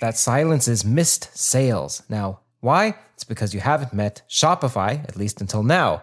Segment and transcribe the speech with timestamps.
[0.00, 2.02] that silences missed sales.
[2.08, 2.96] Now, why?
[3.14, 6.02] It's because you haven't met Shopify, at least until now.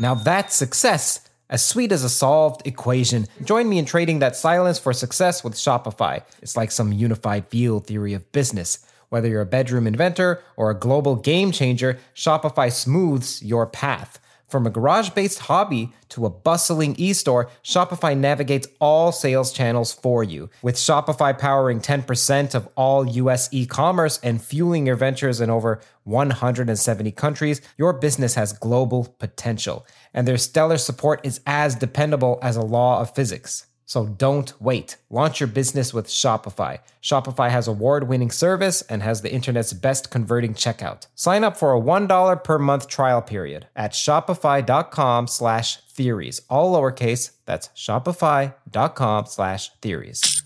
[0.00, 1.20] Now that's success.
[1.48, 3.26] As sweet as a solved equation.
[3.44, 6.22] Join me in trading that silence for success with Shopify.
[6.42, 8.84] It's like some unified field theory of business.
[9.08, 14.18] Whether you're a bedroom inventor or a global game changer, Shopify smooths your path.
[14.48, 19.92] From a garage based hobby to a bustling e store, Shopify navigates all sales channels
[19.92, 20.48] for you.
[20.62, 25.80] With Shopify powering 10% of all US e commerce and fueling your ventures in over
[26.04, 29.84] 170 countries, your business has global potential.
[30.14, 33.66] And their stellar support is as dependable as a law of physics.
[33.88, 34.96] So don't wait.
[35.10, 36.80] Launch your business with Shopify.
[37.00, 41.06] Shopify has award-winning service and has the internet's best converting checkout.
[41.14, 46.42] Sign up for a $1 per month trial period at shopify.com slash theories.
[46.50, 50.42] All lowercase, that's shopify.com slash theories.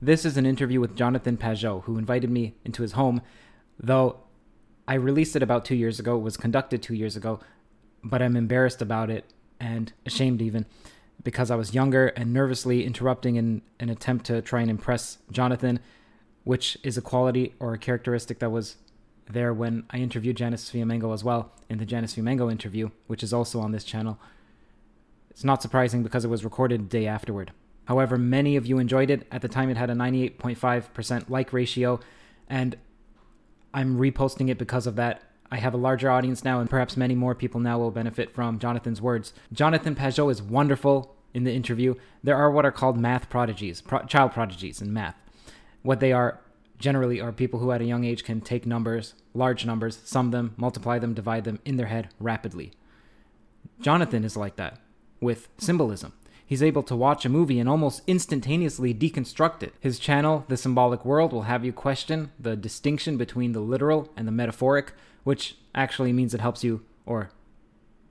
[0.00, 3.20] This is an interview with Jonathan Pageau, who invited me into his home,
[3.78, 4.20] though
[4.88, 6.16] I released it about two years ago.
[6.16, 7.40] It was conducted two years ago,
[8.02, 9.26] but I'm embarrassed about it
[9.60, 10.64] and ashamed even
[11.22, 15.80] because I was younger and nervously interrupting in an attempt to try and impress Jonathan,
[16.44, 18.76] which is a quality or a characteristic that was
[19.30, 23.32] there when I interviewed Janice Fiamengo as well in the Janice Fiamengo interview, which is
[23.32, 24.18] also on this channel.
[25.30, 27.52] It's not surprising because it was recorded day afterward.
[27.86, 29.26] However, many of you enjoyed it.
[29.30, 32.00] At the time, it had a 98.5% like ratio,
[32.48, 32.76] and
[33.74, 35.22] I'm reposting it because of that.
[35.52, 38.58] I have a larger audience now, and perhaps many more people now will benefit from
[38.58, 39.34] Jonathan's words.
[39.52, 41.94] Jonathan Pageau is wonderful in the interview.
[42.24, 45.14] There are what are called math prodigies, pro- child prodigies in math.
[45.82, 46.40] What they are
[46.78, 50.54] generally are people who at a young age can take numbers, large numbers, sum them,
[50.56, 52.72] multiply them, divide them in their head rapidly.
[53.78, 54.80] Jonathan is like that
[55.20, 56.14] with symbolism.
[56.46, 59.74] He's able to watch a movie and almost instantaneously deconstruct it.
[59.80, 64.26] His channel, The Symbolic World, will have you question the distinction between the literal and
[64.26, 64.94] the metaphoric,
[65.24, 67.30] which actually means it helps you or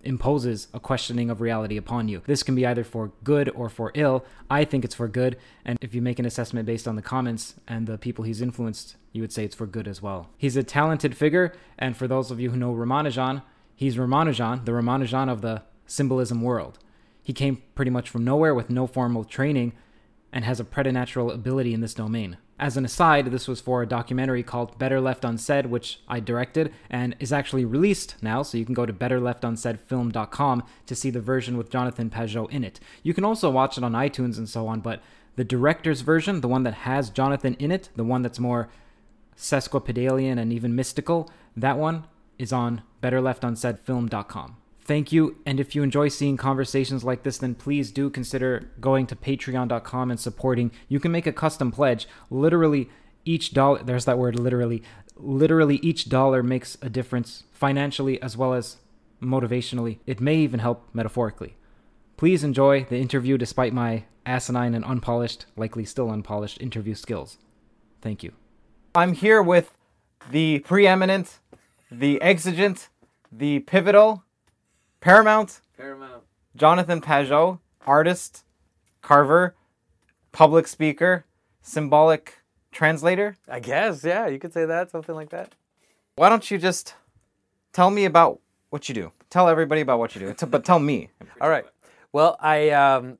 [0.03, 2.21] imposes a questioning of reality upon you.
[2.25, 4.25] This can be either for good or for ill.
[4.49, 7.55] I think it's for good, and if you make an assessment based on the comments
[7.67, 10.29] and the people he's influenced, you would say it's for good as well.
[10.37, 13.43] He's a talented figure, and for those of you who know Ramanujan,
[13.75, 16.79] he's Ramanujan, the Ramanujan of the symbolism world.
[17.21, 19.73] He came pretty much from nowhere with no formal training
[20.33, 22.37] and has a preternatural ability in this domain.
[22.61, 26.71] As an aside, this was for a documentary called Better Left Unsaid, which I directed
[26.91, 31.57] and is actually released now, so you can go to betterleftunsaidfilm.com to see the version
[31.57, 32.79] with Jonathan Pageau in it.
[33.01, 35.01] You can also watch it on iTunes and so on, but
[35.37, 38.69] the director's version, the one that has Jonathan in it, the one that's more
[39.35, 42.05] sesquipedalian and even mystical, that one
[42.37, 44.60] is on betterleftunsaidfilm.com.
[44.83, 45.37] Thank you.
[45.45, 50.11] And if you enjoy seeing conversations like this, then please do consider going to patreon.com
[50.11, 50.71] and supporting.
[50.87, 52.07] You can make a custom pledge.
[52.29, 52.89] Literally,
[53.23, 54.81] each dollar, there's that word literally,
[55.15, 58.77] literally each dollar makes a difference financially as well as
[59.21, 59.99] motivationally.
[60.07, 61.55] It may even help metaphorically.
[62.17, 67.37] Please enjoy the interview despite my asinine and unpolished, likely still unpolished interview skills.
[68.01, 68.33] Thank you.
[68.95, 69.77] I'm here with
[70.29, 71.39] the preeminent,
[71.91, 72.89] the exigent,
[73.31, 74.23] the pivotal,
[75.01, 75.59] Paramount.
[75.77, 76.23] Paramount.
[76.55, 78.43] Jonathan Pageau, artist,
[79.01, 79.55] carver,
[80.31, 81.25] public speaker,
[81.61, 82.39] symbolic
[82.71, 83.35] translator.
[83.49, 85.55] I guess, yeah, you could say that, something like that.
[86.15, 86.93] Why don't you just
[87.73, 88.39] tell me about
[88.69, 89.11] what you do?
[89.31, 90.45] tell everybody about what you do.
[90.45, 91.09] But tell me.
[91.39, 91.65] All right.
[92.11, 93.17] Well, I um,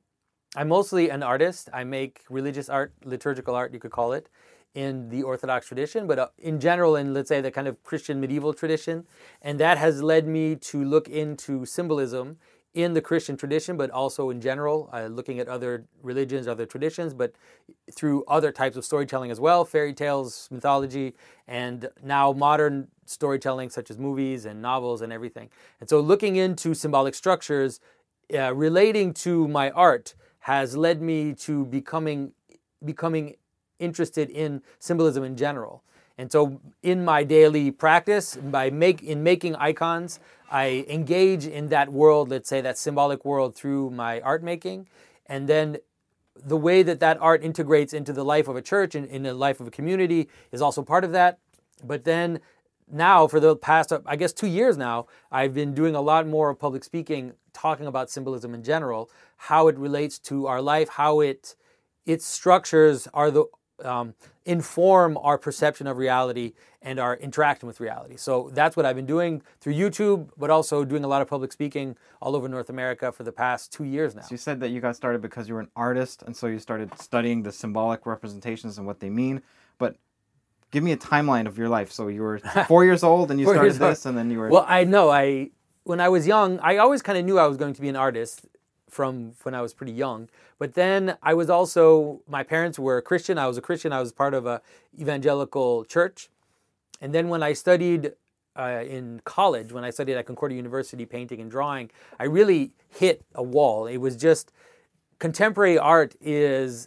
[0.54, 1.68] I'm mostly an artist.
[1.72, 4.28] I make religious art, liturgical art, you could call it,
[4.74, 8.20] in the Orthodox tradition, but uh, in general, in let's say the kind of Christian
[8.20, 9.06] medieval tradition,
[9.42, 12.38] and that has led me to look into symbolism
[12.74, 17.12] in the Christian tradition, but also in general, uh, looking at other religions, other traditions,
[17.12, 17.34] but
[17.94, 21.14] through other types of storytelling as well, fairy tales, mythology,
[21.46, 25.50] and now modern storytelling such as movies and novels and everything.
[25.80, 27.78] And so, looking into symbolic structures
[28.34, 32.32] uh, relating to my art has led me to becoming
[32.84, 33.34] becoming
[33.82, 35.82] interested in symbolism in general.
[36.18, 40.20] And so in my daily practice, by make in making icons,
[40.50, 44.86] I engage in that world, let's say that symbolic world through my art making.
[45.26, 45.78] And then
[46.36, 49.34] the way that that art integrates into the life of a church and in the
[49.34, 51.38] life of a community is also part of that.
[51.82, 52.40] But then
[52.92, 56.50] now for the past i guess two years now i've been doing a lot more
[56.50, 61.20] of public speaking talking about symbolism in general how it relates to our life how
[61.20, 61.56] it
[62.04, 63.44] its structures are the
[63.84, 64.14] um,
[64.44, 69.06] inform our perception of reality and our interaction with reality so that's what i've been
[69.06, 73.12] doing through youtube but also doing a lot of public speaking all over north america
[73.12, 75.54] for the past two years now So you said that you got started because you
[75.54, 79.42] were an artist, and so you started studying the symbolic representations and what they mean.
[79.78, 79.96] But
[80.70, 81.92] give me a timeline of your life.
[81.92, 82.38] So you were
[82.68, 83.90] four years old, and you started years old.
[83.92, 84.48] this, and then you were.
[84.48, 85.10] Well, I know.
[85.10, 85.50] I
[85.84, 87.96] when I was young, I always kind of knew I was going to be an
[87.96, 88.46] artist
[88.92, 90.28] from when I was pretty young.
[90.58, 93.38] But then I was also my parents were Christian.
[93.38, 93.92] I was a Christian.
[93.92, 94.60] I was part of a
[95.00, 96.28] evangelical church.
[97.00, 98.12] And then when I studied
[98.54, 101.90] uh, in college, when I studied at Concordia University painting and drawing,
[102.20, 103.86] I really hit a wall.
[103.86, 104.52] It was just
[105.18, 106.86] contemporary art is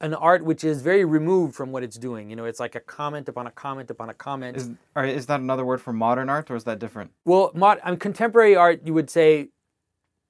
[0.00, 2.30] an art which is very removed from what it's doing.
[2.30, 4.56] You know, it's like a comment upon a comment upon a comment.
[4.56, 7.12] is, is that another word for modern art, or is that different?
[7.24, 9.48] Well, mod, I mean, contemporary art, you would say,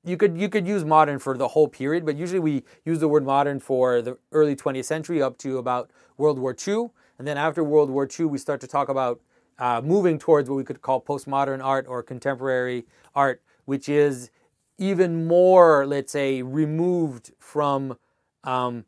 [0.05, 3.09] you could you could use modern for the whole period, but usually we use the
[3.09, 7.37] word modern for the early 20th century up to about World War II, and then
[7.37, 9.21] after World War II, we start to talk about
[9.59, 14.31] uh, moving towards what we could call postmodern art or contemporary art, which is
[14.79, 17.97] even more, let's say, removed from.
[18.45, 18.85] Um,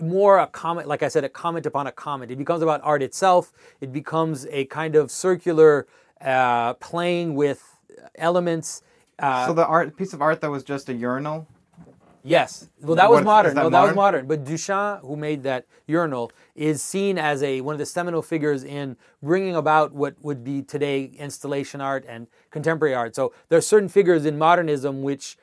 [0.00, 2.32] more a comment, like I said, a comment upon a comment.
[2.32, 3.52] It becomes about art itself.
[3.80, 5.86] It becomes a kind of circular
[6.20, 7.62] uh, playing with
[8.16, 8.82] elements.
[9.18, 11.46] Uh, so the art piece of art that was just a urinal.
[12.22, 13.54] yes, well, that was What- modern.
[13.54, 14.26] that no, that was modern?
[14.26, 14.26] modern.
[14.26, 18.64] But Duchamp, who made that urinal, is seen as a one of the seminal figures
[18.64, 23.14] in bringing about what would be today installation art and contemporary art.
[23.14, 25.36] So there are certain figures in modernism which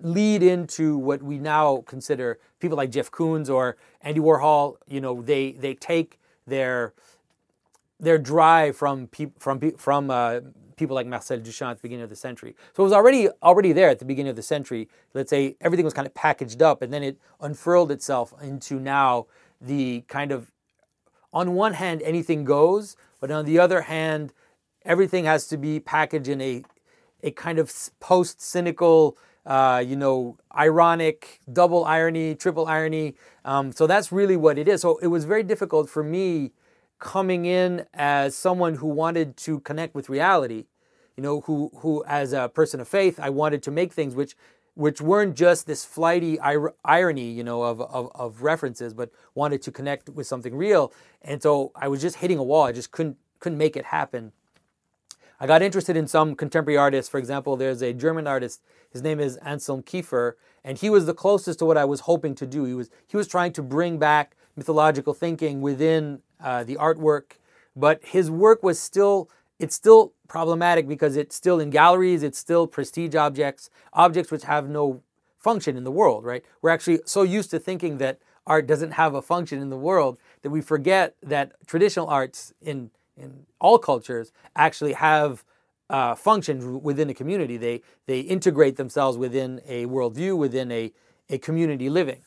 [0.00, 4.76] lead into what we now consider people like Jeff Koons or Andy Warhol.
[4.86, 6.94] You know, they they take their
[8.00, 10.40] their drive from peop from pe- from uh,
[10.78, 12.54] people like Marcel Duchamp at the beginning of the century.
[12.74, 14.88] So it was already already there at the beginning of the century.
[15.14, 19.26] Let's say everything was kind of packaged up, and then it unfurled itself into now
[19.60, 20.50] the kind of
[21.32, 24.32] on one hand anything goes, but on the other hand,
[24.84, 26.64] everything has to be packaged in a
[27.22, 33.16] a kind of post cynical, uh, you know, ironic, double irony, triple irony.
[33.44, 34.82] Um, so that's really what it is.
[34.82, 36.52] So it was very difficult for me
[36.98, 40.66] coming in as someone who wanted to connect with reality,
[41.16, 44.36] you know, who who as a person of faith, I wanted to make things which
[44.74, 49.60] which weren't just this flighty ir- irony, you know, of, of, of references, but wanted
[49.60, 50.92] to connect with something real.
[51.20, 52.62] And so I was just hitting a wall.
[52.62, 54.32] I just couldn't couldn't make it happen.
[55.40, 57.10] I got interested in some contemporary artists.
[57.10, 58.60] For example, there's a German artist.
[58.90, 60.32] His name is Anselm Kiefer,
[60.64, 62.64] and he was the closest to what I was hoping to do.
[62.64, 67.38] He was he was trying to bring back mythological thinking within uh, the artwork,
[67.74, 72.22] but his work was still it's still problematic because it's still in galleries.
[72.22, 75.02] It's still prestige objects, objects which have no
[75.38, 76.24] function in the world.
[76.24, 76.44] Right?
[76.60, 80.18] We're actually so used to thinking that art doesn't have a function in the world
[80.42, 85.44] that we forget that traditional arts in in all cultures actually have
[85.90, 87.56] uh, functions within a community.
[87.56, 90.92] They they integrate themselves within a worldview, within a
[91.30, 92.22] a community living,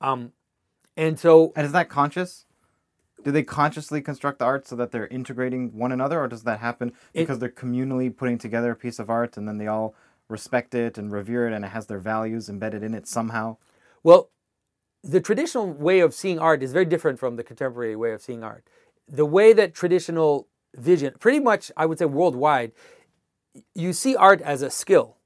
[0.00, 0.32] um,
[0.96, 2.46] and so And is that conscious?
[3.22, 6.60] Do they consciously construct the art so that they're integrating one another, or does that
[6.60, 9.94] happen because they're communally putting together a piece of art and then they all
[10.28, 13.56] respect it and revere it and it has their values embedded in it somehow?
[14.02, 14.30] Well,
[15.02, 18.42] the traditional way of seeing art is very different from the contemporary way of seeing
[18.42, 18.66] art.
[19.08, 22.72] The way that traditional vision, pretty much, I would say worldwide,
[23.74, 25.16] you see art as a skill.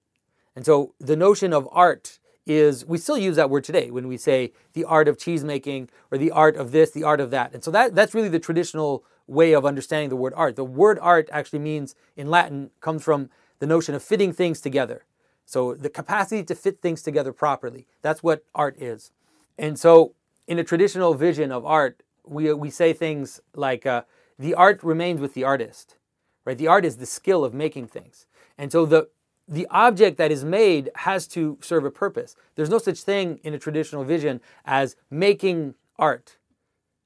[0.54, 2.18] And so the notion of art
[2.48, 5.90] is, we still use that word today when we say the art of cheese making
[6.10, 7.52] or the art of this, the art of that.
[7.52, 10.56] And so that, that's really the traditional way of understanding the word art.
[10.56, 13.28] The word art actually means, in Latin, comes from
[13.58, 15.04] the notion of fitting things together.
[15.44, 17.86] So the capacity to fit things together properly.
[18.02, 19.12] That's what art is.
[19.58, 20.14] And so
[20.46, 24.02] in a traditional vision of art, we, we say things like uh,
[24.38, 25.96] the art remains with the artist,
[26.44, 26.56] right?
[26.56, 28.26] The art is the skill of making things.
[28.56, 29.08] And so the,
[29.48, 32.36] the object that is made has to serve a purpose.
[32.54, 36.36] There's no such thing in a traditional vision as making art.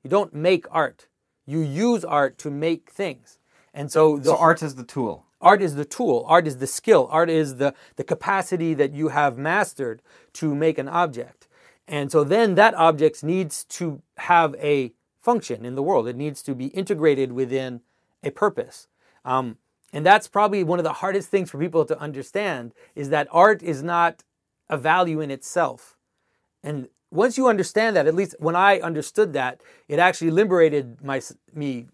[0.03, 1.07] You don't make art.
[1.47, 3.39] You use art to make things.
[3.73, 5.27] And so the So art is the tool.
[5.41, 9.09] art is the tool, art is the skill, art is the, the capacity that you
[9.09, 10.03] have mastered
[10.35, 11.49] to make an object.
[11.89, 16.07] And so then that object needs to have a function in the world.
[16.09, 17.81] It needs to be integrated within
[18.23, 18.89] a purpose.
[19.25, 19.59] Um,
[19.93, 23.63] and that's probably one of the hardest things for people to understand is that art
[23.63, 24.25] is not
[24.71, 25.97] a value in itself.
[26.63, 31.21] And once you understand that, at least when I understood that, it actually liberated my,
[31.53, 31.89] me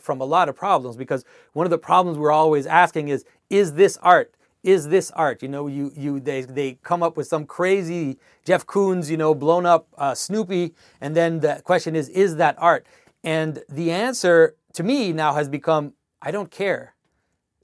[0.00, 3.74] from a lot of problems because one of the problems we're always asking is is
[3.74, 4.34] this art?
[4.62, 5.42] Is this art?
[5.42, 9.34] You know you you they they come up with some crazy jeff koons you know
[9.34, 10.74] blown up uh, snoopy.
[11.00, 12.86] And then the question is is that art?
[13.24, 15.92] And the answer to me now has become
[16.22, 16.94] i don't care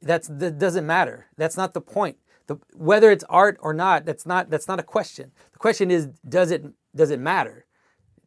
[0.05, 1.27] that's that doesn't matter.
[1.37, 2.19] That's not the point.
[2.47, 5.33] The, whether it's art or not that's not that's not a question.
[5.53, 7.67] The question is does it does it matter?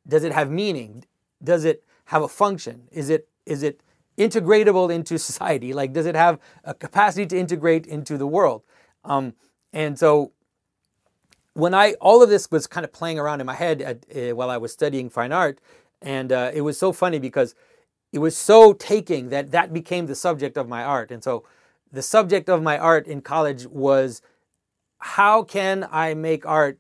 [0.08, 1.06] Does it have meaning?
[1.44, 2.88] Does it have a function?
[2.92, 3.82] Is it is it
[4.18, 5.74] integratable into society?
[5.74, 8.64] Like does it have a capacity to integrate into the world?
[9.06, 9.34] Um,
[9.74, 10.32] and so
[11.54, 14.36] when i all of this was kind of playing around in my head at, uh,
[14.36, 15.60] while i was studying fine art
[16.02, 17.56] and uh, it was so funny because
[18.14, 21.12] it was so taking that that became the subject of my art.
[21.12, 21.44] And so
[21.92, 24.22] the subject of my art in college was
[25.00, 26.80] how can i make art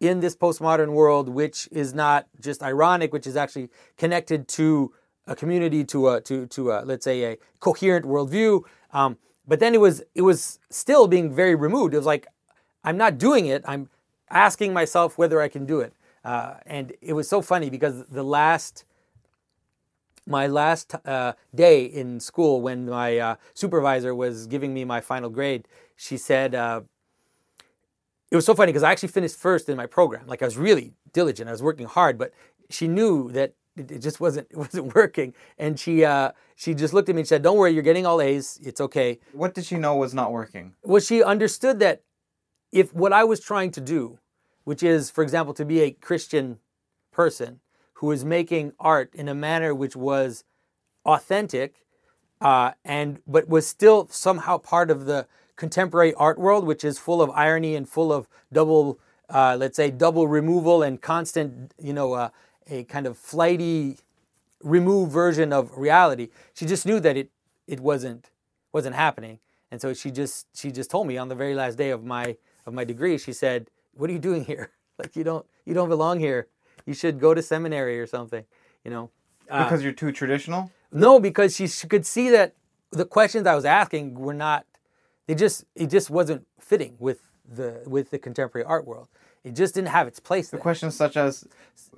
[0.00, 4.92] in this postmodern world which is not just ironic which is actually connected to
[5.30, 8.62] a community to a to to a let's say a coherent worldview.
[8.92, 9.16] Um,
[9.46, 11.94] but then it was it was still being very removed.
[11.94, 12.26] It was like
[12.84, 13.62] I'm not doing it.
[13.66, 13.88] I'm
[14.30, 15.94] asking myself whether I can do it.
[16.24, 18.84] Uh, and it was so funny because the last
[20.30, 25.28] my last uh, day in school when my uh, supervisor was giving me my final
[25.28, 26.54] grade, she said.
[26.54, 26.82] Uh,
[28.30, 30.26] it was so funny because I actually finished first in my program.
[30.26, 31.48] Like I was really diligent.
[31.48, 32.32] I was working hard, but
[32.68, 35.34] she knew that it, just wasn't it wasn't working.
[35.58, 38.20] And she uh, she just looked at me and said, "Don't worry, you're getting all
[38.20, 38.58] A's.
[38.62, 40.74] It's okay." What did she know was not working?
[40.82, 42.02] Well, she understood that
[42.72, 44.18] if what I was trying to do,
[44.64, 46.58] which is, for example, to be a Christian
[47.10, 47.60] person
[48.00, 50.42] who is making art in a manner which was
[51.04, 51.84] authentic,
[52.40, 55.26] uh, and but was still somehow part of the
[55.56, 59.90] contemporary art world, which is full of irony and full of double, uh, let's say,
[59.90, 62.30] double removal and constant, you know, uh,
[62.70, 63.98] a kind of flighty,
[64.62, 66.30] removed version of reality.
[66.54, 67.28] She just knew that it
[67.66, 68.30] it wasn't
[68.72, 69.40] wasn't happening,
[69.70, 72.38] and so she just she just told me on the very last day of my
[72.64, 73.18] of my degree.
[73.18, 74.70] She said, "What are you doing here?
[74.98, 76.48] Like you don't you don't belong here.
[76.90, 78.44] You should go to seminary or something."
[78.84, 79.04] You know.
[79.48, 80.62] Uh, Because you're too traditional?
[81.06, 82.48] no, because she, she could see that
[83.00, 84.60] the questions I was asking were not.
[85.26, 87.20] They just it just wasn't fitting with
[87.58, 89.08] the with the contemporary art world.
[89.48, 90.60] It just didn't have its place there.
[90.60, 91.32] Questions such as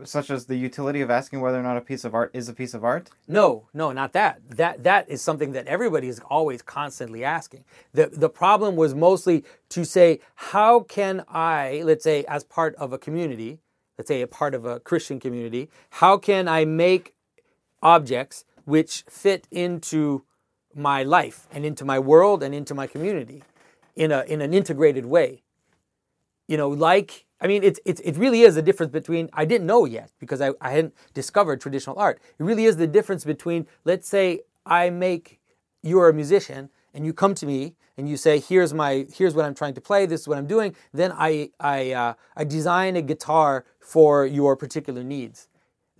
[0.05, 2.53] such as the utility of asking whether or not a piece of art is a
[2.61, 3.05] piece of art?
[3.27, 4.33] No, no, not that.
[4.61, 7.65] That that is something that everybody is always constantly asking.
[7.99, 10.21] The the problem was mostly to say,
[10.53, 13.53] how can I, let's say, as part of a community,
[13.99, 17.15] let's say a part of a Christian community, how can I make
[17.83, 20.25] objects which fit into
[20.75, 23.43] my life and into my world and into my community
[23.95, 25.43] in a in an integrated way?
[26.49, 29.67] You know, like I mean, it's, it's, it really is the difference between, I didn't
[29.67, 32.21] know yet because I, I hadn't discovered traditional art.
[32.39, 35.41] It really is the difference between, let's say I make,
[35.83, 39.45] you're a musician and you come to me and you say, here's my, here's what
[39.45, 40.75] I'm trying to play, this is what I'm doing.
[40.93, 45.49] Then I, I, uh, I design a guitar for your particular needs.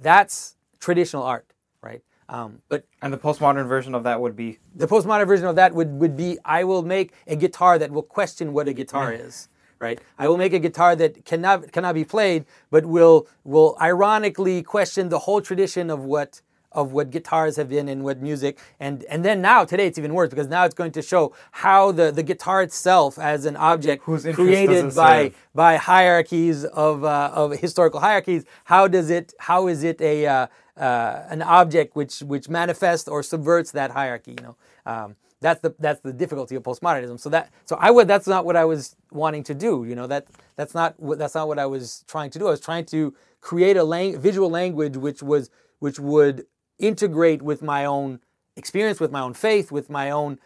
[0.01, 2.03] That's traditional art, right?
[2.29, 5.75] Um, but And the postmodern version of that would be the postmodern version of that
[5.75, 9.49] would, would be I will make a guitar that will question what a guitar is.
[9.79, 10.01] Right?
[10.17, 15.09] I will make a guitar that cannot cannot be played, but will will ironically question
[15.09, 16.41] the whole tradition of what
[16.75, 18.59] of what guitars have been and what music.
[18.81, 21.93] And and then now today it's even worse because now it's going to show how
[21.93, 25.35] the the guitar itself as an object created by serve?
[25.55, 28.45] by hierarchies of uh, of historical hierarchies.
[28.65, 33.23] How does it how is it a uh, uh, an object which which manifests or
[33.23, 34.57] subverts that hierarchy you know?
[34.87, 37.19] Um, that's the that's the difficulty of postmodernism.
[37.19, 40.07] So that so i would that's not what i was wanting to do you know?
[40.07, 40.27] That
[40.57, 42.47] that's not what that's not what i was trying to do.
[42.47, 45.51] I was trying to create a lang- visual language which was
[45.81, 46.47] which would
[46.83, 48.21] integrate with my own
[48.57, 50.39] experience with my own faith with my own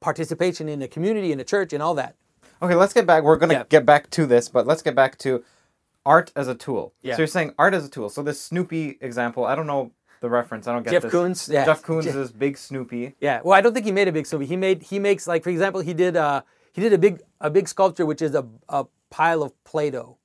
[0.00, 2.14] participation in a community, in a church, and all that.
[2.60, 3.22] Okay, let's get back.
[3.22, 3.64] We're going to Yeah.
[3.68, 5.42] get back to this, but let's get back to
[6.04, 6.92] art as a tool.
[7.02, 7.14] Yeah.
[7.14, 8.08] So you're saying art as a tool.
[8.10, 10.66] So this Snoopy example, I don't know the reference.
[10.68, 11.12] I don't get Jeff this.
[11.12, 11.64] Koons, yeah.
[11.64, 13.14] Jeff Koons Je- is big Snoopy.
[13.20, 13.40] Yeah.
[13.44, 14.46] Well, I don't think he made a big Snoopy.
[14.46, 16.42] He made he makes like for example he did uh
[16.72, 20.17] he did a big a big sculpture which is a a pile of Play-Doh.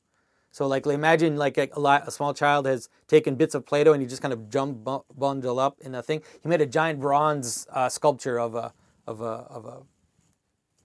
[0.53, 4.07] So like imagine like a, a, small child has taken bits of Play-Doh and you
[4.07, 6.21] just kind of jump bundle up in a thing.
[6.43, 8.71] He made a giant bronze uh, sculpture of a
[9.07, 9.81] of a of a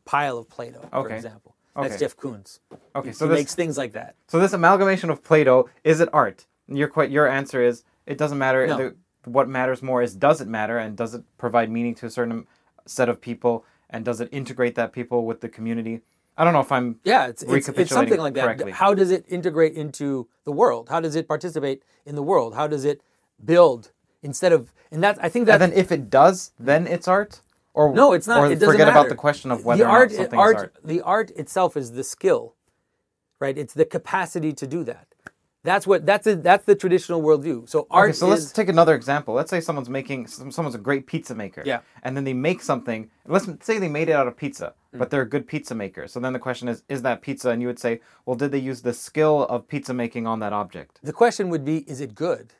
[0.06, 1.16] pile of Play-Doh, for Okay.
[1.16, 1.54] example.
[1.76, 1.98] That's Okay.
[1.98, 2.60] Jeff Koons.
[2.96, 4.14] Okay, He so this makes things like that.
[4.26, 6.46] so this amalgamation of Play-Doh is it art?
[6.66, 8.66] Your your answer is it doesn't matter.
[8.66, 8.76] No.
[8.78, 12.10] The, what matters more is does it matter and does it provide meaning to a
[12.10, 12.46] certain
[12.86, 16.00] set of people and does it integrate that people with the community?
[16.38, 18.44] I don't know if I'm Yeah, it's, it's, it's something like that.
[18.44, 18.72] correctly.
[18.72, 20.88] How does it integrate into the world?
[20.88, 22.54] How does it participate in the world?
[22.54, 23.02] How does it
[23.44, 23.90] build
[24.22, 27.42] instead of and that I think that then if it does, then it's art.
[27.74, 28.40] Or no, it's not.
[28.40, 28.90] Or it forget matter.
[28.90, 30.76] about the question of whether the or art, not something art, is art.
[30.84, 32.54] The art itself is the skill,
[33.38, 33.56] right?
[33.56, 35.06] It's the capacity to do that.
[35.64, 37.68] That's what that's a, that's the traditional worldview.
[37.68, 39.34] So art Okay, so let's take another example.
[39.34, 41.62] Let's say someone's making someone's a great pizza maker.
[41.66, 41.80] Yeah.
[42.02, 43.10] And then they make something.
[43.26, 44.74] Let's say they made it out of pizza.
[44.92, 46.08] But they're a good pizza maker.
[46.08, 47.50] So then the question is, is that pizza?
[47.50, 50.52] And you would say, well, did they use the skill of pizza making on that
[50.52, 50.98] object?
[51.02, 52.54] the question would be: Is it good?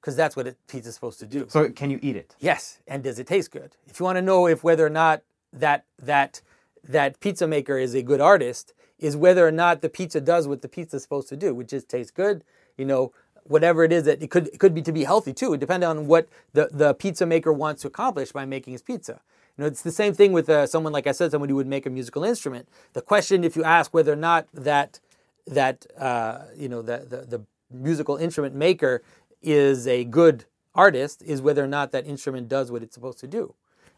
[0.00, 1.46] Because that's what it, pizza's supposed to do.
[1.48, 2.34] So can you eat it?
[2.40, 3.76] Yes, and does it taste good?
[3.86, 6.42] If you want to know if whether or not that that
[6.82, 10.62] that pizza maker is a good artist, is whether or not the pizza does what
[10.62, 12.42] the pizza's supposed to do, which is taste good.
[12.76, 13.12] You know,
[13.44, 15.54] whatever it is that it could it could be to be healthy too.
[15.54, 19.20] It depends on what the the pizza maker wants to accomplish by making his pizza.
[19.56, 21.66] You know, it's the same thing with uh, someone like I said, someone who would
[21.66, 22.68] make a musical instrument.
[22.94, 25.00] The question, if you ask whether or not that
[25.46, 29.02] that uh, you know the, the the musical instrument maker
[29.42, 30.44] is a good
[30.74, 33.54] artist is whether or not that instrument does what it's supposed to do,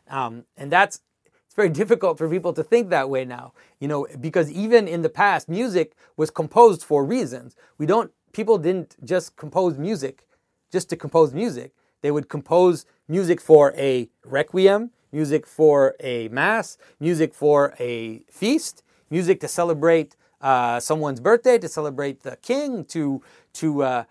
[0.08, 1.00] um, and that's
[1.46, 3.52] it's very difficult for people to think that way now.
[3.78, 7.54] You know, because even in the past, music was composed for reasons.
[7.78, 10.26] We don't people didn't just compose music
[10.72, 11.72] just to compose music.
[12.02, 18.82] They would compose music for a requiem, music for a mass, music for a feast,
[19.10, 23.22] music to celebrate uh, someone's birthday, to celebrate the king, to
[23.54, 24.04] to uh,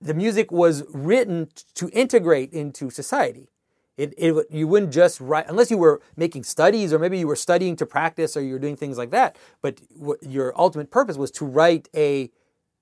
[0.00, 3.48] the music was written to integrate into society.
[3.96, 7.42] It, it you wouldn't just write unless you were making studies or maybe you were
[7.48, 9.36] studying to practice or you were doing things like that.
[9.62, 12.30] But what your ultimate purpose was to write a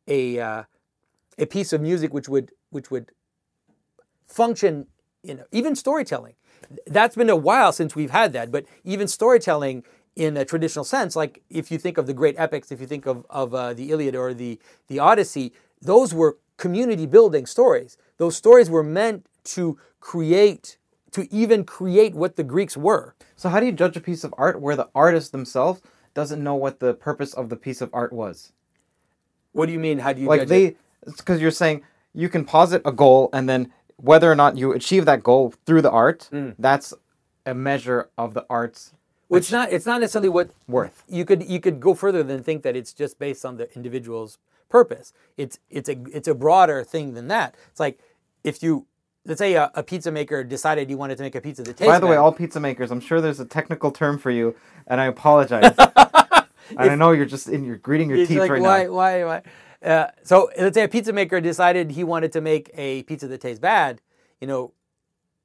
[0.07, 0.63] a uh,
[1.39, 3.13] a piece of music which would which would
[4.27, 4.87] function
[5.25, 6.35] know even storytelling
[6.87, 9.85] that's been a while since we've had that but even storytelling
[10.17, 13.07] in a traditional sense like if you think of the great epics if you think
[13.07, 17.97] of, of uh, the iliad or the, the odyssey those were community building stories.
[18.19, 20.79] Those stories were meant to create
[21.13, 23.15] to even create what the greeks were.
[23.37, 25.81] So how do you judge a piece of art where the artist themselves
[26.13, 28.53] doesn't know what the purpose of the piece of art was?
[29.53, 30.01] what do you mean?
[30.01, 33.49] How do you Like judge they, because you're saying you can posit a goal and
[33.49, 36.55] then whether or not you achieve that goal through the art, Mm.
[36.59, 36.93] that's
[37.47, 38.93] a measure of the art's
[39.29, 41.03] Well, it's not it's not necessarily what worth.
[41.09, 44.39] you could you could go further than think that it's just based on the individual's
[44.69, 45.13] purpose.
[45.37, 47.55] It's it's a it's a broader thing than that.
[47.71, 47.99] It's like
[48.43, 48.87] if you
[49.27, 51.91] let's say a, a pizza maker decided you wanted to make a pizza that tastes.
[51.91, 54.55] By the way, all pizza makers, I'm sure there's a technical term for you,
[54.87, 55.75] and I apologize.
[55.79, 58.93] and I know you're just in you're gritting your teeth like, right why, now.
[58.93, 59.43] Why why, why?
[59.85, 63.41] Uh, so let's say a pizza maker decided he wanted to make a pizza that
[63.41, 64.01] tastes bad.
[64.41, 64.73] You know,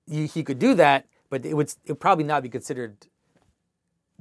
[0.09, 2.95] he, he could do that, but it would it would probably not be considered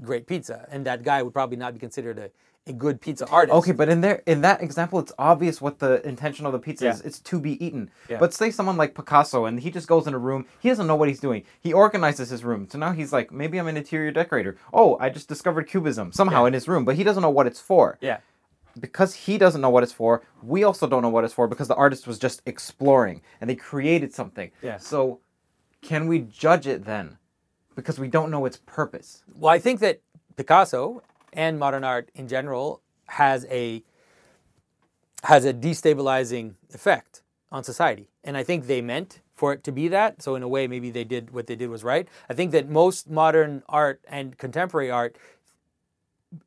[0.02, 2.30] great pizza, and that guy would probably not be considered a,
[2.66, 3.54] a good pizza artist.
[3.54, 6.84] Okay, but in there in that example, it's obvious what the intention of the pizza
[6.86, 6.92] Yeah.
[6.94, 7.00] is.
[7.02, 7.90] It's to be eaten.
[8.08, 8.18] Yeah.
[8.18, 10.46] But say someone like Picasso, and he just goes in a room.
[10.60, 11.44] He doesn't know what he's doing.
[11.60, 12.68] He organizes his room.
[12.70, 14.56] So now he's like, maybe I'm an interior decorator.
[14.72, 16.48] Oh, I just discovered cubism somehow Yeah.
[16.48, 17.98] in his room, but he doesn't know what it's for.
[18.00, 18.18] Yeah.
[18.80, 21.68] Because he doesn't know what it's for, we also don't know what it's for because
[21.68, 24.50] the artist was just exploring and they created something.
[24.62, 24.78] Yeah.
[24.78, 25.20] So,
[25.82, 27.18] can we judge it then?
[27.74, 29.22] Because we don't know its purpose.
[29.34, 30.00] Well, I think that
[30.36, 33.82] Picasso and modern art in general has a
[35.24, 39.88] has a destabilizing effect on society, and I think they meant for it to be
[39.88, 40.20] that.
[40.22, 42.08] So in a way, maybe they did what they did was right.
[42.28, 45.16] I think that most modern art and contemporary art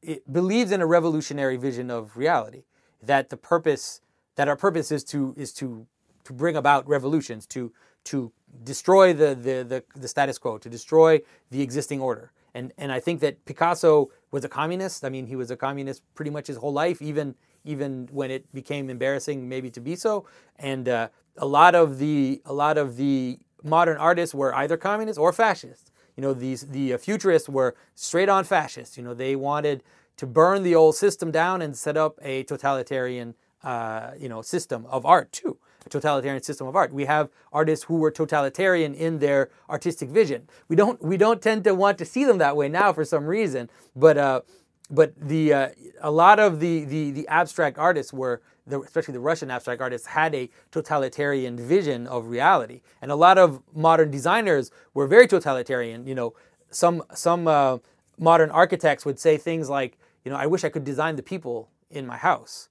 [0.02, 2.64] it believes in a revolutionary vision of reality.
[3.02, 4.02] That the purpose
[4.36, 5.88] that our purpose is to is to
[6.24, 7.72] to bring about revolutions to
[8.06, 8.32] to
[8.64, 12.32] destroy the, the, the, the status quo, to destroy the existing order.
[12.54, 15.06] And, and I think that Picasso was a communist.
[15.06, 18.52] I mean, he was a communist pretty much his whole life, even, even when it
[18.54, 20.26] became embarrassing maybe to be so.
[20.58, 25.18] And uh, a, lot of the, a lot of the modern artists were either communists
[25.18, 25.91] or fascists.
[26.16, 28.98] You know these the uh, futurists were straight on fascists.
[28.98, 29.84] You know they wanted
[30.18, 34.86] to burn the old system down and set up a totalitarian uh, you know system
[34.88, 39.20] of art too a totalitarian system of art we have artists who were totalitarian in
[39.20, 42.68] their artistic vision we don't we don't tend to want to see them that way
[42.68, 44.42] now for some reason but uh,
[44.90, 45.70] but the uh,
[46.02, 50.08] a lot of the, the the abstract artists were the, especially the Russian abstract artists
[50.08, 56.06] had a totalitarian vision of reality and a lot of modern designers were very totalitarian
[56.06, 56.34] you know
[56.70, 57.78] some some uh,
[58.18, 61.70] modern architects would say things like you know, I wish I could design the people
[61.90, 62.70] in my house,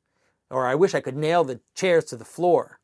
[0.51, 2.79] or I wish I could nail the chairs to the floor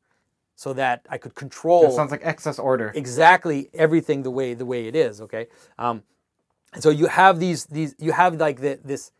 [0.55, 1.83] so that I could control.
[1.83, 2.93] That sounds like excess order.
[2.95, 5.21] Exactly everything the way the way it is.
[5.21, 5.47] Okay,
[5.79, 6.03] um,
[6.73, 9.13] and so you have these these you have like the, this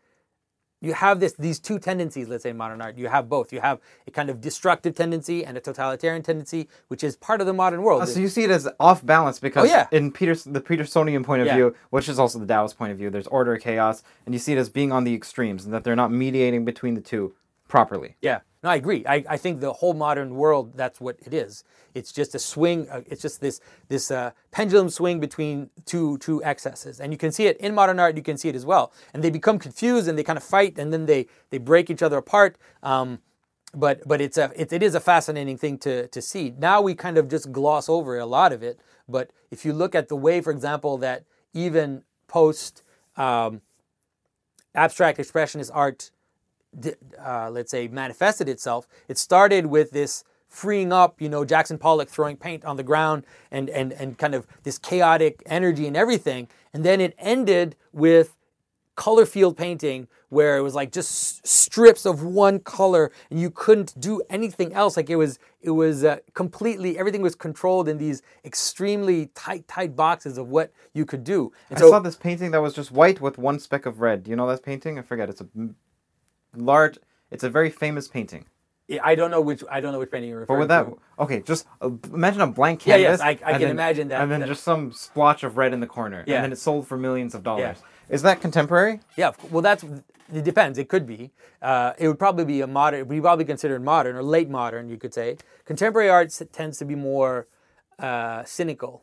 [0.81, 3.59] you have this these two tendencies let's say in modern art you have both you
[3.59, 7.53] have a kind of destructive tendency and a totalitarian tendency which is part of the
[7.53, 9.87] modern world Oh, so you see it as off balance because Oh, yeah.
[9.91, 11.55] in Peter, the Petersonian point of Yeah.
[11.55, 14.53] view, which is also the Taoist point of view, there's order, chaos, and you see
[14.53, 17.33] it as being on the extremes and that they're not mediating between the two
[17.67, 18.15] properly.
[18.21, 19.05] Yeah, no, I agree.
[19.07, 21.63] I, I think the whole modern world that's what it is.
[21.93, 22.89] It's just a swing.
[22.89, 27.31] Uh, it's just this this uh, pendulum swing between two two excesses, and you can
[27.31, 28.17] see it in modern art.
[28.17, 30.77] You can see it as well, and they become confused and they kind of fight,
[30.77, 32.57] and then they they break each other apart.
[32.83, 33.19] Um,
[33.73, 36.53] but but it's a it, it is a fascinating thing to to see.
[36.57, 39.95] Now we kind of just gloss over a lot of it, but if you look
[39.95, 42.83] at the way, for example, that even post
[43.15, 43.61] um,
[44.75, 46.11] abstract expressionist art
[47.23, 48.87] uh, let's say, manifested itself.
[49.07, 53.23] It started with this freeing up, you know, Jackson Pollock throwing paint on the ground
[53.51, 56.47] and, and, and kind of this chaotic energy and everything.
[56.73, 58.35] And then it ended with
[58.95, 63.93] color field painting where it was like just strips of one color and you couldn't
[63.99, 68.23] do anything else like it was it was uh, completely everything was controlled in these
[68.43, 72.49] extremely tight tight boxes of what you could do and I so saw this painting
[72.51, 74.23] that was just white with one speck of red.
[74.23, 74.97] Do you know that painting?
[74.97, 75.29] I forget.
[75.29, 75.47] It's a
[76.57, 76.97] large.
[77.31, 78.45] It's a very famous painting.
[79.03, 80.83] i don't know which i don't know which painting you're But referring with that,
[81.19, 83.19] to okay, just uh, imagine a blank Yeah, canvas.
[83.19, 85.57] yes, I- I and can then- imagine that- And then that- just some splotch of
[85.57, 86.23] red in the corner.
[86.25, 86.35] Yeah.
[86.35, 87.77] And then it's sold for millions of dollars.
[88.09, 89.01] Is that contemporary?
[89.17, 89.83] Yeah, of cou- well, that's
[90.39, 90.77] it depends.
[90.77, 91.31] It could be.
[91.61, 92.99] Uh, it would probably be a modern.
[93.01, 95.37] It would be probably considered modern or late modern, you could say.
[95.65, 97.47] Contemporary art s- tends to be more
[97.99, 98.93] uh, cynical,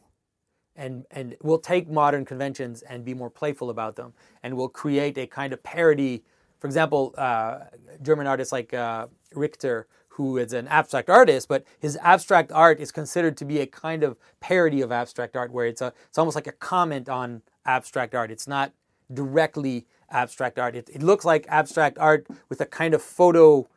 [0.77, 4.13] and and will take modern conventions and be more playful about them,
[4.43, 6.25] and will create a kind of parody.
[6.65, 7.59] For example, uh,
[8.01, 12.91] German artists like uh, Richter, who is an abstract artist, but his abstract art is
[12.91, 16.35] considered to be a kind of parody of abstract art, where it's a it's almost
[16.35, 18.31] like a comment on abstract art.
[18.31, 18.73] It's not
[19.13, 20.75] directly abstract art.
[20.75, 23.69] It, it looks like abstract art with a kind of photo,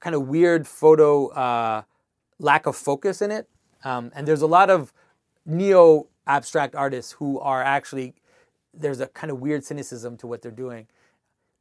[0.00, 1.82] kind of weird photo uh,
[2.40, 3.48] lack of focus in it.
[3.84, 4.92] Um, and there's a lot of
[5.46, 8.14] neo abstract artists who are actually
[8.74, 10.88] there's a kind of weird cynicism to what they're doing.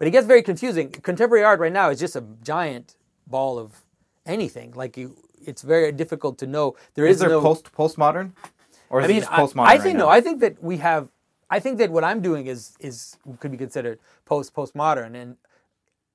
[0.02, 0.90] But it gets very confusing.
[0.90, 2.96] Contemporary art right now is just a giant
[3.28, 3.84] ball of
[4.26, 4.72] anything.
[4.72, 6.76] Like you, it's very difficult to know.
[6.96, 8.32] There Is is there no, post postmodern?
[8.90, 9.60] Or is I mean, it just postmodern?
[9.60, 10.06] I right think now?
[10.06, 10.10] no.
[10.10, 11.10] I think that we have.
[11.52, 15.38] I think that what I'm doing is is could be considered post postmodern, and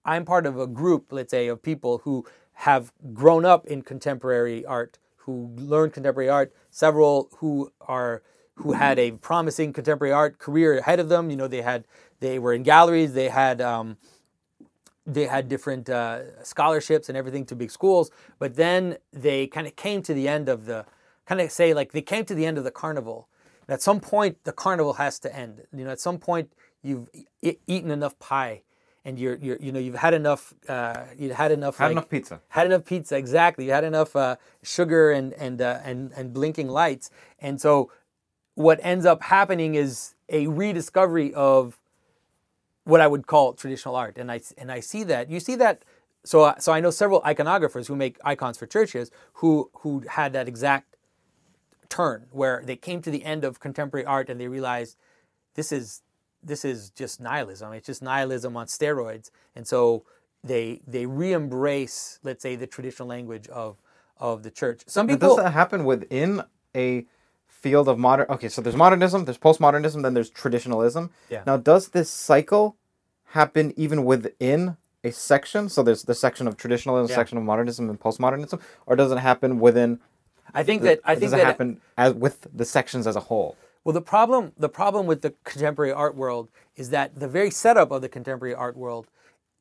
[0.04, 4.66] I'm part of a group, let's say, of people who have grown up in contemporary
[4.66, 6.52] art, who learned contemporary art.
[6.72, 8.22] Several who are
[8.56, 11.30] who had a promising contemporary art career ahead of them.
[11.30, 11.84] You know, they had
[12.20, 13.12] they were in galleries.
[13.12, 13.60] They had.
[13.60, 13.96] Um,
[15.06, 19.76] they had different uh, scholarships and everything to big schools, but then they kind of
[19.76, 20.84] came to the end of the,
[21.26, 23.28] kind of say like they came to the end of the carnival.
[23.68, 25.62] And at some point, the carnival has to end.
[25.72, 26.52] You know, at some point,
[26.82, 27.08] you've
[27.40, 28.62] e- eaten enough pie,
[29.04, 30.54] and you're, you're, you know, you've had enough.
[30.68, 31.76] Uh, you had enough.
[31.76, 32.40] Had like- enough pizza.
[32.48, 33.16] Had enough pizza.
[33.16, 33.66] Exactly.
[33.66, 37.10] You had enough uh, sugar and and uh, and and blinking lights.
[37.40, 37.90] And so,
[38.54, 41.78] what ends up happening is a rediscovery of
[42.86, 45.82] what I would call traditional art, and I and I see that you see that.
[46.24, 50.48] So so I know several iconographers who make icons for churches who who had that
[50.48, 50.96] exact
[51.88, 54.96] turn where they came to the end of contemporary art and they realized
[55.54, 56.02] this is
[56.42, 57.72] this is just nihilism.
[57.72, 60.04] It's just nihilism on steroids, and so
[60.44, 63.82] they they re-embrace, let's say, the traditional language of
[64.18, 64.82] of the church.
[64.86, 66.42] Some But people does that happen within
[66.74, 67.06] a
[67.66, 68.26] field of modern?
[68.30, 71.10] Okay, so there's modernism, there's postmodernism, then there's traditionalism.
[71.28, 71.42] Yeah.
[71.46, 72.76] Now, does this cycle
[73.38, 75.68] happen even within a section?
[75.68, 77.16] So there's the section of traditionalism, Yeah.
[77.16, 79.98] section of modernism, and postmodernism, or does it happen within?
[80.54, 83.20] I think that I does think it that happen as with the sections as a
[83.28, 83.56] whole?
[83.82, 87.90] Well, the problem the problem with the contemporary art world is that the very setup
[87.90, 89.06] of the contemporary art world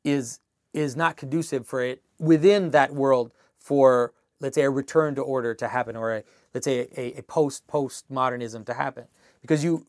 [0.04, 0.38] is
[0.72, 5.54] is not conducive for it within that world for let's say a return to order
[5.54, 6.22] to happen or a
[6.54, 9.04] let's say a, a post post modernism to happen
[9.40, 9.86] because you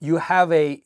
[0.00, 0.82] you have a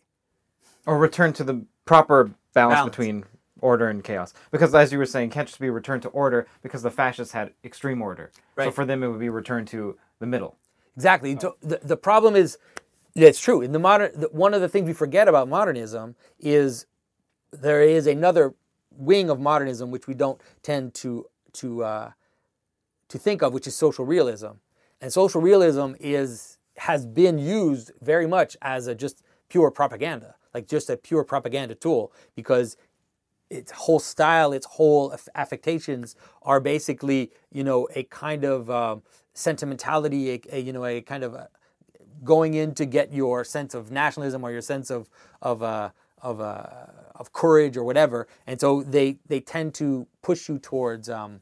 [0.87, 2.90] or return to the proper balance, Balance.
[2.90, 3.25] between
[3.61, 4.35] order and chaos.
[4.51, 7.53] Because as you were saying, can't just be returned to order because the fascists had
[7.64, 8.31] extreme order.
[8.57, 8.66] right.
[8.66, 10.57] So for them, it would be returned to the middle.
[10.97, 11.38] Exactly.
[11.38, 12.59] So the, the problem is,
[13.14, 13.62] it's true.
[13.62, 16.87] In the modern, the, one of the things we forget about modernism is
[17.53, 18.55] there is another
[18.90, 22.11] wing of modernism which we don't tend to to uh,
[23.09, 24.53] to think of, which is social realism.
[25.01, 30.68] And social realism is has been used very much as a just pure propaganda, like
[30.68, 32.77] just a pure propaganda tool, because
[33.51, 39.03] its whole style, its whole affectations are basically, you know, a kind of um,
[39.35, 41.49] sentimentality, a, a, you know, a kind of a,
[42.25, 45.09] going in to get your sense of nationalism or your sense of
[45.42, 45.90] of uh,
[46.23, 46.66] of uh,
[47.14, 51.40] of courage or whatever, and so they they tend to push you towards um,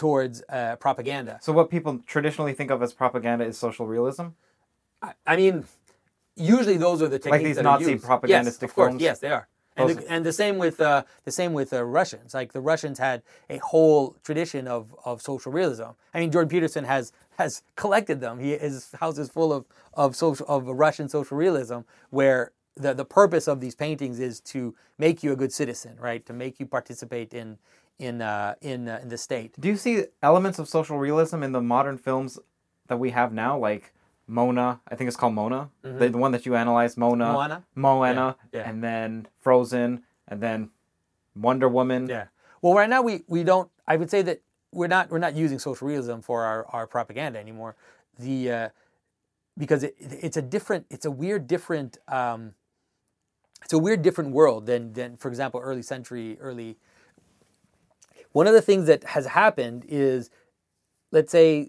[0.00, 1.38] towards uh, propaganda.
[1.42, 4.28] So what people traditionally think of as propaganda is social realism.
[5.02, 5.64] I, I mean,
[6.36, 8.04] usually those are the techniques these that are Nazi used.
[8.04, 9.02] propagandistic yes, of course, films?
[9.02, 9.46] Yes, they are.
[9.76, 12.32] And the, and the same with uh, the same with uh, Russians.
[12.32, 15.90] Like the Russians had a whole tradition of, of social realism.
[16.14, 18.38] I mean, Jordan Peterson has has collected them.
[18.38, 23.04] He his house is full of of social of Russian social realism, where the the
[23.04, 26.24] purpose of these paintings is to make you a good citizen, right?
[26.26, 27.58] To make you participate in
[28.00, 29.54] in uh, in uh, in the state.
[29.60, 32.38] Do you see elements of social realism in the modern films
[32.88, 33.92] that we have now, like
[34.26, 34.80] Mona?
[34.88, 37.34] I think it's called Mona, the, the one that you analyzed, Mona, Mm-hmm.
[37.34, 37.64] Moana?
[37.74, 38.68] Moana, Yeah, yeah.
[38.68, 40.70] and then Frozen, and then
[41.36, 42.08] Wonder Woman.
[42.08, 42.26] Yeah.
[42.62, 43.70] Well, right now we, we don't.
[43.86, 44.40] I would say that
[44.72, 47.76] we're not we're not using social realism for our, our propaganda anymore.
[48.18, 48.68] The uh,
[49.58, 52.54] because it, it's a different it's a weird different um,
[53.62, 56.76] it's a weird different world than than for example early century early.
[58.32, 60.30] One of the things that has happened is,
[61.10, 61.68] let's say,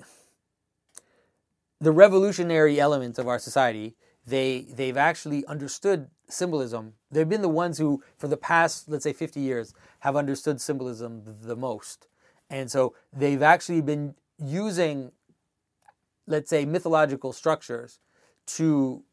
[1.80, 3.95] the revolutionary elements of our society
[4.26, 6.93] they they've actually understood symbolism.
[7.10, 11.24] They've been the ones who for the past let's say 50 years have understood symbolism
[11.26, 12.08] the most.
[12.50, 15.12] And so they've actually been using
[16.28, 18.00] let's say mythological structures
[18.45, 19.04] to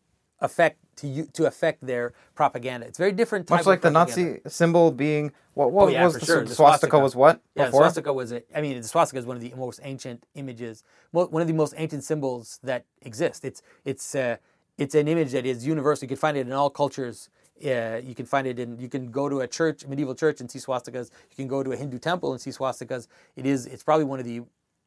[0.41, 2.07] affect to to affect their
[2.41, 4.33] propaganda it's very different Much like the propaganda.
[4.33, 5.73] Nazi symbol being what?
[5.73, 6.45] What Oh, yeah, was the, sure.
[6.45, 9.37] the swastika, was what Yeah, the swastika was a, I mean, the swastika is one
[9.37, 13.45] of the most ancient images, one of the most ancient symbols that exist.
[13.45, 14.37] It's it's uh,
[14.83, 16.05] it's an image that is universal.
[16.05, 17.29] You can find it in all cultures.
[17.65, 18.79] Uh, you can find it in.
[18.79, 21.11] You can go to a church, medieval church, and see swastikas.
[21.31, 23.09] You can go to a Hindu temple and see swastikas.
[23.35, 23.67] It is.
[23.67, 24.43] It's probably one of the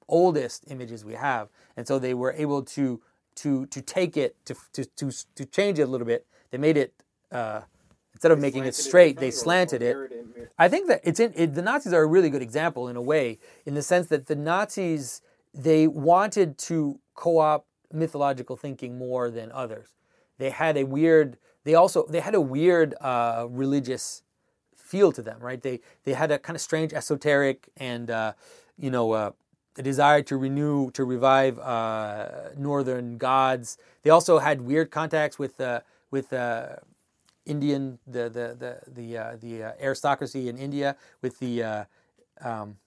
[0.07, 3.01] oldest images we have, and so they were able to
[3.41, 6.25] to to take it to to to, to change it a little bit.
[6.51, 6.93] They made it.
[7.31, 7.61] Uh,
[8.13, 9.95] Instead of making it straight, they slanted it.
[10.59, 13.01] I think that it's in it, the Nazis are a really good example in a
[13.01, 15.21] way, in the sense that the Nazis
[15.55, 19.87] they wanted to co-opt mythological thinking more than others.
[20.37, 21.37] They had a weird.
[21.63, 24.21] They also they had a weird uh, religious
[24.75, 25.61] feel to them, right?
[25.61, 28.33] They they had a kind of strange esoteric and uh,
[28.77, 29.33] you know
[29.77, 33.77] a desire to renew to revive uh, northern gods.
[34.03, 36.77] They also had weird contacts with uh, with uh,
[37.45, 41.83] Indian the the the the uh, the uh, aristocracy in India with the uh,
[42.41, 42.77] um,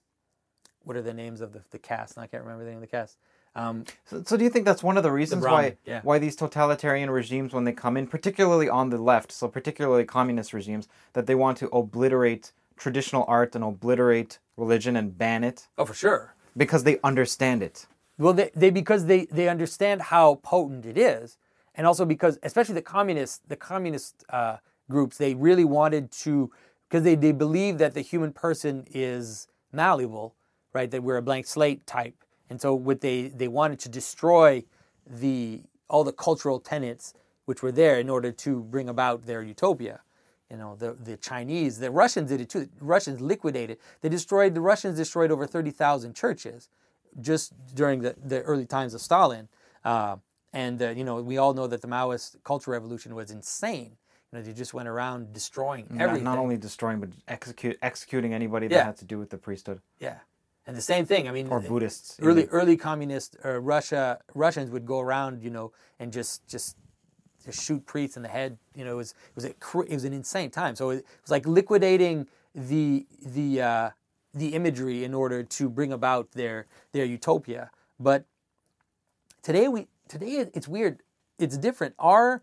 [0.83, 2.17] what are the names of the, the caste?
[2.17, 3.17] I can't remember the name of the caste.
[3.55, 6.01] Um, So, so do you think that's one of the reasons why Brahmin, yeah.
[6.03, 10.53] why these totalitarian regimes, when they come in, particularly on the left, so particularly communist
[10.53, 15.85] regimes, that they want to obliterate traditional art and obliterate religion and ban it oh,
[15.85, 16.34] for sure.
[16.57, 17.87] Because they understand it.
[18.17, 21.37] Well, they, they because they they understand how potent it is,
[21.75, 24.57] and also because especially the communist the communist uh,
[24.89, 26.51] groups they really wanted to
[26.89, 30.35] because they they believe that the human person is malleable,
[30.73, 30.89] right?
[30.89, 32.15] That we're a blank slate type,
[32.49, 34.63] and so what they they wanted to destroy
[35.05, 37.13] the all the cultural tenets
[37.45, 40.01] which were there in order to bring about their utopia.
[40.55, 42.61] You know, the, the Chinese, the Russians did it too.
[42.79, 43.77] The Russians liquidated.
[43.99, 46.69] They destroyed, the Russians destroyed over 30,000 churches
[47.19, 49.49] just during the, the early times of Stalin.
[49.83, 50.15] Uh,
[50.53, 53.97] and, uh, you know, we all know that the Maoist Cultural Revolution was insane.
[54.31, 56.23] You know, they just went around destroying Not- everything.
[56.23, 58.85] Not only destroying, but execute executing anybody that Yeah.
[58.85, 60.19] had to do with the priesthood Yeah.
[60.67, 61.27] And the same thing.
[61.27, 62.17] I mean, or Buddhists.
[62.21, 62.53] early even.
[62.55, 66.77] early communist uh, Russia Russians would go around, you know, and just just
[67.45, 68.57] just shoot priests in the head.
[68.75, 69.49] You know, it was it was a,
[69.89, 70.75] it was an insane time.
[70.75, 73.89] So it was like liquidating the the uh,
[74.33, 77.71] the imagery in order to bring about their their utopia.
[77.99, 78.25] But
[79.41, 81.01] today we today it's weird.
[81.39, 81.95] It's different.
[81.99, 82.41] Our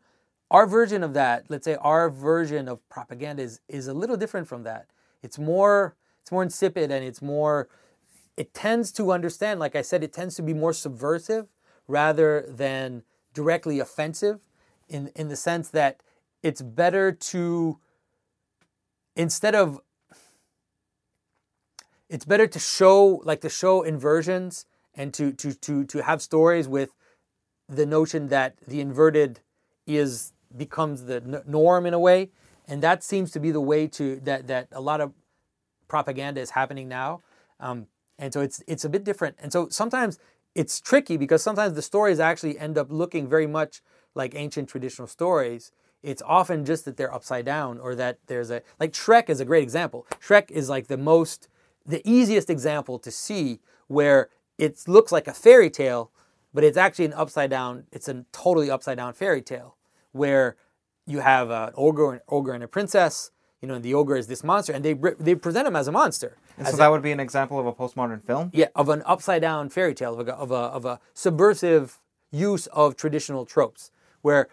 [0.50, 4.48] our version of that, let's say our version of propaganda is is a little different
[4.48, 4.86] from that.
[5.22, 7.68] It's more it's more insipid and it's more
[8.36, 11.48] it tends to understand, like I said, it tends to be more subversive
[11.86, 13.02] rather than
[13.34, 14.40] directly offensive.
[14.92, 16.02] In in the sense that
[16.42, 17.78] it's better to
[19.16, 19.80] instead of
[22.08, 26.68] it's better to show like to show inversions and to to to to have stories
[26.68, 26.94] with
[27.68, 29.40] the notion that the inverted
[29.86, 32.30] is becomes the norm in a way.
[32.68, 35.12] And that seems to be the way to that that a lot of
[35.88, 37.22] propaganda is happening now.
[37.60, 37.86] Um,
[38.18, 39.36] and so it's it's a bit different.
[39.40, 40.18] And so sometimes
[40.54, 43.82] it's tricky because sometimes the stories actually end up looking very much
[44.14, 45.72] like ancient traditional stories
[46.02, 49.44] it's often just that they're upside down or that there's a like Shrek is a
[49.44, 50.04] great example.
[50.20, 51.48] Shrek is like the most
[51.86, 56.10] the easiest example to see where it looks like a fairy tale,
[56.52, 57.84] but it's actually an upside down.
[57.92, 59.76] It's a totally upside down fairy tale
[60.10, 60.56] where
[61.06, 63.30] you have an ogre, an ogre and a princess.
[63.60, 65.92] You know, and the ogre is this monster, and they they present him as a
[65.92, 66.36] monster.
[66.58, 68.50] And so a- that would be an example of a postmodern film.
[68.52, 71.98] yeah, of an upside down fairy tale, of a, of a, of a subversive
[72.32, 74.48] use of traditional tropes, where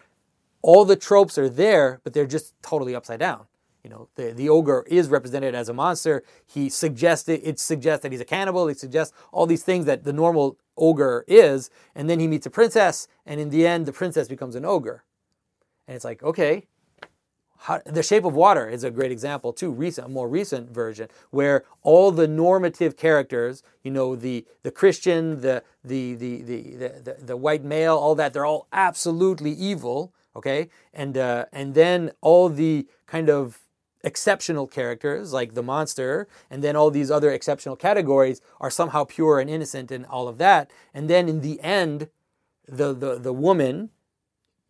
[0.62, 3.46] all the tropes are there, but they're just totally upside down.
[3.82, 6.22] You know, the, the ogre is represented as a monster.
[6.46, 8.66] He suggested it suggests that he's a cannibal.
[8.66, 12.50] He suggests all these things that the normal ogre is, and then he meets a
[12.50, 15.04] princess, and in the end, the princess becomes an ogre.
[15.86, 16.66] And it's like, okay,
[17.64, 19.70] how, the Shape of Water is a great example too.
[19.70, 25.42] Recent, a more recent version where all the normative characters, you know, the the Christian,
[25.42, 30.14] the the the the the, the, the white male, all that, they're all absolutely evil.
[30.34, 33.58] Okay, and uh, and then all the kind of
[34.02, 39.38] exceptional characters like the monster, and then all these other exceptional categories are somehow pure
[39.38, 40.70] and innocent and all of that.
[40.94, 42.08] And then in the end,
[42.66, 43.90] the the the woman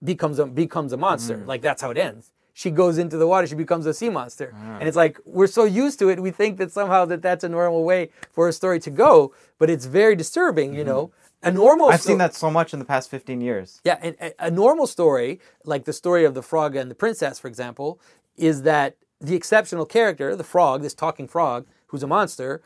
[0.03, 1.37] becomes a becomes a monster.
[1.47, 2.33] Like that's how it ends.
[2.53, 3.47] She goes into the water.
[3.47, 4.79] She becomes a sea monster, ah.
[4.79, 6.21] and it's like we're so used to it.
[6.21, 9.71] We think that somehow that that's a normal way for a story to go, but
[9.71, 10.75] it's very disturbing.
[10.75, 10.89] You mm-hmm.
[10.89, 11.89] know, a normal.
[11.89, 13.81] I've sto- seen that so much in the past 15 years.
[13.85, 17.39] yeah, and a, a normal story, like the story of the frog and the princess,
[17.39, 18.01] for example,
[18.37, 22.63] is that the exceptional character, the frog, this talking frog, who's a monster,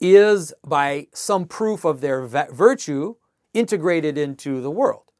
[0.00, 3.14] is by some proof of their virtue
[3.52, 5.12] integrated into the world.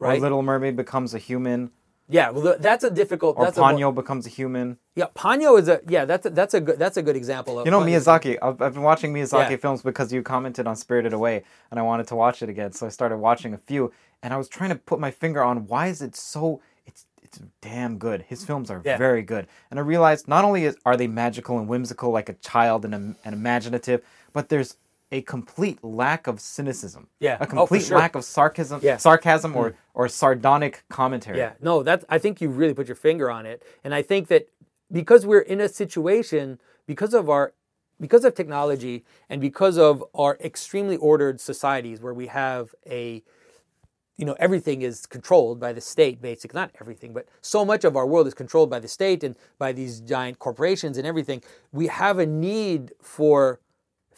[0.00, 0.20] Or Right?
[0.20, 1.70] Little Mermaid becomes a human,
[2.10, 3.36] Yeah, well, that's a difficult.
[3.36, 4.78] or that's a becomes a human.
[4.94, 6.06] yeah, Ponyo is a yeah.
[6.06, 7.66] That's a, that's a good that's a good example of.
[7.66, 7.98] You know Ponyo.
[7.98, 8.38] Miyazaki.
[8.40, 9.56] I've, I've been watching Miyazaki Yeah.
[9.56, 12.72] films because you commented on Spirited Away, and I wanted to watch it again.
[12.72, 13.92] So I started watching a few,
[14.22, 16.62] and I was trying to put my finger on why is it so.
[16.86, 18.22] It's it's damn good.
[18.22, 18.96] His films are Yeah.
[18.96, 22.34] very good, and I realized not only is, are they magical and whimsical like a
[22.34, 24.00] child and, and imaginative,
[24.32, 24.76] but there's
[25.10, 27.08] a complete lack of cynicism.
[27.20, 27.38] Yeah.
[27.40, 27.98] a Oh, complete sure.
[27.98, 28.96] lack of sarcasm, Yeah.
[28.96, 29.00] Mm.
[29.00, 31.38] sarcasm or or sardonic commentary.
[31.38, 34.28] Yeah, no, that I think you really put your finger on it, and I think
[34.28, 34.48] that
[34.92, 37.52] because we're in a situation because of our
[38.00, 43.22] because of technology and because of our extremely ordered societies where we have a
[44.16, 47.96] you know everything is controlled by the state basically not everything but so much of
[47.96, 51.42] our world is controlled by the state and by these giant corporations and everything
[51.72, 53.60] we have a need for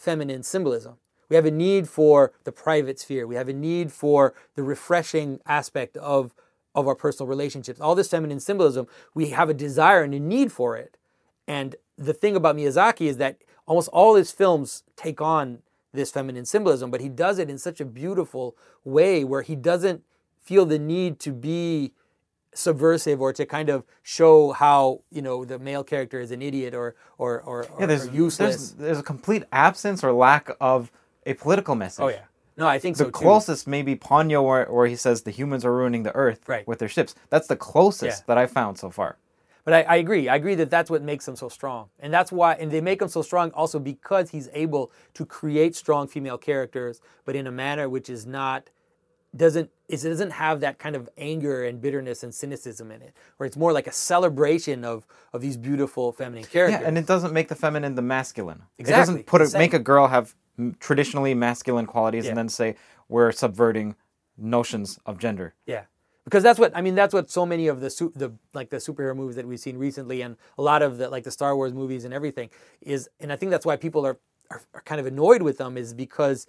[0.01, 0.95] feminine symbolism.
[1.29, 3.27] We have a need for the private sphere.
[3.27, 6.33] We have a need for the refreshing aspect of
[6.73, 7.81] of our personal relationships.
[7.81, 10.97] All this feminine symbolism we have a desire and a need for it.
[11.47, 13.37] And the thing about Miyazaki is that
[13.67, 15.59] almost all his films take on
[15.93, 20.03] this feminine symbolism, but he does it in such a beautiful way where he doesn't
[20.41, 21.91] feel the need to be
[22.53, 26.73] subversive or to kind of show how you know the male character is an idiot
[26.73, 28.55] or or or, Yeah, or there's useless.
[28.55, 30.91] There's, there's a complete absence or lack of
[31.25, 32.03] a political message.
[32.03, 32.25] oh yeah,
[32.57, 33.11] no, I think The so too.
[33.11, 36.67] closest maybe Ponyo, where, where he says the humans are ruining the earth Right.
[36.67, 37.15] with their ships.
[37.29, 38.23] That's the closest Yeah.
[38.27, 39.17] that I found so far.
[39.63, 40.27] But I, I agree.
[40.27, 42.55] I agree that that's what makes him so strong, and that's why.
[42.55, 46.99] And they make him so strong also because he's able to create strong female characters,
[47.25, 48.71] but in a manner which is not
[49.35, 53.13] doesn't is it doesn't have that kind of anger and bitterness and cynicism in it,
[53.37, 56.81] where it's more like a celebration of of these beautiful feminine characters.
[56.81, 58.63] Yeah, and it doesn't make the feminine the masculine.
[58.77, 60.35] Exactly, It doesn't put a, make a girl have
[60.79, 62.31] traditionally masculine qualities Yeah.
[62.31, 62.75] and then say
[63.07, 63.95] we're subverting
[64.37, 65.55] notions of gender.
[65.65, 65.83] Yeah,
[66.25, 66.95] because that's what I mean.
[66.95, 69.77] That's what so many of the su- the like the superhero movies that we've seen
[69.77, 72.49] recently, and a lot of the like the Star Wars movies and everything
[72.81, 74.17] is, and I think that's why people are
[74.49, 76.47] are, are kind of annoyed with them is because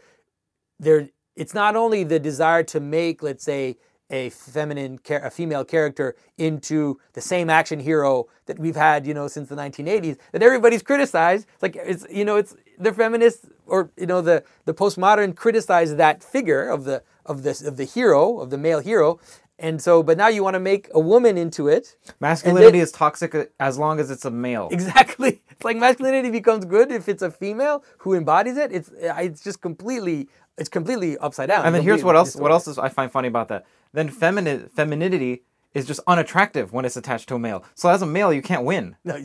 [0.80, 1.08] they're.
[1.36, 3.76] It's not only the desire to make, let's say,
[4.10, 9.26] a feminine, a female character into the same action hero that we've had, you know,
[9.26, 11.46] since the 1980s that everybody's criticized.
[11.62, 16.22] Like it's you know, it's the feminists or you know the the postmodern criticize that
[16.22, 19.18] figure of the of this of the hero of the male hero,
[19.62, 21.96] and so but now you want to make a woman into it.
[22.20, 24.68] Masculinity is toxic as long as it's a male.
[24.70, 25.42] Exactly.
[25.52, 28.72] It's like masculinity becomes good if it's a female who embodies it.
[28.72, 31.64] It's it's just completely it's completely upside down.
[31.64, 33.64] And then here's what else what else is I find funny about that.
[33.92, 37.64] Then feminine femininity is just unattractive when it's attached to a male.
[37.74, 38.96] So as a male, you can't win.
[39.04, 39.24] No,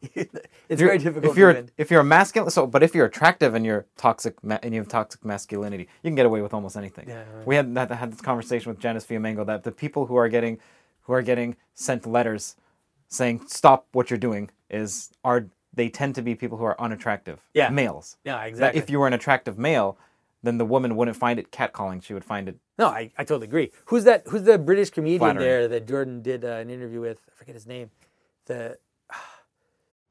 [0.14, 1.70] it's very difficult If you're win.
[1.76, 4.80] if you're a masculine, so but if you're attractive and you're toxic ma- and you
[4.80, 7.08] have toxic masculinity, you can get away with almost anything.
[7.08, 7.46] Yeah, right.
[7.46, 10.58] We had had, had this conversation with Janice Fiamengo that the people who are getting
[11.02, 12.54] who are getting sent letters
[13.08, 17.40] saying stop what you're doing is are they tend to be people who are unattractive.
[17.54, 17.68] Yeah.
[17.70, 18.16] males.
[18.24, 18.80] Yeah, That exactly.
[18.80, 19.96] if you were an attractive male,
[20.42, 22.02] then the woman wouldn't find it catcalling.
[22.02, 22.56] She would find it.
[22.78, 23.70] No, I, I totally agree.
[23.86, 24.24] Who's that?
[24.28, 25.44] Who's the British comedian Flattering.
[25.44, 27.20] there that Jordan did uh, an interview with?
[27.30, 27.90] I forget his name.
[28.46, 28.78] The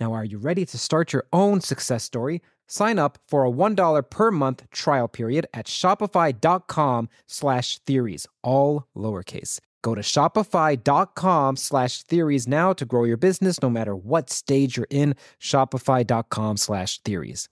[0.00, 2.42] Now, are you ready to start your own success story?
[2.66, 9.60] Sign up for a $1 per month trial period at shopify.com slash theories, all lowercase.
[9.82, 14.86] Go to shopify.com slash theories now to grow your business no matter what stage you're
[14.88, 15.14] in.
[15.38, 17.48] Shopify.com slash theories.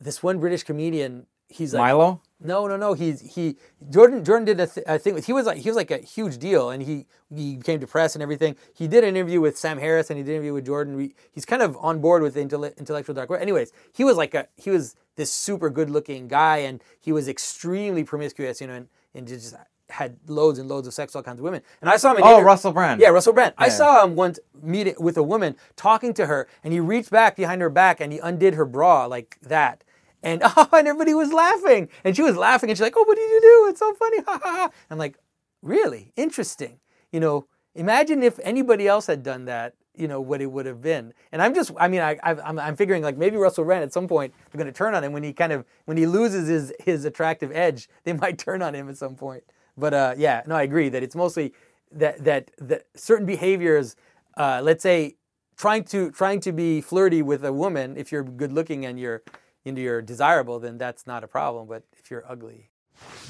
[0.00, 1.26] this one British comedian.
[1.48, 2.22] He's like Milo.
[2.38, 2.92] No, no, no.
[2.92, 3.56] He's he
[3.88, 6.36] Jordan Jordan did a, th- a thing he was like he was like a huge
[6.38, 8.56] deal and he he became depressed and everything.
[8.74, 10.96] He did an interview with Sam Harris and he did an interview with Jordan.
[10.96, 13.40] We, he's kind of on board with the intellectual dark web.
[13.40, 17.26] Anyways, he was like a he was this super good looking guy and he was
[17.26, 19.54] extremely promiscuous, you know, and, and just
[19.88, 21.62] had loads and loads of sex with all kinds of women.
[21.80, 22.18] And I saw him.
[22.22, 23.00] Oh, inter- Russell Brand.
[23.00, 23.54] Yeah, Russell Brand.
[23.56, 27.36] I saw him once meeting with a woman talking to her, and he reached back
[27.36, 29.84] behind her back and he undid her bra like that.
[30.26, 33.16] And oh, and everybody was laughing, and she was laughing, and she's like, "Oh, what
[33.16, 33.70] did you do?
[33.70, 34.70] It's so funny!" Ha ha ha.
[34.90, 35.18] I'm like,
[35.62, 36.80] "Really interesting."
[37.12, 39.74] You know, imagine if anybody else had done that.
[39.98, 41.14] You know what it would have been.
[41.32, 43.94] And I'm just, I mean, I, I've- I'm, I'm figuring like maybe Russell Brand at
[43.94, 46.48] some point they're going to turn on him when he kind of when he loses
[46.48, 47.88] his his attractive edge.
[48.04, 49.42] They might turn on him at some point.
[49.78, 51.54] But uh, yeah, no, I agree that it's mostly
[51.92, 53.96] that that that certain behaviors,
[54.36, 55.16] uh, let's say,
[55.56, 59.22] trying to trying to be flirty with a woman if you're good looking and you're
[59.66, 61.66] into you're desirable, then that's not a problem.
[61.66, 62.70] But if you're ugly,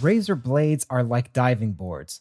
[0.01, 2.21] Razor blades are like diving boards.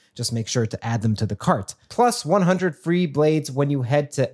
[0.13, 1.73] Just make sure to add them to the cart.
[1.89, 4.29] Plus 100 free blades when you head to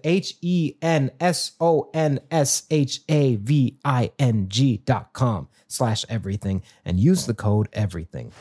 [3.47, 8.31] H-E-N-S-O-N-S-H-A-V-I-N-G dot com slash everything and use the code everything.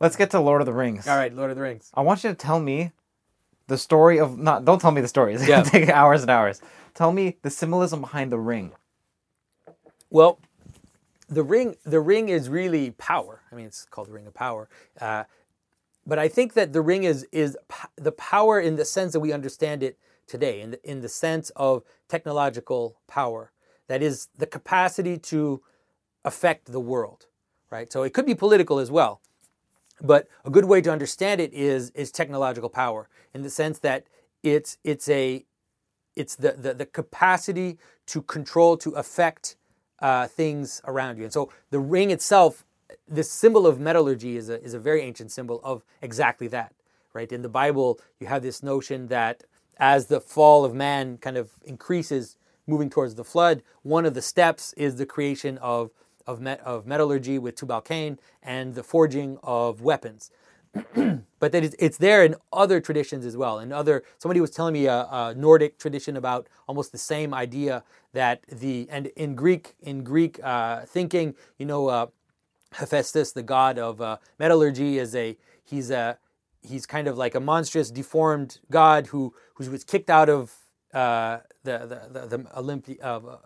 [0.00, 1.06] Let's get to Lord of the Rings.
[1.06, 1.90] all right, Lord of the Rings.
[1.94, 2.92] I want you to tell me
[3.66, 4.64] the story of not.
[4.64, 5.34] Don't tell me the story.
[5.34, 5.58] It's Yeah.
[5.58, 6.60] gonna take hours and hours.
[6.94, 8.72] Tell me the symbolism behind the ring.
[10.10, 10.40] Well,
[11.28, 13.42] the ring the ring is really power.
[13.52, 14.68] I mean, it's called the Ring of Power.
[15.00, 15.24] Uh,
[16.10, 19.20] but I think that the ring is is p- the power in the sense that
[19.20, 19.98] we understand it
[20.28, 23.52] today, in the, in the sense of technological power.
[23.88, 25.62] That is the capacity to
[26.24, 27.26] affect the world,
[27.70, 27.92] right?
[27.92, 29.20] So it could be political as well.
[30.02, 34.06] but a good way to understand it is is technological power in the sense that
[34.44, 35.44] it's it's a
[36.16, 39.56] it's the the, the capacity to control to affect
[40.00, 42.64] uh, things around you and so the ring itself
[43.10, 46.72] this symbol of metallurgy is a is a very ancient symbol of exactly that
[47.12, 49.44] right in the bible you have this notion that
[49.78, 52.36] as the fall of man kind of increases
[52.66, 55.90] moving towards the flood one of the steps is the creation of
[56.26, 60.30] of, met, of metallurgy with Tubal Cain and the forging of weapons.
[60.94, 63.58] but that it's, it's there in other traditions as well.
[63.58, 67.82] And other somebody was telling me a, a, Nordic tradition about almost the same idea
[68.12, 72.06] that the and in Greek in Greek uh, thinking, you know, uh,
[72.72, 76.18] Hephaestus, the god of uh, metallurgy, is a he's a
[76.62, 80.54] he's kind of like a monstrous, deformed god who who was kicked out of
[80.94, 83.36] uh, the the the, the Olympi- uh,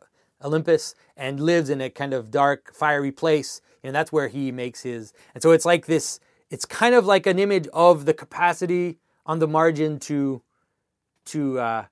[0.45, 3.61] Olympus and lives in a kind of dark, fiery place.
[3.83, 5.13] And that's where he makes his.
[5.35, 6.21] And so it's like this,
[6.51, 10.43] it's kind of like an image of the capacity on the margin to,
[11.27, 11.85] to, uh,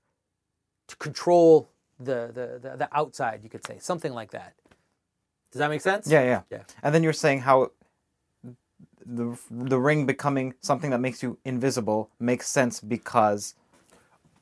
[0.88, 1.68] to control
[1.98, 4.54] the, the, the, the outside, you could say, something like that.
[5.52, 6.08] Does that make sense?
[6.08, 6.42] Yeah, yeah.
[6.50, 6.64] Yeah.
[6.82, 7.72] And then you're saying how
[9.06, 13.54] the the ring becoming something that makes you invisible makes sense because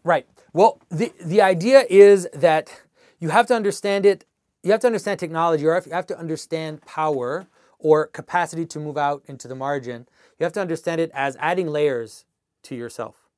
[0.04, 0.26] Right.
[0.52, 2.82] Well, the the idea is that
[3.20, 4.24] you have to understand it.
[4.62, 7.48] You have to understand technology, or if you have to understand power
[7.78, 10.08] or capacity to move out into the margin.
[10.38, 12.26] You have to understand it as adding layers
[12.64, 13.28] to yourself,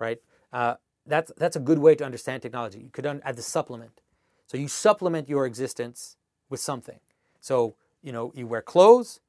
[0.00, 0.20] right?
[0.52, 2.80] Uh, that's that's a good way to understand technology.
[2.80, 4.02] You could add the supplement.
[4.46, 6.17] So you supplement your existence
[6.48, 7.00] with something.
[7.40, 9.20] So you know you wear clothes,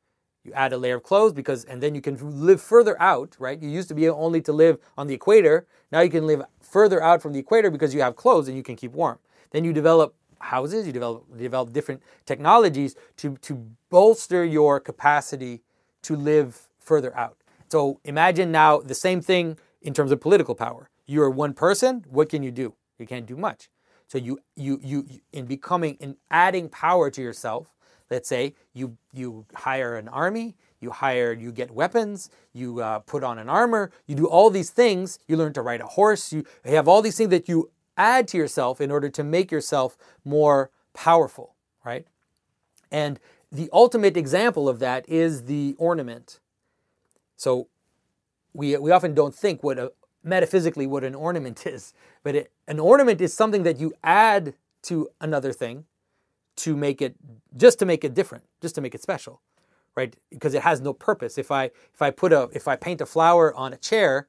[0.43, 3.61] you add a layer of clothes because, and then you can live further out, right?
[3.61, 5.67] You used to be only to live on the equator.
[5.91, 8.63] Now you can live further out from the equator because you have clothes and you
[8.63, 9.19] can keep warm.
[9.51, 15.61] Then you develop houses, you develop, develop different technologies to, to bolster your capacity
[16.03, 17.37] to live further out.
[17.67, 20.89] So imagine now the same thing in terms of political power.
[21.05, 22.73] You're one person, what can you do?
[22.97, 23.69] You can't do much.
[24.09, 27.75] So you you you in becoming in adding power to yourself,
[28.09, 33.23] let's say you you hire an army, you hire you get weapons, you uh, put
[33.23, 35.19] on an armor, you do all these things.
[35.27, 36.33] You learn to ride a horse.
[36.33, 39.95] You have all these things that you add to yourself in order to make yourself
[40.25, 41.53] more powerful,
[41.85, 42.07] right?
[42.91, 43.19] And
[43.51, 46.39] the ultimate example of that is the ornament.
[47.35, 47.67] So
[48.53, 49.91] we, we often don't think what a,
[50.23, 51.93] metaphysically what an ornament is,
[52.23, 55.85] but it, an ornament is something that you add to another thing
[56.57, 57.15] to make it
[57.57, 59.41] just to make it different, just to make it special,
[59.95, 60.15] right?
[60.29, 61.37] Because it has no purpose.
[61.37, 64.27] If I if I put a if I paint a flower on a chair,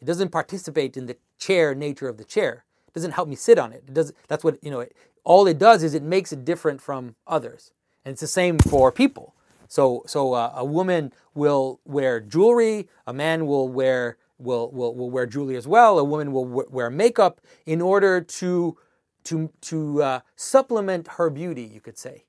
[0.00, 3.58] it doesn't participate in the chair nature of the chair It doesn't help me sit
[3.58, 3.84] on it.
[3.88, 4.12] It does.
[4.28, 4.80] That's what you know.
[4.80, 7.72] It, all it does is it makes it different from others,
[8.04, 9.34] and it's the same for people.
[9.68, 12.88] So, so uh, a woman will wear jewelry.
[13.06, 15.98] A man will wear will will will wear jewelry as well.
[15.98, 18.76] A woman will wear makeup in order to
[19.24, 21.62] to to uh, supplement her beauty.
[21.62, 22.24] You could say.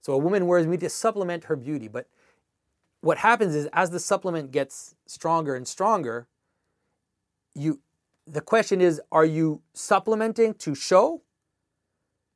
[0.00, 2.06] So a woman wears meat to supplement her beauty, but
[3.00, 6.26] what happens is as the supplement gets stronger and stronger,
[7.54, 7.80] you
[8.26, 11.22] the question is are you supplementing to show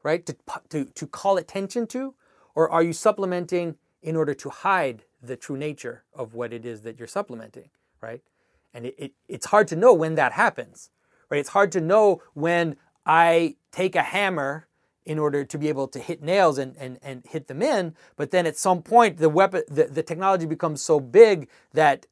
[0.03, 0.37] right to,
[0.69, 2.14] to, to call attention to
[2.55, 6.83] or are you supplementing in order to hide the true nature of what it is
[6.83, 8.23] that you're supplementing right
[8.75, 10.91] and it, it, it's hard to know when that happens
[11.31, 14.66] right it's hard to know when i take a hammer
[15.05, 18.31] in order to be able to hit nails and, and, and hit them in but
[18.31, 22.07] then at some point the weapon the, the technology becomes so big that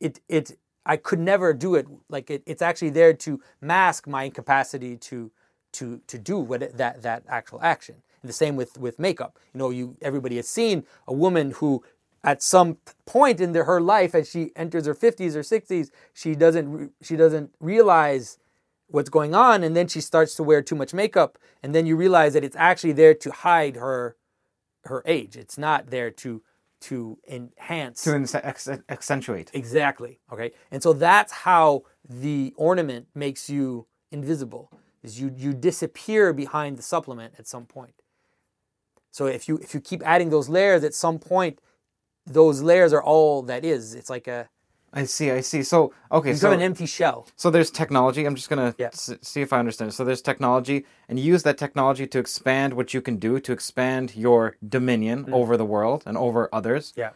[0.00, 0.56] it, it
[0.88, 1.86] I could never do it.
[2.08, 5.30] Like it, it's actually there to mask my incapacity to
[5.74, 7.96] to to do what it, that that actual action.
[8.22, 9.38] And the same with with makeup.
[9.52, 11.84] You know, you everybody has seen a woman who
[12.28, 12.76] at some
[13.06, 17.16] point in the, her life as she enters her 50s or 60s she doesn't she
[17.16, 18.38] doesn't realize
[18.88, 21.96] what's going on and then she starts to wear too much makeup and then you
[21.96, 24.16] realize that it's actually there to hide her
[24.84, 25.36] her age.
[25.36, 26.42] It's not there to
[26.80, 28.04] to enhance.
[28.04, 29.50] To accentuate.
[29.52, 30.52] Exactly okay?
[30.70, 34.70] And so that's how the ornament makes you invisible
[35.02, 38.02] is you you disappear behind the supplement at some point.
[39.10, 41.60] So if you if you keep adding those layers at some point
[42.28, 44.48] those layers are all that is it's like a
[44.92, 45.62] I see, I see.
[45.62, 47.26] So, okay, you so an empty shell.
[47.36, 48.24] So there's technology.
[48.24, 48.86] I'm just gonna yeah.
[48.86, 49.92] s- see if I understand.
[49.92, 53.52] So there's technology, and you use that technology to expand what you can do to
[53.52, 55.32] expand your dominion mm.
[55.32, 56.94] over the world and over others.
[56.96, 57.10] Yeah.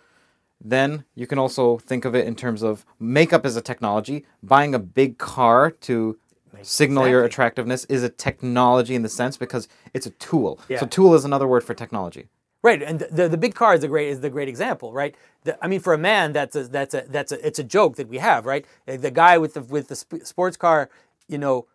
[0.61, 4.27] Then you can also think of it in terms of makeup as a technology.
[4.43, 6.19] Buying a big car to
[6.61, 7.11] signal exactly.
[7.11, 10.61] your attractiveness is a technology in the sense because it's a tool.
[10.69, 10.79] Yeah.
[10.81, 12.29] So tool is another word for technology.
[12.63, 15.17] Right, and the, the, the big car is a great is the great example, right?
[15.43, 17.97] The, I mean, for a man, that's a that's a that's a it's a joke
[17.97, 18.65] that we have, right?
[18.87, 20.89] The guy with the with the sp- sports car,
[21.27, 21.67] you know,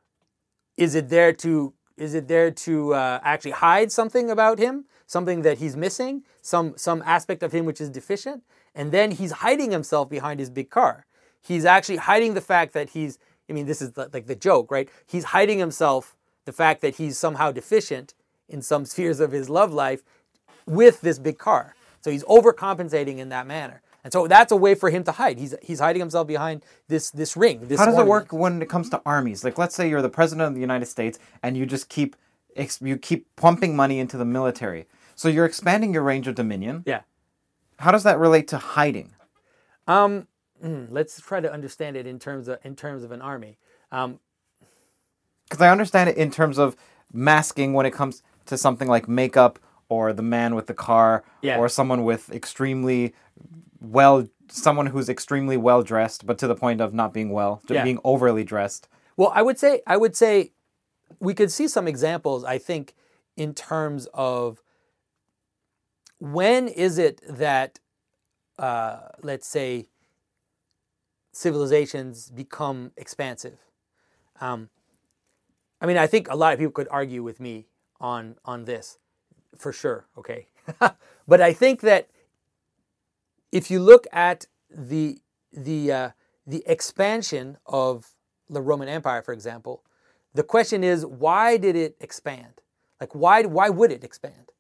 [0.78, 5.42] is it there to is it there to uh, actually hide something about him, something
[5.42, 9.72] that he's missing, some some aspect of him which is deficient, and then he's hiding
[9.72, 11.06] himself behind his big car.
[11.42, 13.20] He's actually hiding the fact that he's.
[13.50, 14.90] I mean, this is the, like the joke, right?
[15.06, 16.16] He's hiding himself
[16.46, 18.14] the fact that he's somehow deficient
[18.48, 20.02] in some spheres of his love life
[20.68, 21.74] with this big car.
[22.02, 23.82] So he's overcompensating in that manner.
[24.04, 25.38] And so that's a way for him to hide.
[25.38, 27.68] He's, he's hiding himself behind this, this ring.
[27.68, 29.44] This How does it work when it comes to armies?
[29.44, 32.16] Like, let's say you're the president of the United States and you just keep
[32.82, 34.88] you keep pumping money into the military.
[35.16, 36.84] So you're expanding your range of dominion.
[36.86, 37.02] Yeah.
[37.80, 39.14] How does that relate to hiding?
[39.88, 40.28] Um,
[40.64, 43.58] mm, let's try to understand it in terms of in terms of an army.
[43.92, 44.20] Um,
[45.44, 46.76] Because I understand it in terms of
[47.14, 49.60] masking when it comes to something like makeup
[49.90, 51.58] or the man with the car Yeah.
[51.58, 53.14] or someone with extremely
[53.80, 57.84] well someone who's extremely well dressed but to the point of not being well, Yeah.
[57.84, 58.88] being overly dressed.
[59.18, 60.52] Well, I would say I would say
[61.20, 62.44] we could see some examples.
[62.44, 62.96] I think
[63.36, 64.62] in terms of
[66.20, 67.80] when is it that,
[68.58, 69.88] uh, let's say,
[71.32, 73.60] civilizations become expansive.
[74.42, 74.70] Um,
[75.80, 77.68] I mean, I think a lot of people could argue with me
[78.00, 78.98] on on this,
[79.60, 80.06] for sure.
[80.18, 80.48] Okay,
[81.28, 82.10] but I think that
[83.52, 85.20] if you look at the
[85.52, 86.10] the uh,
[86.46, 88.12] the expansion of
[88.50, 89.84] the Roman Empire, for example,
[90.34, 92.62] the question is why did it expand?
[93.00, 94.52] Like why why would it expand?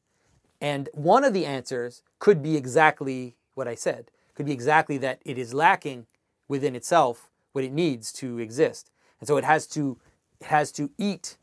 [0.60, 4.10] And one of the answers could be exactly what I said.
[4.36, 6.08] Could be exactly that it is lacking
[6.48, 9.98] within itself what it needs to exist, and so it has to
[10.39, 11.38] it has to eat,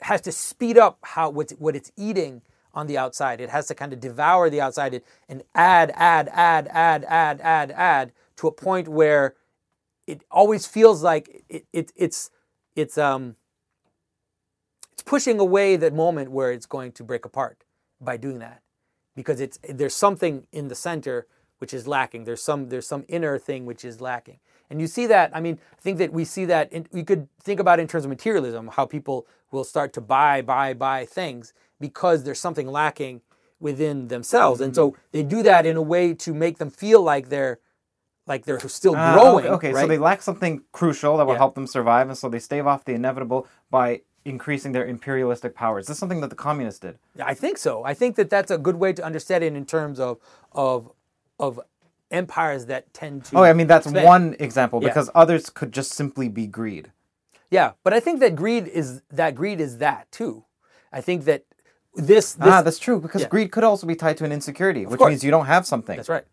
[0.00, 2.42] has to speed up how what what it's eating
[2.74, 3.40] on the outside.
[3.40, 7.70] It has to kind of devour the outside and add, add, add, add, add, add,
[7.72, 9.34] add to a point where
[10.06, 12.30] it always feels like it, it it's
[12.74, 13.36] it's um
[14.92, 17.64] it's pushing away that moment where it's going to break apart
[18.00, 18.62] by doing that.
[19.14, 21.26] Because it's there's something in the center
[21.58, 22.24] which is lacking.
[22.24, 24.38] There's some there's some inner thing which is lacking.
[24.70, 27.28] And you see that i mean i think that we see that in, we could
[27.42, 31.52] think about in terms of materialism how people will start to buy buy buy things
[31.80, 33.22] because there's something lacking
[33.58, 37.28] within themselves and so they do that in a way to make them feel like
[37.28, 37.58] they're
[38.26, 39.82] like they're still Ah, growing okay, okay, right?
[39.82, 41.38] so they lack something crucial that will Yeah.
[41.38, 45.86] help them survive, and so they stave off the inevitable by increasing their imperialistic powers.
[45.86, 46.98] This is something that the communists did.
[47.22, 47.82] I think so.
[47.84, 50.18] I think that that's a good way to understand it in terms of
[50.52, 50.92] of
[51.40, 51.58] of
[52.10, 53.38] empires that tend to.
[53.38, 54.06] Oh, I mean that's expand.
[54.06, 54.88] one example Yeah.
[54.88, 56.92] because others could just simply be greed.
[57.50, 60.44] Yeah, but I think that greed is that greed is that too.
[60.92, 61.44] I think that
[61.94, 63.28] this, this ah, that's true because yeah.
[63.28, 65.10] greed could also be tied to an insecurity, which course.
[65.10, 65.96] means you don't have something.
[65.96, 66.24] That's right.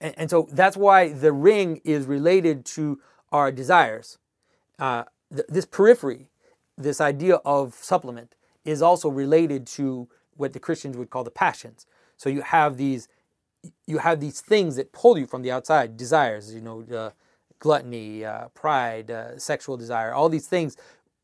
[0.00, 3.00] And, and so that's why the ring is related to
[3.32, 4.18] our desires.
[4.78, 5.04] Uh,
[5.34, 6.28] th- this periphery,
[6.76, 8.34] this idea of supplement,
[8.64, 11.86] is also related to what the Christians would call the passions.
[12.16, 13.08] So you have these,
[13.86, 16.54] you have these things that pull you from the outside, desires.
[16.54, 17.10] You know, uh,
[17.58, 20.76] gluttony, uh, pride, uh, sexual desire, all these things.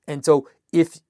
[0.07, 1.01] And so if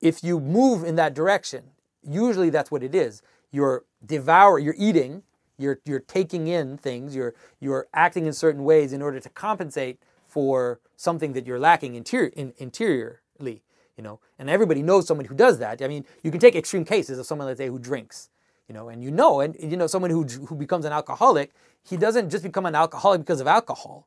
[0.00, 1.64] if you move in that direction,
[2.08, 3.22] usually that's what it is.
[3.50, 5.22] You're devour, you're eating,
[5.58, 10.00] you're you're taking in things, you're you're acting in certain ways in order to compensate
[10.26, 13.62] for something that you're lacking interior in, interiorly.
[13.96, 15.80] You know, and everybody knows someone who does that.
[15.82, 18.28] I mean, you can take extreme cases of someone, let's say, who drinks.
[18.68, 21.52] You know, and you know, and you know, someone who who becomes an alcoholic,
[21.84, 24.06] he doesn't just become an alcoholic because of alcohol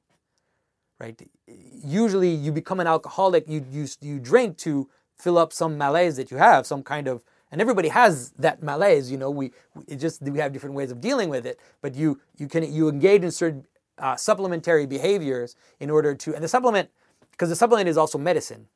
[1.00, 1.22] right?
[1.48, 3.48] Usually, you become an alcoholic.
[3.48, 7.24] You you you drink to fill up some malaise that you have, some kind of,
[7.52, 9.12] and everybody has that malaise.
[9.12, 9.52] You know, we
[9.88, 11.60] it just we have different ways of dealing with it.
[11.82, 13.66] But you you can you engage in certain
[13.98, 16.90] uh, supplementary behaviors in order to, and the supplement
[17.32, 18.68] because the supplement is also medicine.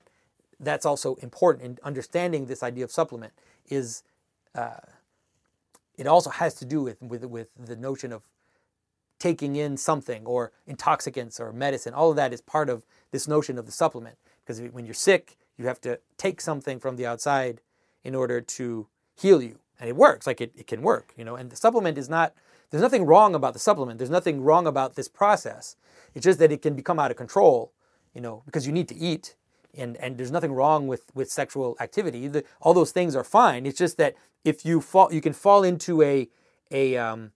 [0.59, 3.33] That's also important in understanding this idea of supplement.
[3.69, 4.03] Is
[4.55, 4.79] uh,
[5.97, 8.23] it also has to do with with with the notion of
[9.19, 11.93] taking in something or intoxicants or medicine.
[11.93, 14.17] All of that is part of this notion of the supplement.
[14.45, 17.61] Because when you're sick, you have to take something from the outside
[18.03, 19.59] in order to heal you.
[19.79, 21.35] And it works, like it, it can work, you know.
[21.35, 22.33] And the supplement is not,
[22.69, 23.97] there's nothing wrong about the supplement.
[23.97, 25.75] There's nothing wrong about this process.
[26.13, 27.73] It's just that it can become out of control,
[28.13, 29.35] you know, because you need to eat.
[29.75, 32.27] And, and there's nothing wrong with, with sexual activity.
[32.27, 33.65] The, all those things are fine.
[33.65, 36.29] It's just that if you fall, you can fall into a,
[36.71, 37.31] a, um,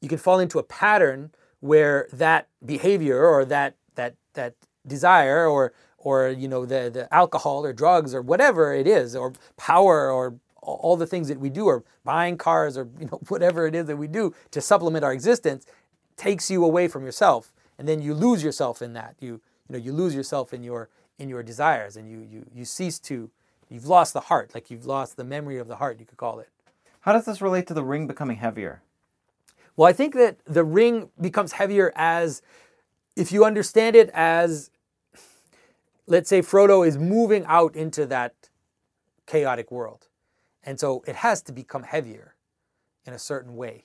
[0.00, 4.54] you can fall into a pattern where that behavior or that that that
[4.86, 9.32] desire or or you know the the alcohol or drugs or whatever it is or
[9.56, 10.38] power or
[10.68, 13.86] all the things that we do, or buying cars, or you know whatever it is
[13.86, 15.66] that we do to supplement our existence,
[16.16, 19.16] takes you away from yourself, and then you lose yourself in that.
[19.20, 20.88] You you know you lose yourself in your
[21.18, 23.30] in your desires, and you you you cease to.
[23.70, 26.00] You've lost the heart, like you've lost the memory of the heart.
[26.00, 26.48] You could call it.
[27.00, 28.82] How does this relate to the ring becoming heavier?
[29.76, 32.42] Well, I think that the ring becomes heavier as
[33.14, 34.70] if you understand it as
[36.08, 38.34] let's say Frodo is moving out into that
[39.26, 40.08] chaotic world.
[40.64, 42.34] And so it has to become heavier
[43.06, 43.84] in a certain way.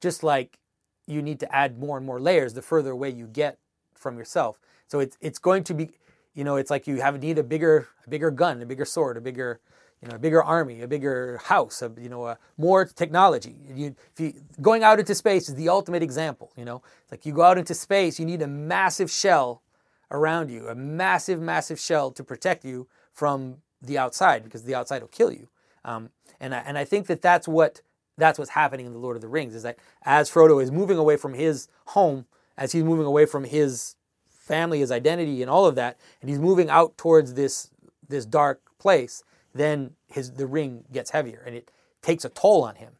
[0.00, 0.58] Just like
[1.06, 3.58] you need to add more and more layers the further away you get
[3.94, 4.60] from yourself.
[4.86, 5.90] So it's it's going to be
[6.34, 9.16] you know, it's like you have need a bigger a bigger gun, a bigger sword,
[9.16, 9.60] a bigger
[10.02, 13.56] you know, a bigger army, a bigger house, a, you know, a, more technology.
[13.74, 16.52] You, you, going out into space is the ultimate example.
[16.58, 19.62] You know, it's like you go out into space, you need a massive shell
[20.10, 25.02] around you, a massive, massive shell to protect you from the outside because the outside
[25.02, 25.48] will kill you.
[25.84, 27.82] Um, and I, and I think that that's what
[28.16, 30.98] that's what's happening in the Lord of the Rings is that as Frodo is moving
[30.98, 32.26] away from his home,
[32.56, 33.96] as he's moving away from his
[34.30, 37.70] family, his identity, and all of that, and he's moving out towards this
[38.08, 39.24] this dark place
[39.54, 41.70] then his the ring gets heavier and it
[42.02, 42.94] takes a toll on him.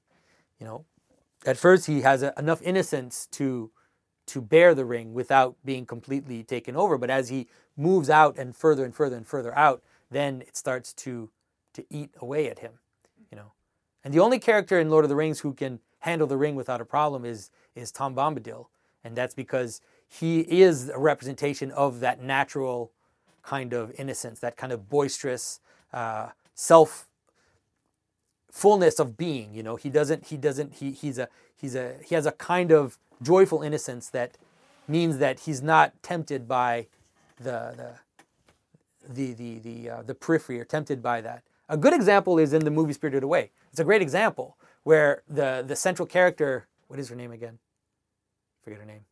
[0.59, 0.85] You know,
[1.45, 3.71] at first he has a, enough innocence to
[4.27, 7.47] to bear the ring without being completely taken over, but as he
[7.77, 11.31] moves out and further and further and further out, then it starts to
[11.75, 12.73] to eat away at him.
[13.31, 13.53] You know,
[14.05, 16.81] and the only character in Lord of the Rings who can handle the ring without
[16.81, 18.67] a problem is is Tom Bombadil,
[19.03, 22.93] and that's because he is a representation of that natural
[23.43, 25.61] kind of innocence, that kind of boisterous.
[25.93, 27.07] Uh, self
[28.51, 32.15] fullness of being you know he doesn't he doesn't he he's a he's a he
[32.15, 34.37] has a kind of joyful innocence that
[34.89, 36.87] means that he's not tempted by
[37.39, 37.95] the the
[39.09, 41.43] the the the, uh, the periphery or tempted by that.
[41.69, 43.51] A good example is in the movie spirited away.
[43.71, 47.59] It's a great example where the the central character what is her name again?
[48.63, 49.05] Forget her name.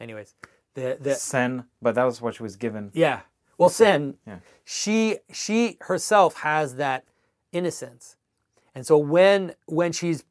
[0.00, 0.34] Anyways
[0.74, 2.90] the the Sen, but that was what she was given.
[2.94, 3.20] yeah.
[3.58, 4.40] Well, Sen, Yeah.
[4.64, 7.04] she she herself has that
[7.52, 8.16] innocence,
[8.74, 10.24] and so when when she's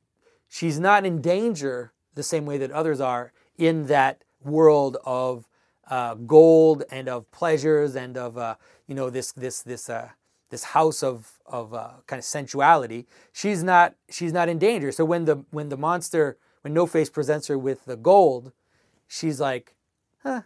[0.47, 5.47] she's not in danger the same way that others are in that world of
[5.89, 8.55] uh, gold and of pleasures and of uh,
[8.88, 10.09] you know this this this uh,
[10.49, 13.05] this house of of uh, kind of sensuality.
[13.32, 14.91] She's not she's not in danger.
[14.91, 18.51] So when the when the monster when No Face presents her with the gold,
[19.07, 19.76] she's like,
[20.24, 20.41] huh.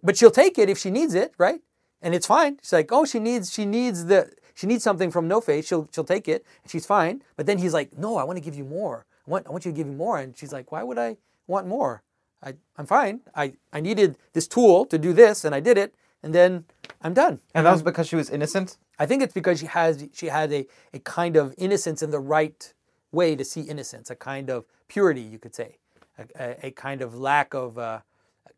[0.00, 1.60] But she'll take it if she needs it, right?
[2.02, 2.58] and it's fine.
[2.62, 5.66] She's like, oh, she needs she needs the she needs something from No Face.
[5.66, 6.44] She'll she'll take it.
[6.66, 7.22] She's fine.
[7.36, 9.06] But then he's like, no, I want to give you more.
[9.28, 10.18] I want I want you to give me more.
[10.18, 11.16] And she's like, why would I
[11.46, 12.02] want more?
[12.42, 13.20] I I'm fine.
[13.34, 16.64] I I needed this tool to do this, and I did it, and then
[17.02, 17.40] I'm done.
[17.54, 18.78] And that was because she was innocent?
[18.98, 22.20] I think it's because she has she had a, a kind of innocence in the
[22.20, 22.72] right
[23.12, 25.76] way to see innocence, a kind of purity, you could say,
[26.18, 28.00] a, a, a kind of lack of uh,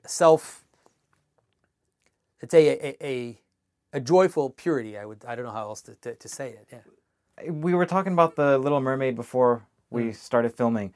[0.06, 0.64] self
[2.40, 3.40] it's a, a, a,
[3.92, 4.96] a joyful purity.
[4.96, 6.66] I would I don't know how else to, to, to say it.
[6.72, 7.50] Yeah.
[7.50, 10.14] We were talking about the Little Mermaid before we Mm.
[10.14, 10.94] started filming,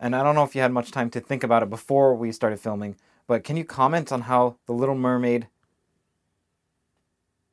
[0.00, 2.32] and I don't know if you had much time to think about it before we
[2.32, 5.48] started filming, but can you comment on how the Little Mermaid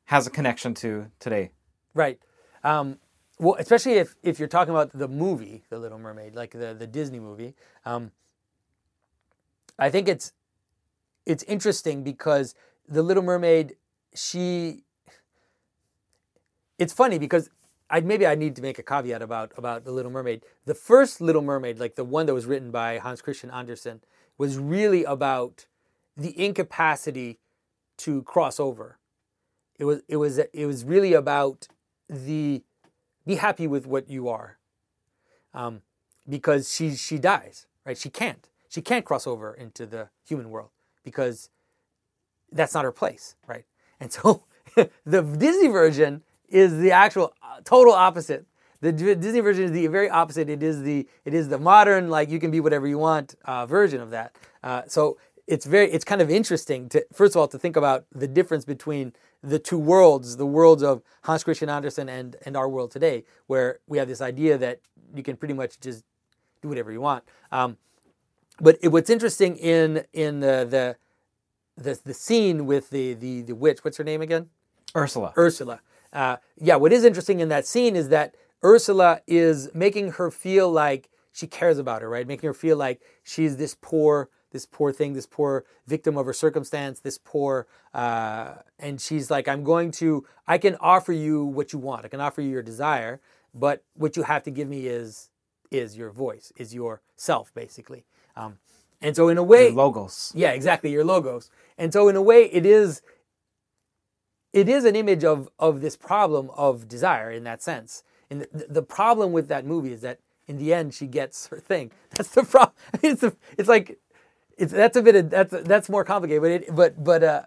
[0.06, 1.50] has a connection to today?
[1.94, 2.18] Right.
[2.62, 2.98] Um,
[3.38, 6.86] well, especially if, if you're talking about the movie, The Little Mermaid, like the, the
[6.86, 7.54] Disney movie.
[7.84, 8.12] Um,
[9.78, 10.32] I think it's
[11.26, 12.54] it's interesting because
[12.86, 13.76] the Little Mermaid,
[14.14, 14.84] she.
[16.78, 17.50] It's funny because
[17.94, 20.42] I maybe I need to make a caveat about about the Little Mermaid.
[20.64, 24.00] The first Little Mermaid, like the one that was written by Hans Christian Andersen,
[24.36, 25.66] was really about
[26.16, 27.38] the incapacity
[27.98, 28.98] to cross over.
[29.78, 31.68] It was it was it was really about
[32.08, 32.64] the
[33.24, 34.58] be happy with what you are,
[35.54, 35.82] um,
[36.28, 37.96] because she she dies right.
[37.96, 40.70] She can't she can't cross over into the human world
[41.04, 41.48] because
[42.50, 43.66] that's not her place right.
[44.00, 44.42] And so
[45.04, 46.24] the Disney version
[46.54, 48.46] is the actual uh, total opposite.
[48.80, 50.48] The Disney version is the very opposite.
[50.50, 53.66] It is the it is the modern like you can be whatever you want uh,
[53.66, 54.36] version of that.
[54.62, 58.04] Uh, so it's very it's kind of interesting to first of all to think about
[58.12, 62.68] the difference between the two worlds, the worlds of Hans Christian Andersen and and our
[62.68, 64.80] world today, where we have this idea that
[65.14, 66.04] you can pretty much just
[66.60, 67.24] do whatever you want.
[67.52, 67.78] Um,
[68.60, 70.96] but it, what's interesting in in the, the
[71.82, 74.50] the the scene with the the the witch, what's her name again?
[74.94, 75.32] Ursula.
[75.36, 75.80] Ursula.
[76.14, 78.34] Uh, yeah, what is interesting in that scene is that
[78.64, 82.26] Ursula is making her feel like she cares about her, right?
[82.26, 86.32] Making her feel like she's this poor, this poor thing, this poor victim of her
[86.32, 91.72] circumstance, this poor, uh, and she's like, I'm going to, I can offer you what
[91.72, 92.04] you want.
[92.04, 93.20] I can offer you your desire,
[93.52, 95.30] but what you have to give me is,
[95.72, 98.04] is your voice, is your self, basically.
[98.36, 98.58] Um,
[99.02, 100.32] and so in a way, Your logos.
[100.36, 101.50] yeah, exactly, your logos.
[101.76, 103.02] And so in a way, it is,
[104.54, 108.04] it is an image of of this problem of desire in that sense.
[108.30, 111.58] And the, the problem with that movie is that in the end, she gets her
[111.58, 111.90] thing.
[112.10, 112.72] That's the problem.
[113.02, 113.98] It's a, it's like
[114.56, 116.42] it's that's a bit of, that's that's more complicated.
[116.42, 117.42] But it but but uh,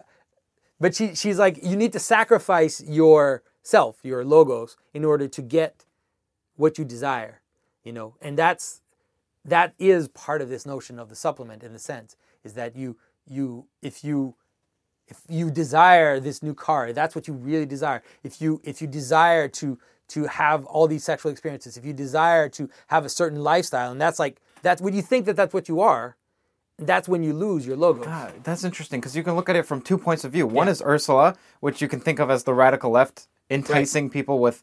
[0.78, 5.86] but she she's like you need to sacrifice yourself, your logos, in order to get
[6.56, 7.40] what you desire.
[7.82, 8.82] You know, and that's
[9.46, 12.98] that is part of this notion of the supplement in the sense is that you
[13.26, 14.34] you if you
[15.08, 18.86] if you desire this new car that's what you really desire if you if you
[18.86, 19.78] desire to
[20.08, 24.00] to have all these sexual experiences if you desire to have a certain lifestyle and
[24.00, 26.16] that's like that's when you think that that's what you are
[26.78, 29.66] that's when you lose your logo God, that's interesting because you can look at it
[29.66, 30.46] from two points of view.
[30.46, 30.72] One Yeah.
[30.74, 34.62] is Ursula, which you can think of as the radical left, enticing people with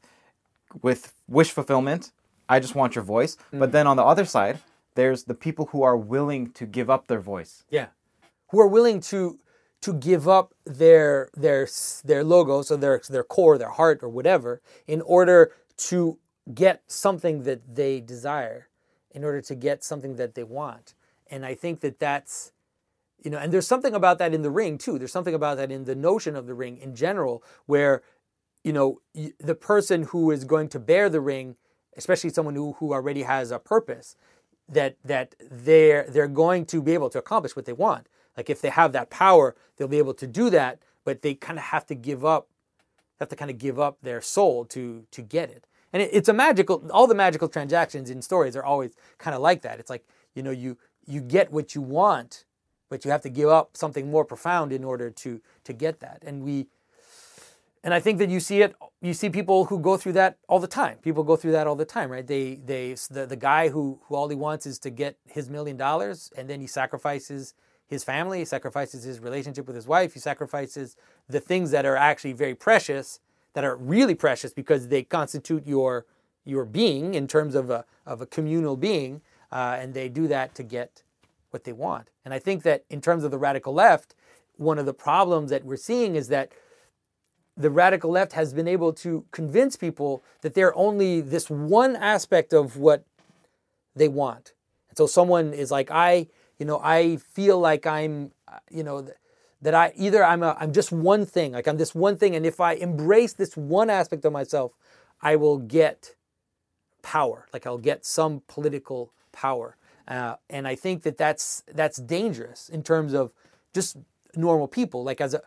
[0.82, 2.12] with wish fulfillment.
[2.48, 3.36] I just want your voice.
[3.54, 3.60] Mm.
[3.60, 4.60] But then on the other side,
[4.96, 7.64] there's the people who are willing to give up their voice.
[7.70, 7.88] Yeah,
[8.50, 9.38] who are willing to
[9.86, 11.68] to give up their their
[12.04, 16.18] their logo, so their their core, their heart, or whatever, in order to
[16.56, 18.68] get something that they desire,
[19.12, 20.96] in order to get something that they want.
[21.30, 22.52] And I think that that's
[23.24, 24.98] you know, and there's something about that in the ring too.
[24.98, 28.02] There's something about that in the notion of the ring in general, where
[28.64, 29.02] you know
[29.40, 31.58] the person who is going to bear the ring,
[31.96, 34.16] especially someone who who already has a purpose,
[34.68, 38.08] that that they're they're going to be able to accomplish what they want.
[38.38, 41.58] Like if they have that power, they'll be able to do that, but they kind
[41.58, 42.48] of have to give up
[43.20, 45.66] have to kind of give up their soul to to get it.
[45.94, 49.42] And it, it's a magical all the magical transactions in stories are always kind of
[49.42, 49.80] like that.
[49.80, 52.46] It's like, you know, you you get what you want,
[52.90, 56.24] but you have to give up something more profound in order to to get that.
[56.26, 56.68] And we
[57.86, 58.76] and I think that you see it.
[59.00, 60.98] You see people who go through that all the time.
[61.04, 62.26] People go through that all the time, right?
[62.26, 65.78] They, they, the, the guy who, who all he wants is to get his million
[65.78, 67.54] dollars, and then he sacrifices
[67.88, 70.96] his family, he sacrifices his relationship with his wife, he sacrifices
[71.30, 73.20] the things that are actually very precious,
[73.54, 76.06] that are really precious because they constitute your
[76.48, 79.22] your being in terms of a of a communal being,
[79.52, 81.04] uh, and they do that to get
[81.52, 82.10] what they want.
[82.24, 84.16] And I think that in terms of the radical left,
[84.58, 86.52] one of the problems that we're seeing is that
[87.58, 92.54] the radical left has been able to convince people that they're only this one aspect
[92.54, 93.06] of what
[93.96, 94.54] they want.
[94.90, 96.28] And so someone is like, I,
[96.58, 98.32] you know, I feel like I'm,
[98.70, 99.08] you know,
[99.62, 102.46] that I either I'm a, I'm just one thing, like I'm this one thing, and
[102.46, 104.78] if I embrace this one aspect of myself,
[105.22, 106.16] I will get
[107.02, 109.78] power, like I'll get some political power.
[110.08, 113.34] Uh, and I think that that's that's dangerous in terms of
[113.74, 113.98] just
[114.36, 115.04] normal people.
[115.04, 115.42] Like as a,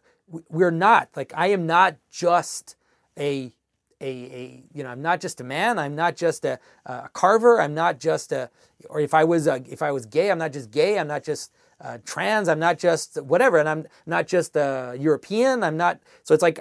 [0.48, 2.76] we're not like I am not just
[3.18, 3.52] a
[4.00, 5.78] a, a you know I'm not just a man.
[5.78, 7.60] I'm not just a, a carver.
[7.60, 8.50] I'm not just a
[8.88, 10.98] or if I was a, if I was gay, I'm not just gay.
[10.98, 12.48] I'm not just uh, trans.
[12.48, 13.58] I'm not just whatever.
[13.58, 15.62] And I'm not just a European.
[15.64, 16.00] I'm not.
[16.24, 16.60] So it's like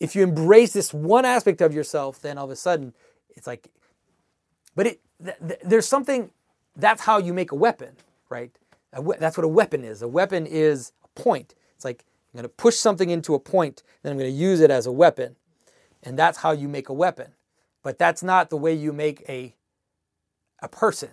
[0.00, 2.94] if you embrace this one aspect of yourself, then all of a sudden
[3.30, 3.68] it's like
[4.76, 6.30] but it th- th- there's something
[6.76, 7.96] that's how you make a weapon,
[8.30, 8.52] right?
[8.92, 10.02] A we- that's what a weapon is.
[10.02, 11.54] A weapon is a point.
[11.76, 14.60] It's like I'm going to push something into a point, then I'm going to use
[14.60, 15.36] it as a weapon,
[16.02, 17.32] and that's how you make a weapon.
[17.82, 19.54] But that's not the way you make a
[20.62, 21.10] a person,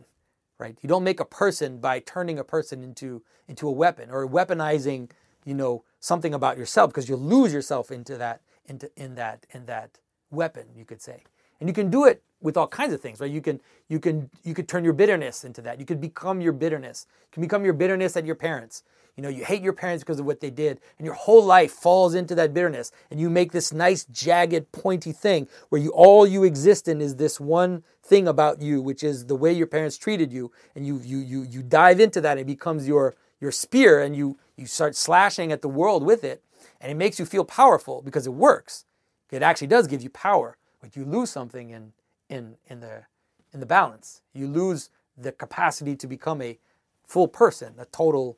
[0.59, 0.77] right?
[0.81, 5.11] You don't make a person by turning a person into into a weapon or weaponizing,
[5.45, 9.65] you know, something about yourself because you lose yourself into that into in that in
[9.65, 9.99] that
[10.31, 11.23] weapon, you could say.
[11.59, 13.31] And you can do it with all kinds of things, right?
[13.31, 15.79] You can you can you could turn your bitterness into that.
[15.79, 17.07] You could become your bitterness.
[17.23, 18.83] You can become your bitterness at your parents.
[19.17, 21.71] You know, you hate your parents because of what they did, and your whole life
[21.71, 26.27] falls into that bitterness, and you make this nice, jagged, pointy thing where you all
[26.27, 29.97] you exist in is this one thing about you, which is the way your parents
[29.97, 33.51] treated you, and you you you you dive into that, and it becomes your your
[33.51, 36.43] spear, and you you start slashing at the world with it,
[36.79, 38.85] and it makes you feel powerful because it works.
[39.31, 41.93] It actually does give you power, but you lose something in
[42.29, 43.05] in in the
[43.51, 44.21] in the balance.
[44.31, 46.59] You lose the capacity to become a
[47.03, 48.37] full person, a total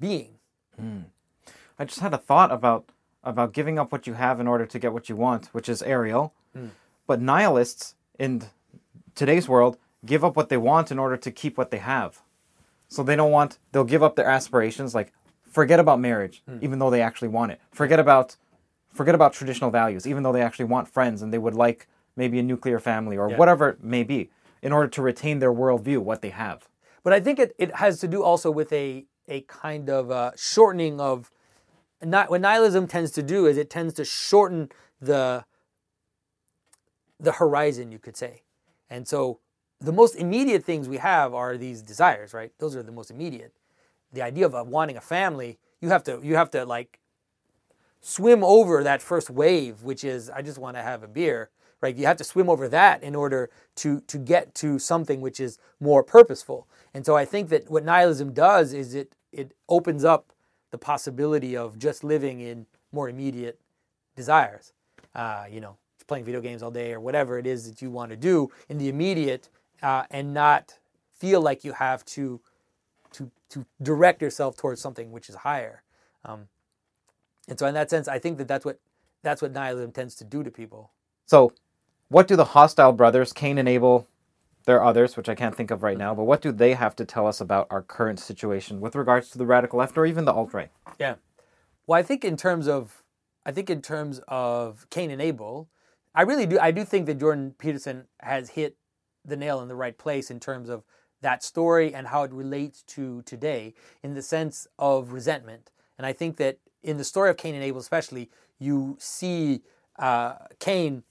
[0.00, 0.34] being.
[0.78, 1.02] Hmm.
[1.78, 2.90] I just had a thought about
[3.22, 5.82] about giving up what you have in order to get what you want, which is
[5.82, 6.32] Ariel.
[6.54, 6.68] Hmm.
[7.06, 8.44] But nihilists in
[9.14, 12.22] today's world give up what they want in order to keep what they have.
[12.88, 16.58] So they don't want they'll give up their aspirations like forget about marriage hmm.
[16.62, 17.60] even though they actually want it.
[17.72, 18.36] Forget about
[18.92, 21.86] forget about traditional values even though they actually want friends and they would like
[22.16, 23.36] maybe a nuclear family or Yeah.
[23.36, 24.30] whatever it may be
[24.62, 26.68] in order to retain their worldview, what they have.
[27.02, 30.32] But I think it, it has to do also with a a kind of uh,
[30.36, 31.30] shortening of
[32.02, 34.70] not what nihilism tends to do is it tends to shorten
[35.00, 35.44] the
[37.18, 38.42] the horizon, you could say.
[38.88, 39.40] And so
[39.80, 42.52] the most immediate things we have are these desires, right?
[42.58, 43.52] Those are the most immediate.
[44.12, 47.00] The idea of wanting a family, you have to you have to like
[48.00, 51.50] swim over that first wave, which is I just want to have a beer,
[51.80, 51.96] right?
[51.96, 55.58] You have to swim over that in order to to get to something which is
[55.78, 56.66] more purposeful.
[56.92, 60.32] And so I think that what nihilism does is it it opens up
[60.70, 63.58] the possibility of just living in more immediate
[64.16, 64.72] desires.
[65.14, 65.76] Uh, you know,
[66.06, 68.78] playing video games all day or whatever it is that you want to do in
[68.78, 69.48] the immediate,
[69.82, 70.78] uh, and not
[71.16, 72.40] feel like you have to
[73.12, 75.82] to to direct yourself towards something which is higher.
[76.24, 76.48] Um,
[77.48, 78.78] and so, in that sense, I think that that's what
[79.22, 80.90] that's what nihilism tends to do to people.
[81.26, 81.52] So,
[82.08, 84.06] what do the hostile brothers, Cain and Abel,
[84.66, 86.94] there are others which I can't think of right now, but what do they have
[86.96, 90.24] to tell us about our current situation with regards to the radical left or even
[90.24, 90.70] the alt right?
[90.98, 91.16] Yeah.
[91.86, 93.02] Well, I think in terms of
[93.44, 95.68] I think in terms of Cain and Abel,
[96.14, 98.76] I really do I do think that Jordan Peterson has hit
[99.24, 100.84] the nail in the right place in terms of
[101.22, 105.70] that story and how it relates to today in the sense of resentment.
[105.98, 109.62] And I think that in the story of Cain and Abel, especially, you see
[109.98, 111.02] uh, Cain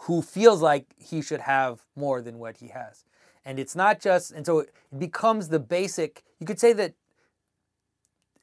[0.00, 3.04] who feels like he should have more than what he has.
[3.44, 6.94] And it's not just, and so it becomes the basic, you could say that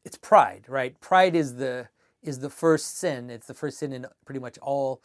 [0.06, 1.00] it's pride, right?
[1.00, 1.88] Pride is the
[2.22, 3.30] is the first sin.
[3.30, 5.02] It's the first sin in pretty much all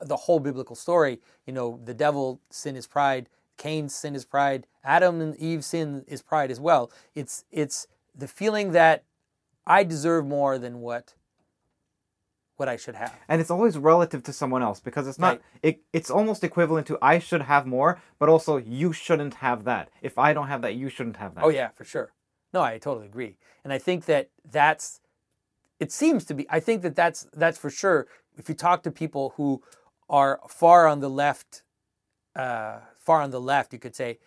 [0.00, 1.20] the whole biblical story.
[1.46, 6.04] You know, the devil sin is pride, Cain's sin is pride, Adam and Eve's sin
[6.06, 6.90] is pride as well.
[7.14, 9.04] It's it's the feeling that
[9.66, 11.14] I deserve more than what
[12.58, 13.14] what I should have.
[13.28, 15.42] And it's always relative to someone else because it's not Right.
[15.62, 19.90] it, it's almost equivalent to I should have more, but also you shouldn't have that.
[20.02, 21.44] If I don't have that, you shouldn't have that.
[21.44, 22.12] Oh yeah, for sure.
[22.52, 23.36] No, I totally agree.
[23.62, 25.00] And I think that that's
[25.78, 28.90] it seems to be I think that that's that's for sure if you talk to
[28.90, 29.62] people who
[30.10, 31.62] are far on the left
[32.34, 34.18] uh, far on the left, you could say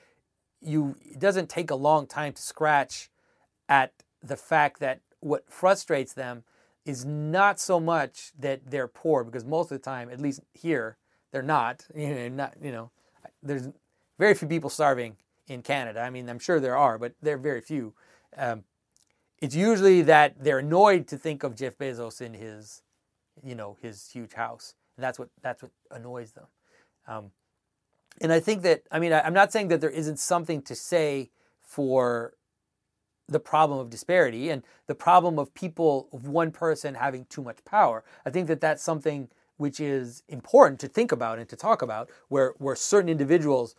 [0.61, 3.09] you it doesn't take a long time to scratch
[3.67, 3.91] at
[4.23, 6.43] the fact that what frustrates them
[6.85, 10.97] is not so much that they're poor because most of the time, at least here,
[11.31, 11.85] they're not.
[11.95, 12.91] You know, not you know,
[13.43, 13.69] there's
[14.17, 15.17] very few people starving
[15.47, 16.01] in Canada.
[16.01, 17.93] I mean, I'm sure there are, but they're very few.
[18.37, 18.63] Um,
[19.41, 22.83] it's usually that they're annoyed to think of Jeff Bezos in his,
[23.43, 26.45] you know, his huge house, and that's what that's what annoys them.
[27.07, 27.31] Um,
[28.21, 30.75] and I think that I mean I, I'm not saying that there isn't something to
[30.75, 32.33] say for
[33.31, 37.63] the problem of disparity and the problem of people of one person having too much
[37.65, 38.03] power.
[38.25, 42.09] I think that that's something which is important to think about and to talk about,
[42.27, 43.75] where where certain individuals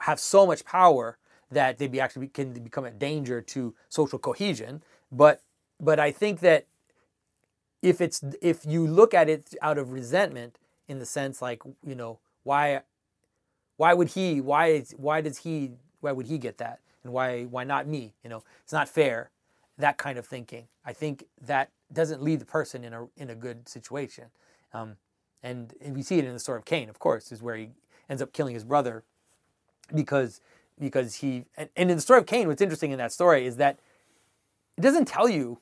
[0.00, 1.18] have so much power
[1.50, 4.82] that they be actually can become a danger to social cohesion.
[5.12, 5.42] But
[5.78, 6.66] but I think that
[7.82, 11.94] if it's if you look at it out of resentment, in the sense like you
[11.94, 12.82] know why
[13.76, 15.70] why would he why is why does he
[16.00, 18.14] why would he get that and why why not me?
[18.22, 19.30] You know it's not fair
[19.78, 20.66] that kind of thinking.
[20.84, 24.26] I think that doesn't leave the person in a in a good situation.
[24.72, 24.96] Um,
[25.42, 27.70] and, and we see it in the story of cain of course is where he
[28.10, 29.04] ends up killing his brother
[29.94, 30.40] because
[30.78, 33.56] because he and, and in the story of cain what's interesting in that story is
[33.56, 33.78] that
[34.76, 35.58] it doesn't tell you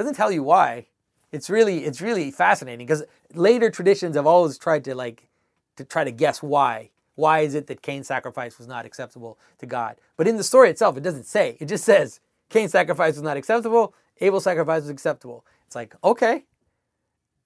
[0.00, 0.86] doesn't tell you why.
[1.30, 5.28] It's really it's really fascinating because later traditions have always tried to like
[5.76, 9.66] to try to guess why why is it that cain's sacrifice was not acceptable to
[9.66, 9.96] god?
[10.16, 11.56] But in the story itself it doesn't say.
[11.60, 15.44] It just says cain's sacrifice was not acceptable abel's sacrifice was acceptable.
[15.66, 16.44] It's like okay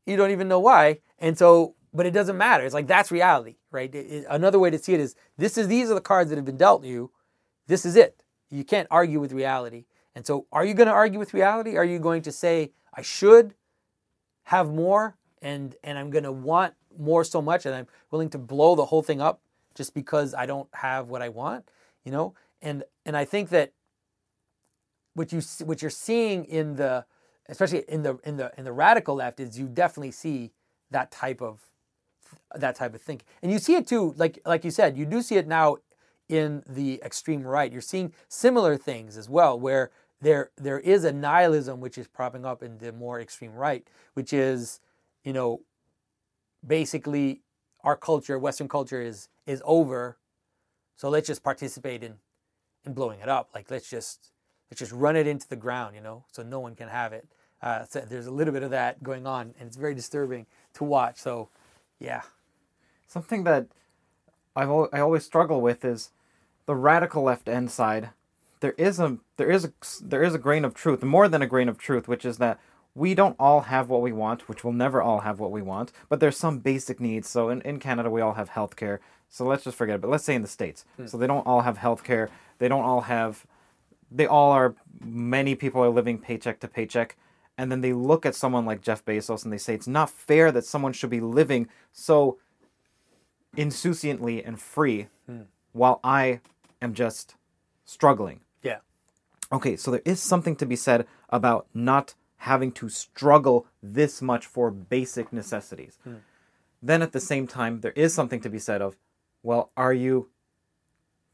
[0.07, 1.01] you don't even know why.
[1.19, 2.65] And so but it doesn't matter.
[2.65, 3.93] It's like that's reality right?
[3.95, 6.37] It- it- another way to see it is this is these are the cards that
[6.37, 7.11] have been dealt you.
[7.67, 8.23] This is it.
[8.51, 9.85] You can't argue with reality.
[10.15, 11.77] And so are you going to argue with reality?
[11.77, 13.55] Are you going to say i should
[14.45, 18.39] have more and and i'm going to want more so much and i'm willing to
[18.39, 19.41] blow the whole thing up
[19.75, 21.69] just because i don't have what i want
[22.05, 22.35] you know?
[22.63, 23.73] And and i think that
[25.15, 27.05] what you what you're seeing in the
[27.49, 30.53] especially in the in the in the radical left is you definitely see
[30.91, 31.61] that type of
[32.55, 33.27] that type of thinking.
[33.43, 35.77] And you see it too like like you said you do see it now
[36.29, 37.71] in the extreme right.
[37.71, 42.45] You're seeing similar things as well where there there is a nihilism which is propping
[42.45, 44.81] up in the more extreme right which is
[45.23, 45.61] you know
[46.67, 47.43] basically
[47.85, 50.19] our culture western culture is is over.
[50.97, 52.15] So let's just participate in
[52.85, 53.51] in blowing it up.
[53.55, 54.33] Like let's just
[54.71, 57.29] let's just run it into the ground you know so no one can have it.
[57.63, 60.85] Uh, so there's a little bit of that going on and it's very disturbing to
[60.85, 61.19] watch.
[61.19, 61.49] So
[62.01, 62.23] yeah.
[63.07, 63.69] Something that
[64.57, 66.11] I've al- I always struggle with is
[66.67, 68.11] the radical left end side.
[68.61, 69.73] there is a there is a
[70.03, 72.59] there is a grain of truth, more than a grain of truth, which is that
[72.95, 75.93] we don't all have what we want, which we'll never all have what we want,
[76.09, 77.29] but there's some basic needs.
[77.29, 78.99] So in, in Canada, we all have healthcare.
[79.29, 80.01] So let's just forget it.
[80.01, 80.85] But let's say in the States.
[80.97, 81.07] Hmm.
[81.07, 82.29] So they don't all have healthcare.
[82.59, 83.47] They don't all have,
[84.11, 87.17] they all are, many people are living paycheck to paycheck.
[87.59, 90.53] And then they look at someone like Jeff Bezos and they say, it's not fair
[90.53, 92.39] that someone should be living so
[93.57, 95.43] insouciantly and free hmm.
[95.73, 96.41] while I
[96.81, 97.35] am just
[97.85, 98.41] struggling.
[98.63, 98.79] Yeah.
[99.53, 102.15] Okay, so there is something to be said about not
[102.45, 105.99] having to struggle this much for basic necessities.
[106.05, 106.17] Hmm.
[106.83, 108.97] Then at the same time, there is something to be said of,
[109.43, 110.29] well, are you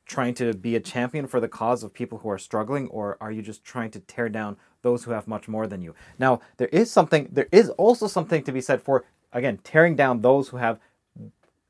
[0.07, 3.33] trying to be a champion for the cause of people who are struggling, or are
[3.33, 5.97] you just trying to tear down those who have much more than you?
[6.17, 10.21] Now, there is something, there is also something to be said for, again, tearing down
[10.21, 10.79] those who have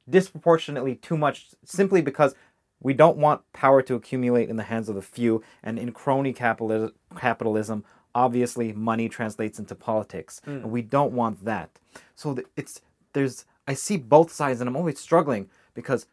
[0.08, 2.34] disproportionately too much simply because
[2.78, 6.34] we don't want power to accumulate in the hands of the few and in crony
[6.34, 7.84] capitalism, capitalism
[8.14, 10.68] obviously money translates into politics and mm.
[10.68, 11.70] we don't want that
[12.14, 12.80] so it's
[13.12, 16.06] there's i see both sides and i'm always struggling because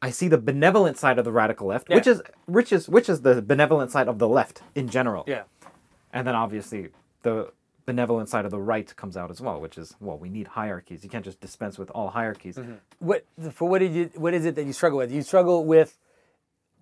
[0.00, 3.22] i see the benevolent side of the radical left which is which is which is
[3.22, 5.42] the benevolent side of the left in general Yeah.
[6.12, 6.88] and then obviously
[7.22, 7.52] the
[7.84, 11.02] benevolent side of the right comes out as well which is well we need hierarchies
[11.02, 12.74] you can't just dispense with all hierarchies mm-hmm.
[13.02, 13.68] What for?
[13.68, 14.10] What did you?
[14.14, 15.10] What is it that you struggle with?
[15.10, 15.98] You struggle with.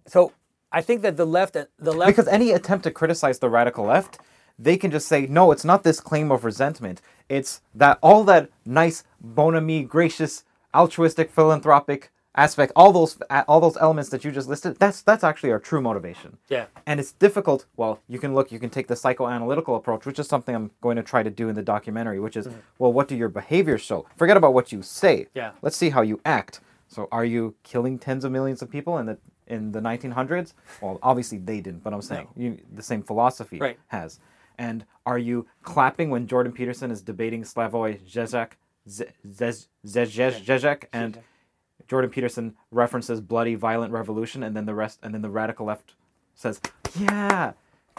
[0.07, 0.33] So
[0.73, 3.85] I think that the left, uh, the left, because any attempt to criticize the radical
[3.85, 4.19] left
[4.61, 7.01] they can just say no it's not this claim of resentment.
[7.29, 10.45] It's that all that nice bonhomie gracious
[10.75, 15.25] altruistic philanthropic aspect all those uh, all those elements that you just listed that's that's
[15.25, 16.37] actually our true motivation.
[16.49, 16.67] Yeah.
[16.87, 20.29] and it's difficult well you can look you can take the psychoanalytical approach which is
[20.29, 22.59] something i'm going to try to do in the documentary which is mm-hmm.
[22.79, 24.07] well what do your behaviors show?
[24.17, 25.27] Forget about what you say.
[25.35, 25.53] Yeah.
[25.63, 26.61] let's see how you act.
[26.87, 29.19] So are you killing tens of millions of people and the
[29.51, 33.79] in the 1900s well obviously they didn't but i'm saying you, the same philosophy Right.
[33.89, 34.19] has.
[34.59, 38.53] And are you clapping when jordan peterson is debating slavoj zizek
[38.89, 41.19] Z- Zez- Zez- Zizek and
[41.89, 45.95] jordan peterson references bloody violent revolution and then the rest and then the radical left
[46.35, 46.61] says
[46.99, 47.53] yeah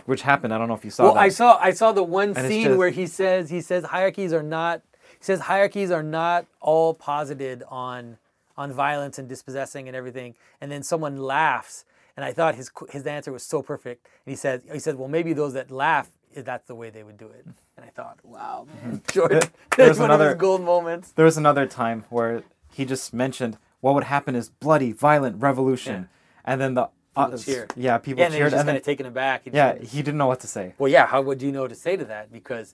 [0.06, 0.52] which happened.
[0.52, 1.20] I don't know if you saw Well, that.
[1.20, 4.34] I saw I saw the one it's scene just- where he says he says hierarchies
[4.34, 4.82] are not
[5.20, 8.18] he says hierarchies are not all posited on
[8.58, 11.86] on violence and dispossessing and everything, and then someone laughs,
[12.16, 15.08] and I thought his his answer was so perfect, and he said he said well
[15.08, 18.66] maybe those that laugh that's the way they would do it, and I thought wow
[18.84, 19.56] man Jordan Mm-hmm.
[19.78, 21.12] There's that's one of another- gold moments.
[21.12, 22.44] there was another time where
[22.74, 26.08] he just mentioned what would happen is bloody violent revolution.
[26.46, 27.68] And then the uh, cheer.
[27.76, 28.52] yeah people Yeah, and cheered.
[28.52, 29.46] just and kind then of taken aback.
[29.46, 30.74] and yeah said, he didn't know what to say.
[30.78, 32.32] Well yeah how would you know to say to that?
[32.32, 32.74] Because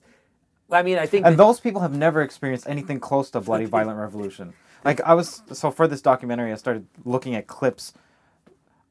[0.70, 3.64] I mean I think and that- those people have never experienced anything close to bloody
[3.78, 4.52] violent revolution
[4.84, 7.92] like i was so for this documentary i started looking at clips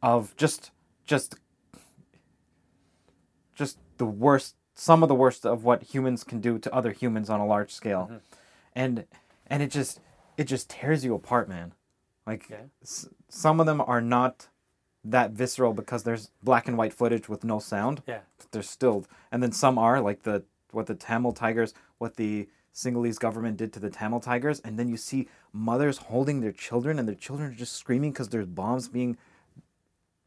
[0.02, 0.72] of just
[1.06, 1.36] just
[3.56, 7.30] just the worst some of the worst of what humans can do to other humans
[7.30, 8.18] on a large scale mm-hmm.
[8.76, 9.06] and
[9.48, 10.00] and it just
[10.38, 11.74] it just tears you apart man
[12.26, 12.58] like Yeah.
[12.84, 14.50] s- some of them are not
[15.04, 18.20] that visceral because there's black and white footage with no sound yeah
[18.52, 19.08] they're stilled.
[19.32, 22.48] And then some are like the what the Tamil tigers, what the
[22.78, 27.00] Sinhalese government did to the Tamil tigers, and then you see mothers holding their children,
[27.00, 29.18] and their children are just screaming because there's bombs being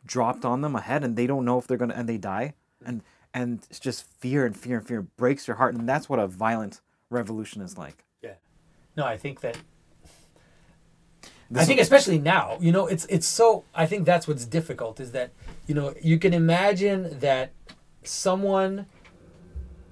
[0.04, 3.02] dropped on them ahead, and they don't know if they're gonna, and they die, and
[3.32, 6.26] and it's just fear and fear and fear breaks your heart, and that's what a
[6.26, 8.04] violent revolution is like.
[8.20, 8.34] Yeah.
[8.96, 9.56] No, I think that
[11.50, 14.98] This I think especially now, you know, it's it's so I think that's what's difficult
[14.98, 15.30] is that,
[15.68, 17.52] you know, you can imagine that
[18.02, 18.86] someone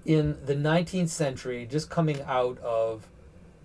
[0.09, 3.07] in the 19th century just coming out of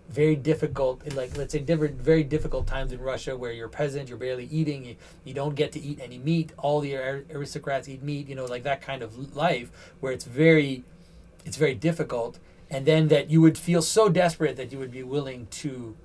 [0.09, 4.17] very difficult like let's say different very difficult times in Russia where you're peasant, you're
[4.17, 8.27] barely eating, you, you don't get to eat any meat, all the aristocrats eat meat,
[8.27, 9.71] you know, like that kind of life
[10.01, 10.83] where it's very
[11.45, 12.39] it's very difficult
[12.69, 15.95] and then that you would feel so desperate that you would be willing to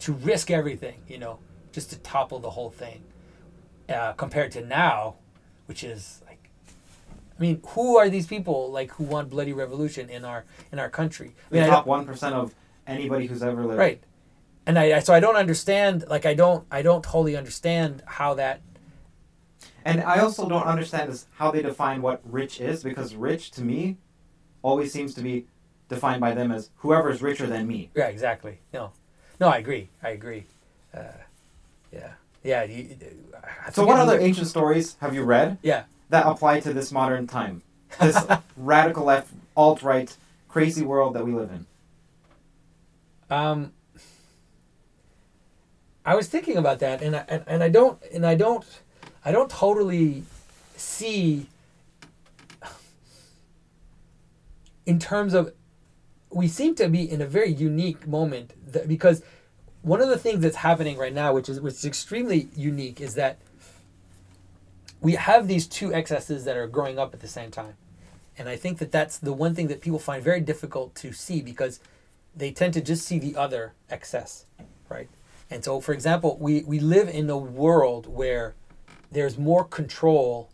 [0.00, 1.38] to risk everything, you know,
[1.70, 3.04] just to topple the whole thing.
[3.88, 5.14] Uh, compared to now,
[5.66, 6.20] which is
[7.38, 10.88] I mean, who are these people like who want bloody revolution in our in our
[10.88, 11.34] country?
[11.50, 12.54] I mean, I don't- one percent of
[12.86, 13.78] anybody who's ever lived.
[13.78, 14.02] right,
[14.66, 16.04] and I, I so I don't understand.
[16.08, 18.60] Like, I don't I don't totally understand how that.
[19.84, 23.62] And I also don't understand is how they define what rich is because rich to
[23.62, 23.98] me
[24.62, 25.46] always seems to be
[25.88, 27.90] defined by them as whoever's richer than me.
[27.94, 28.58] Yeah, exactly.
[28.72, 28.90] No,
[29.38, 29.88] no, I agree.
[30.02, 30.46] I agree.
[30.92, 31.02] Uh,
[31.92, 32.64] yeah, yeah.
[32.64, 32.96] You,
[33.66, 35.84] I So what other ancient stories have you read Yeah.
[36.08, 37.62] That apply to this modern time?
[38.00, 38.18] This
[38.56, 40.14] radical left, alt right,
[40.48, 41.66] crazy world that we live in.
[43.28, 43.72] Um,
[46.04, 48.64] I was thinking about that, and I and, and I don't and I don't
[49.24, 50.22] I don't totally
[50.76, 51.48] see
[54.86, 55.52] in terms of
[56.30, 59.22] we seem to be in a very unique moment that, because
[59.82, 63.14] one of the things that's happening right now, which is which is extremely unique, is
[63.14, 63.38] that
[65.00, 67.74] we have these two excesses that are growing up at the same time,
[68.38, 71.42] and I think that that's the one thing that people find very difficult to see
[71.42, 71.80] because
[72.34, 74.46] they tend to just see the other excess,
[74.88, 75.08] right?
[75.50, 78.54] And so, for example, we we live in a world where
[79.10, 80.50] there's more control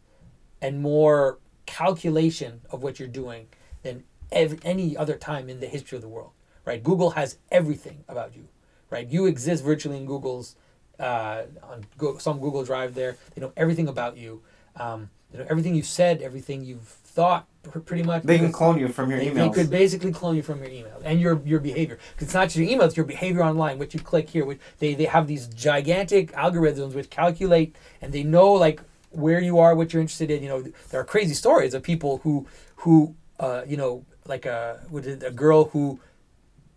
[0.60, 3.48] and more calculation of what you're doing
[3.82, 6.31] than every, any other time in the history of the world,
[6.64, 6.82] right?
[6.82, 8.48] Google has everything about you,
[8.90, 9.09] right?
[9.09, 10.56] You exist virtually in Google's
[11.02, 12.94] uh, on Go- some Google Drive.
[12.94, 14.42] There, they know everything about you.
[14.76, 18.22] Um, they know everything you've said, everything you've thought, pr- pretty much.
[18.22, 21.00] They can clone you from your they, they could basically clone you from your email
[21.04, 21.96] and your your behavior.
[22.16, 23.78] 'Cause it's not just your email; it's your behavior online.
[23.78, 28.22] What you click here, which they they have these gigantic algorithms which calculate and they
[28.22, 28.80] know like
[29.10, 30.42] where you are, what you're interested in.
[30.42, 32.46] You know, there are crazy stories of people who
[32.76, 34.80] who uh, you know like a
[35.26, 36.00] a girl who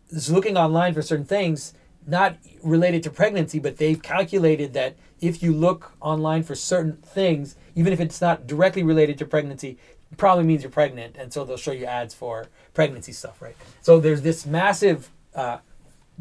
[0.10, 1.74] is looking online for certain things
[2.08, 7.56] not related to pregnancy but they've calculated that if you look online for certain things
[7.76, 9.78] even if it's not directly related to pregnancy
[10.18, 11.16] probably means you're pregnant.
[11.18, 13.56] And so they'll show you ads for pregnancy stuff right?
[13.82, 15.60] So there's this massive uh,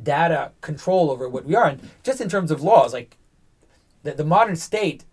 [0.02, 1.68] data control over what we are.
[1.68, 3.16] And just in terms of laws like
[4.02, 5.04] the, the modern state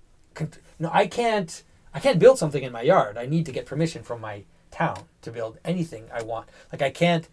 [0.80, 3.18] know, i can't i can't build something in my yard.
[3.18, 6.50] I need to get permission from my town to build anything i want.
[6.72, 7.28] Like i can't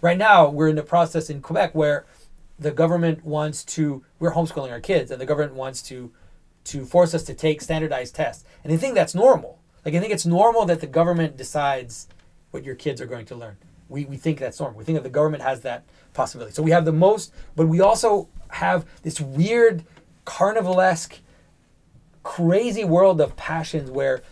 [0.00, 2.06] right now we're in the process in quebec where
[2.58, 6.12] the government wants to we're homeschooling our kids and the government wants to
[6.64, 8.44] to force us to take standardized tests.
[8.62, 9.58] And i think that's normal.
[9.84, 12.08] Like i think it's normal that the government decides
[12.50, 13.56] what your kids are going to learn.
[13.88, 14.78] We, we think that's normal.
[14.78, 16.54] We think that the government has that possibility.
[16.54, 19.84] So we have the most but we also have this weird
[20.24, 21.18] carnivalesque
[22.22, 24.22] crazy world of passions where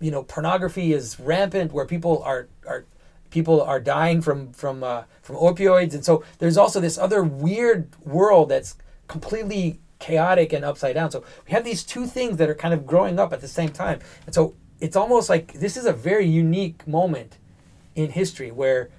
[0.00, 2.84] you know pornography is rampant where people are are
[3.32, 5.94] people are dying from from uh, from opioids.
[5.94, 8.76] And so there's also this other weird world that's
[9.08, 11.10] completely chaotic and upside down.
[11.10, 13.70] So we have these two things that are kind of growing up at the same
[13.70, 13.98] time.
[14.26, 17.38] And so it's almost like this is a very unique moment
[17.94, 18.90] in history where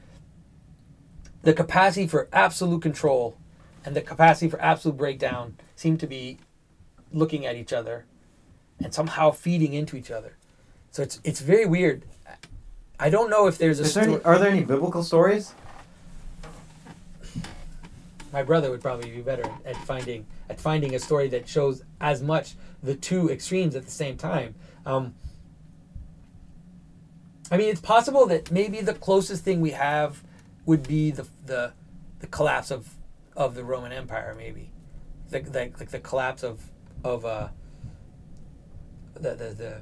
[1.43, 3.37] the capacity for absolute control
[3.85, 6.39] and the capacity for absolute breakdown seem to be
[7.11, 8.05] looking at each other
[8.79, 10.37] and somehow feeding into each other.
[10.91, 12.03] So it's it's very weird
[12.99, 15.53] I don't know if there's a Is there any, are there any biblical stories?
[18.33, 22.21] my brother would probably be better at finding at finding a story that shows as
[22.21, 24.55] much the two extremes at the same time.
[24.85, 25.13] Um,
[27.51, 30.23] I mean, it's possible that maybe the closest thing we have
[30.65, 31.73] would be the the,
[32.19, 32.95] the collapse of
[33.35, 34.71] of the Roman Empire, maybe,
[35.31, 36.59] like the, like the collapse of
[37.03, 37.49] of uh,
[39.13, 39.81] the the the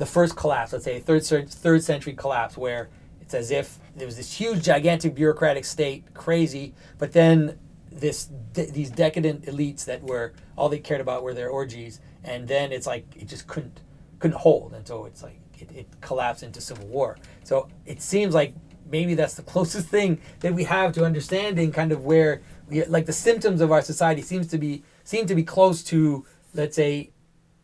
[0.00, 2.88] the first collapse, let's say third third century collapse, where
[3.20, 7.58] it's as if there was this huge, gigantic bureaucratic state, crazy, but then
[7.92, 8.24] this
[8.54, 12.72] de- these decadent elites that were all they cared about were their orgies, and then
[12.72, 13.82] it's like it just couldn't
[14.18, 17.18] couldn't hold, and so it's like it, it collapsed into civil war.
[17.44, 18.54] So it seems like
[18.90, 22.40] maybe that's the closest thing that we have to understanding kind of where
[22.70, 26.24] we, like the symptoms of our society seems to be seem to be close to
[26.54, 27.10] let's say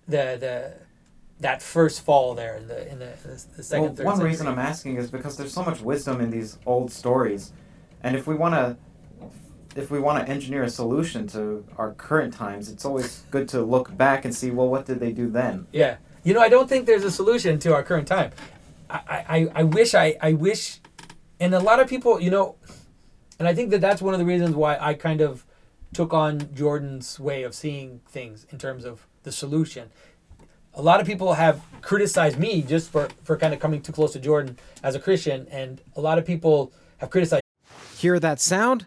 [0.07, 0.86] the the
[1.41, 4.47] that first fall there in the in the, the, the second Well, third one reason
[4.47, 7.53] I'm asking is because there's so much wisdom in these old stories,
[8.03, 8.77] and if we want to,
[9.75, 13.63] if we want to engineer a solution to our current times, it's always good to
[13.63, 15.67] look back and see, well, what did they do then?
[15.73, 15.97] Yeah.
[16.25, 18.33] You know, I don't think there's a solution to our current time.
[18.91, 20.81] I, I, I wish I, I wish,
[21.39, 22.57] and a lot of people, you know,
[23.39, 25.45] and I think that that's one of the reasons why I kind of
[25.93, 29.91] took on Jordan's way of seeing things in terms of the solution.
[30.79, 34.13] A lot of people have criticized me just for, for kind of coming too close
[34.13, 37.43] to Jordan as a Christian, and a lot of people have criticized
[37.97, 38.87] Hear that sound?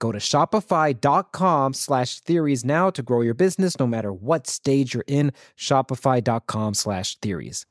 [0.00, 5.04] Go to shopify.com slash theories now to grow your business no matter what stage you're
[5.06, 5.30] in.
[5.56, 7.66] Shopify.com slash theories.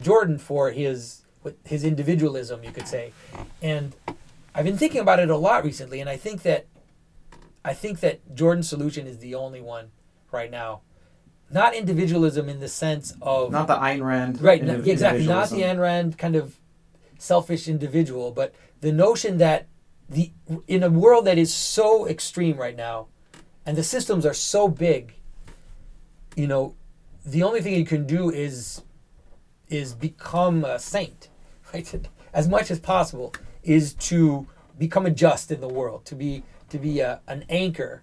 [0.00, 1.22] Jordan for his
[1.64, 3.12] his individualism, you could say,
[3.62, 3.94] and
[4.54, 6.66] I've been thinking about it a lot recently, and I think that
[7.64, 9.92] I think that Jordan's solution is the only one
[10.30, 10.82] right now.
[11.50, 14.62] Not individualism in the sense of not the Ayn Rand, right?
[14.62, 16.58] Not, exactly, not the Ayn Rand kind of
[17.18, 18.54] selfish individual, but
[18.84, 19.66] the notion that
[20.10, 20.30] the
[20.68, 23.06] in a world that is so extreme right now,
[23.64, 25.14] and the systems are so big,
[26.36, 26.74] you know,
[27.24, 28.82] the only thing you can do is
[29.68, 31.30] is become a saint,
[31.72, 32.08] right?
[32.34, 34.46] As much as possible is to
[34.78, 38.02] become a just in the world, to be to be a, an anchor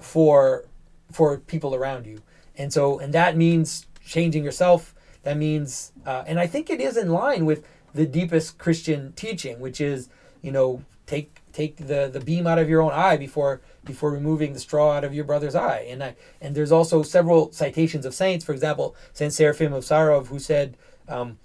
[0.00, 0.64] for
[1.12, 2.22] for people around you,
[2.56, 4.94] and so and that means changing yourself.
[5.22, 9.60] That means, uh, and I think it is in line with the deepest Christian teaching,
[9.60, 10.08] which is,
[10.42, 14.52] you know, take take the, the beam out of your own eye before before removing
[14.52, 15.86] the straw out of your brother's eye.
[15.88, 18.44] And I, and there's also several citations of saints.
[18.44, 20.76] For example, Saint Seraphim of Sarov, who said,
[21.08, 21.38] um,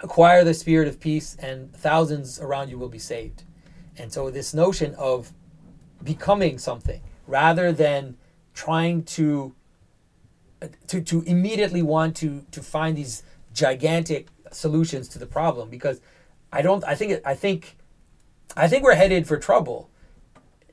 [0.00, 3.42] "Acquire the spirit of peace, and thousands around you will be saved."
[3.98, 5.32] And so this notion of
[6.02, 8.16] becoming something rather than
[8.54, 9.54] trying to
[10.86, 13.22] to to immediately want to to find these
[13.52, 16.00] gigantic solutions to the problem because
[16.52, 17.76] I don't I think I think
[18.56, 19.90] I think we're headed for trouble.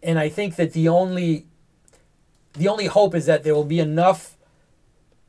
[0.01, 1.47] And I think that the only
[2.53, 4.37] the only hope is that there will be enough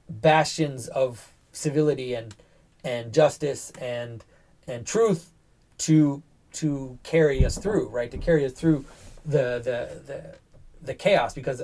[0.09, 2.35] bastions of civility and
[2.83, 4.25] and justice and
[4.67, 5.31] and truth
[5.79, 6.23] to
[6.53, 8.11] to carry us through, right?
[8.11, 8.85] To carry us through
[9.25, 10.37] the the the,
[10.83, 11.63] the chaos because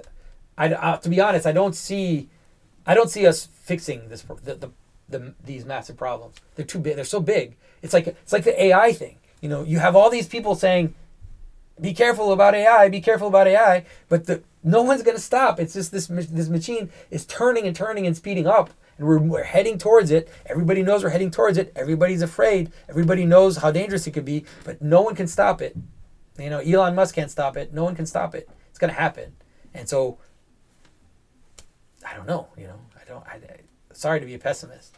[0.57, 2.29] I, I, to be honest, I don't see
[2.87, 4.71] I don't see us fixing this the, the
[5.11, 6.37] the, these massive problems.
[6.55, 6.97] They're too big.
[6.97, 7.57] They're so big.
[7.83, 9.17] It's like it's like the AI thing.
[9.41, 10.95] You know, you have all these people saying,
[11.81, 12.89] "Be careful about AI.
[12.89, 15.59] Be careful about AI," but the no one's going to stop.
[15.59, 19.45] It's just this this machine is turning and turning and speeding up, and we're, we're
[19.45, 20.29] heading towards it.
[20.47, 21.73] Everybody knows we're heading towards it.
[21.75, 22.71] Everybody's afraid.
[22.89, 25.77] Everybody knows how dangerous it could be, but no one can stop it.
[26.39, 27.73] You know, Elon Musk can't stop it.
[27.73, 28.49] No one can stop it.
[28.69, 29.33] It's going to happen,
[29.73, 30.19] and so
[32.07, 32.49] I don't know.
[32.59, 33.27] You know, I don't.
[33.27, 33.61] I, I
[33.93, 34.97] sorry to be a pessimist.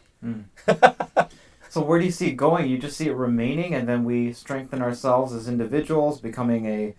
[1.73, 2.69] So where do you see it going?
[2.69, 6.93] You just see it remaining, and then we strengthen ourselves as individuals, becoming a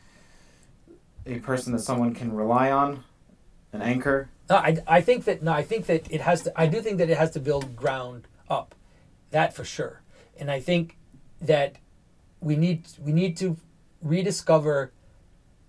[1.27, 3.05] a person that someone can rely on,
[3.73, 4.31] an anchor.
[4.51, 6.61] No, I, I think that no, I think that it has to.
[6.61, 8.75] I do think that it has to build ground up,
[9.31, 10.03] that for sure.
[10.41, 10.97] And I think
[11.41, 11.77] that
[12.41, 13.57] we need we need to
[14.03, 14.93] rediscover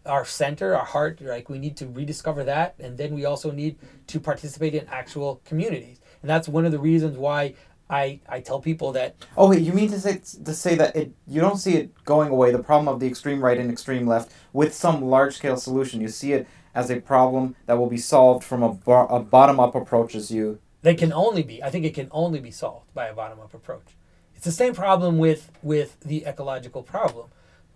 [0.07, 1.21] our center, our heart.
[1.21, 3.75] Like we need to rediscover that, and then we also need
[4.07, 7.53] to participate in actual communities and that's one of the reasons why
[7.87, 9.15] I, I tell people that.
[9.37, 12.29] Oh, wait, you mean to say to say that it you don't see it going
[12.31, 12.51] away?
[12.51, 16.01] The problem of the extreme right and extreme left with some large scale solution.
[16.01, 19.75] You see it as a problem that will be solved from a, a bottom up
[19.75, 20.57] approach as you.
[20.81, 21.61] They can only be.
[21.61, 23.95] I think it can only be solved by a bottom up approach.
[24.35, 27.27] It's the same problem with with the ecological problem.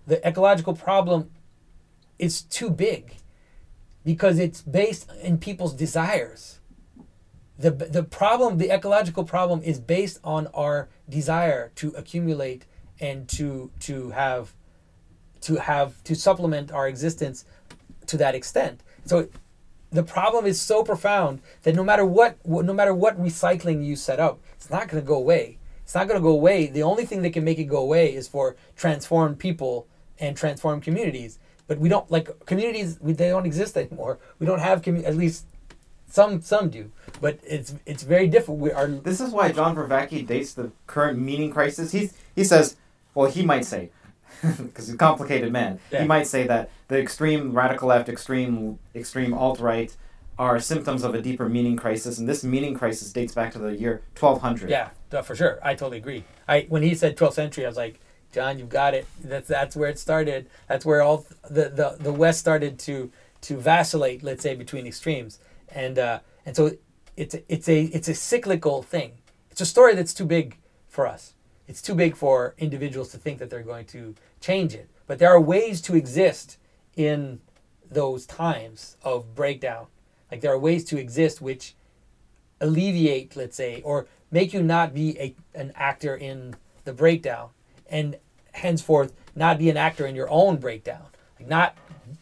[0.07, 1.29] The ecological problem
[2.17, 3.17] is too big
[4.03, 6.58] because it's based in people's desires
[7.59, 12.65] the the problem the ecological problem is based on our desire to accumulate
[13.01, 14.55] and to to have
[15.41, 17.45] to have to supplement our existence
[18.07, 18.81] to that extent.
[19.05, 19.27] So
[19.91, 24.19] the problem is so profound that no matter what no matter what recycling you set
[24.19, 25.57] up it's not going to go away.
[25.83, 26.67] It's not going to go away.
[26.67, 29.87] The only thing that can make it go away is for transformed people
[30.19, 31.39] and transformed communities.
[31.67, 34.17] But we don't like communities we, they don't exist anymore.
[34.37, 35.45] We don't have commu- at least
[36.09, 36.91] some some do,
[37.21, 38.59] but it's it's very different.
[38.59, 38.87] We are.
[38.87, 41.91] This is why John Vervaeke dates the current meaning crisis.
[41.91, 42.75] He's he says,
[43.13, 43.91] well, he might say,
[44.41, 45.79] because he's a complicated man.
[45.91, 46.01] Yeah.
[46.01, 49.95] He might say that the extreme radical left, extreme extreme alt right,
[50.37, 53.75] are symptoms of a deeper meaning crisis, and this meaning crisis dates back to the
[53.75, 54.69] year 1200.
[54.69, 54.89] Yeah,
[55.21, 55.59] for sure.
[55.61, 56.23] I totally agree.
[56.47, 57.99] I when he said 12th century, I was like,
[58.31, 59.05] John, you've got it.
[59.23, 60.49] That's that's where it started.
[60.67, 63.11] That's where all the the, the West started to
[63.41, 64.23] to vacillate.
[64.23, 65.39] Let's say between extremes
[65.71, 66.71] and uh, and so
[67.15, 69.13] it's it's a it's a cyclical thing.
[69.51, 71.33] It's a story that's too big for us.
[71.67, 74.89] it's too big for individuals to think that they're going to change it.
[75.05, 76.57] But there are ways to exist
[76.95, 77.39] in
[77.89, 79.85] those times of breakdown.
[80.31, 81.75] Like there are ways to exist which
[82.59, 86.55] alleviate, let's say, or make you not be a, an actor in
[86.85, 87.49] the breakdown,
[87.87, 88.17] and
[88.53, 91.05] henceforth not be an actor in your own breakdown.
[91.39, 91.77] Like not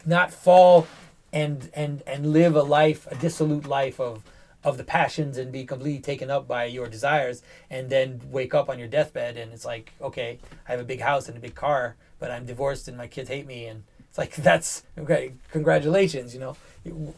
[0.05, 0.87] not fall
[1.31, 4.23] and and and live a life, a dissolute life of
[4.63, 8.69] of the passions and be completely taken up by your desires and then wake up
[8.69, 11.53] on your deathbed and it's like okay i have a big house and a big
[11.53, 16.33] car but i'm divorced and my kids hate me and it's like that's okay congratulations
[16.33, 16.57] you know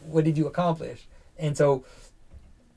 [0.06, 1.06] what did you accomplish?
[1.38, 1.84] And so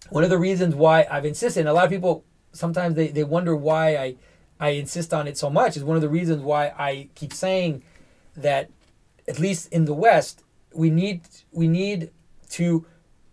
[0.10, 3.23] one of the reasons why i've insisted and a lot of people sometimes they, they
[3.23, 4.15] wonder why i
[4.60, 7.81] i insist on it so much is one of the reasons why i keep saying
[8.35, 8.69] that
[9.27, 10.43] at least in the west
[10.75, 11.21] we need
[11.51, 12.11] we need
[12.51, 12.85] to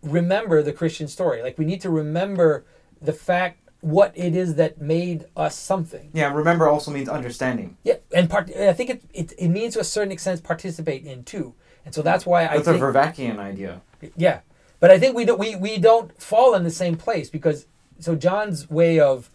[0.02, 1.42] remember the Christian story.
[1.42, 2.64] Like we need to remember
[3.00, 6.10] the fact what it is that made us something.
[6.12, 7.76] Yeah, remember also means understanding.
[7.82, 11.24] Yeah, and part I think it, it it means to a certain extent participate in
[11.24, 11.54] too.
[11.84, 13.80] And so that's why I think that's I a Vervakian idea.
[14.16, 14.40] Yeah.
[14.80, 17.66] But I think we don't we, we don't fall in the same place because
[17.98, 19.30] so John's way of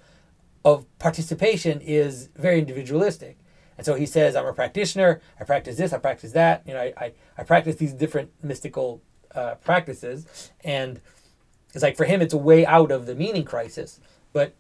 [0.64, 3.38] of participation is very individualistic.
[3.78, 6.80] And so he says, I'm a practitioner, I practice this, I practice that, you know,
[6.82, 9.02] I, I, I practice these different mystical
[9.34, 11.02] uh, practices, and
[11.74, 14.00] it's like for him, it's a way out of the meaning crisis.
[14.32, 14.56] But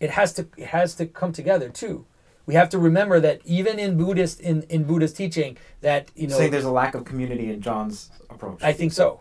[0.00, 2.06] it has to it has to come together too.
[2.46, 6.36] We have to remember that even in Buddhist in, in Buddhist teaching, that you know,
[6.36, 8.62] saying there's a lack of community in John's approach.
[8.62, 9.20] I think so.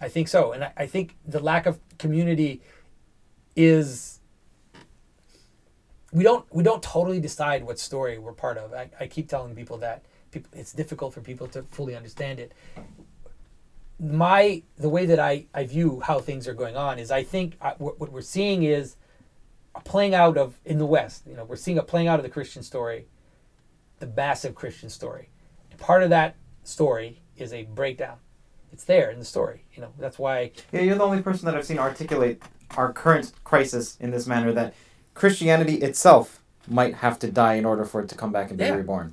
[0.00, 2.62] I think so, and I, I think the lack of community
[3.54, 4.19] is
[6.12, 8.72] we don't we don't totally decide what story we're part of.
[8.72, 12.52] I, I keep telling people that people, it's difficult for people to fully understand it
[14.00, 17.56] my the way that I, I view how things are going on is I think
[17.60, 18.96] I, what, what we're seeing is
[19.74, 21.24] a playing out of in the West.
[21.26, 23.06] You know, we're seeing a playing out of the Christian story,
[23.98, 25.28] the massive Christian story.
[25.70, 28.16] And part of that story is a breakdown.
[28.72, 29.64] It's there in the story.
[29.74, 30.52] You know, that's why.
[30.72, 32.42] Yeah, you're the only person that I've seen articulate
[32.76, 34.52] our current crisis in this manner.
[34.52, 34.74] That
[35.20, 38.64] Christianity itself might have to die in order for it to come back and be
[38.64, 38.74] Yeah.
[38.74, 39.12] reborn.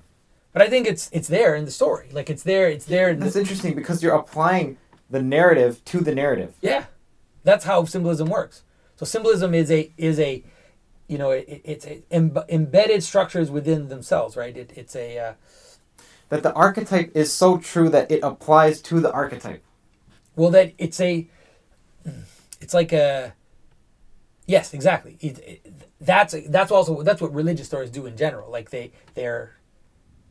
[0.53, 2.07] But I think it's it's there in the story.
[2.13, 2.67] Like it's there.
[2.69, 3.09] It's there.
[3.09, 4.77] In That's the, interesting because you're applying
[5.09, 6.53] the narrative to the narrative.
[6.61, 6.85] Yeah,
[7.43, 8.63] that's how symbolism works.
[8.95, 10.43] So symbolism is a is a,
[11.09, 14.55] you know, it, it's a, em- embedded structures within themselves, right?
[14.55, 15.34] It, it's a uh,
[16.29, 19.61] That the archetype is so true that it applies to the archetype.
[20.38, 21.27] well that it's a,
[22.61, 23.34] it's like a.
[24.45, 25.17] Yes, exactly.
[25.19, 25.59] It, it,
[25.99, 28.52] that's that's also that's what religious stories do in general.
[28.52, 29.56] Like they they're,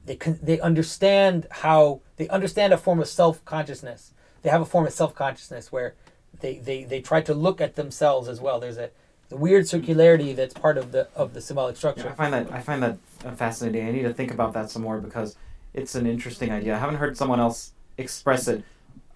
[0.05, 4.13] they con- they understand how they understand a form of self consciousness.
[4.43, 5.95] They have a form of self consciousness where
[6.41, 8.61] they, they they try to look at themselves as well.
[8.61, 8.91] There's a,
[9.33, 12.05] a weird circularity that's part of the of the symbolic structure.
[12.05, 13.89] Yeah, I find that I find that uh, fascinating.
[13.89, 15.37] I need to think about that some more because
[15.75, 16.77] it's an interesting idea.
[16.77, 18.63] I haven't heard someone else express it,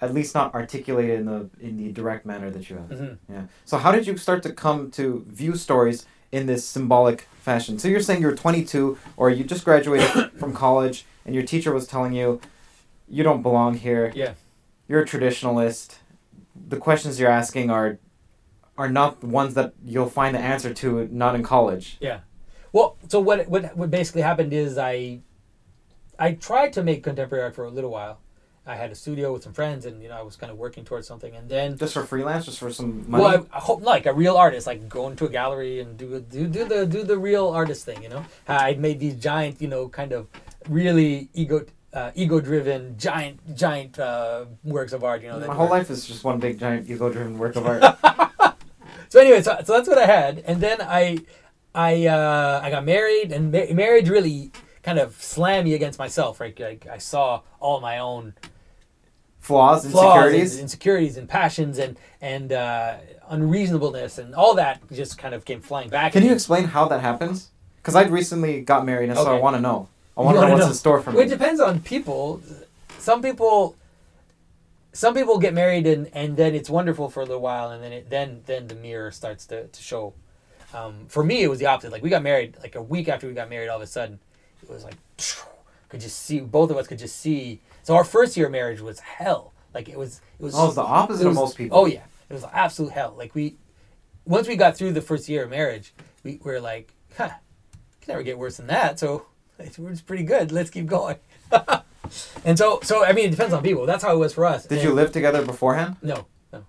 [0.01, 2.89] at least not articulate it in the in the direct manner that you have.
[2.89, 3.19] Mhm.
[3.31, 3.43] Yeah.
[3.67, 7.79] So how did you start to come to view stories in this symbolic fashion?
[7.79, 11.87] So you're saying you're 22 or you just graduated from college and your teacher was
[11.87, 12.41] telling you
[13.09, 14.13] you don't belong here.
[14.15, 14.35] Yeah.
[14.89, 15.97] You're a traditionalist.
[16.69, 17.99] The questions you're asking are
[18.79, 21.99] are not the ones that you'll find the answer to not in college.
[22.01, 22.21] Yeah.
[22.73, 25.21] Well, so what what what basically happened is I
[26.19, 28.21] I tried to make contemporary art for a little while.
[28.73, 30.85] I had a studio with some friends, and you know I was kind of working
[30.85, 33.23] towards something, and then Just for freelance, just for some money.
[33.25, 36.07] well, I, I hope like a real artist, like go into a gallery and do
[36.35, 38.03] do do the do the real artist thing.
[38.05, 40.29] You know, I made these giant, you know, kind of
[40.69, 45.23] really ego uh, ego driven giant giant uh, works of art.
[45.23, 47.83] You know, My whole were- life is just one big giant ego-driven work of art.
[49.13, 51.19] So anyway, so, so that's what I had, and then I,
[51.75, 54.53] I, uh, I got married, and ma- marriage really
[54.85, 56.39] kind of slammed me against myself.
[56.39, 58.35] Right, like I saw all my own
[59.51, 60.53] Flaws, flaws, insecurities.
[60.55, 62.97] and insecurities, and passions, and and uh,
[63.29, 66.13] unreasonableness, and all that just kind of came flying back.
[66.13, 67.51] Can you explain how that happens?
[67.77, 69.89] Because I'd recently got married, and so I want to know.
[70.17, 71.23] I want to know what's in store for me.
[71.23, 72.43] it depends on people.
[72.99, 73.77] Some people,
[74.93, 77.93] some people get married and, and then it's wonderful for a little while, and then
[77.93, 80.13] it, then then the mirror starts to, to show.
[80.75, 81.91] Um, for me, it was the opposite.
[81.91, 84.21] Like we got married, like a week after we got married, all of a sudden,
[84.63, 84.97] it was like
[85.89, 87.61] could just see both of us could just see.
[87.83, 89.53] So our first year of marriage was hell.
[89.75, 90.55] Like it was it was.
[90.55, 91.79] Oh, it's the opposite it of most people.
[91.79, 93.15] Oh yeah, it was absolute hell.
[93.17, 93.57] Like we,
[94.25, 95.95] once we got through the first year of marriage,
[96.25, 97.29] we were like, huh,
[98.01, 98.99] can never get worse than that.
[98.99, 99.27] So
[99.59, 100.53] it's, it's pretty good.
[100.53, 101.17] Let's keep going.
[102.45, 103.87] and so, so I mean, it depends on people.
[103.87, 104.65] That's how it was for us.
[104.67, 105.97] Did And- you live together beforehand?
[106.03, 106.65] No, no.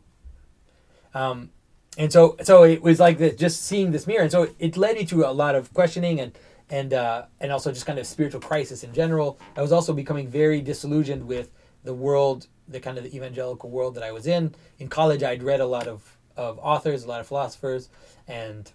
[1.13, 1.49] Um,
[1.97, 4.95] and so so it was like this, just seeing this mirror, and so it led
[4.95, 6.31] me to a lot of questioning and
[6.71, 9.37] and uh, and also just kind of spiritual crisis in general.
[9.55, 11.51] I was also becoming very disillusioned with
[11.83, 14.55] the world, the kind of the evangelical world that I was in.
[14.79, 17.89] In college, I'd read a lot of of authors, a lot of philosophers,
[18.27, 18.71] and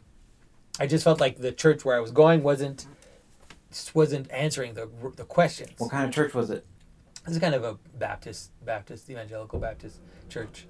[0.78, 2.86] I just felt like the church where I was going wasn't
[3.94, 5.72] wasn't answering the the questions.
[5.78, 6.66] What kind of church was it?
[7.26, 10.66] It's kind of a Baptist, Baptist, evangelical Baptist church,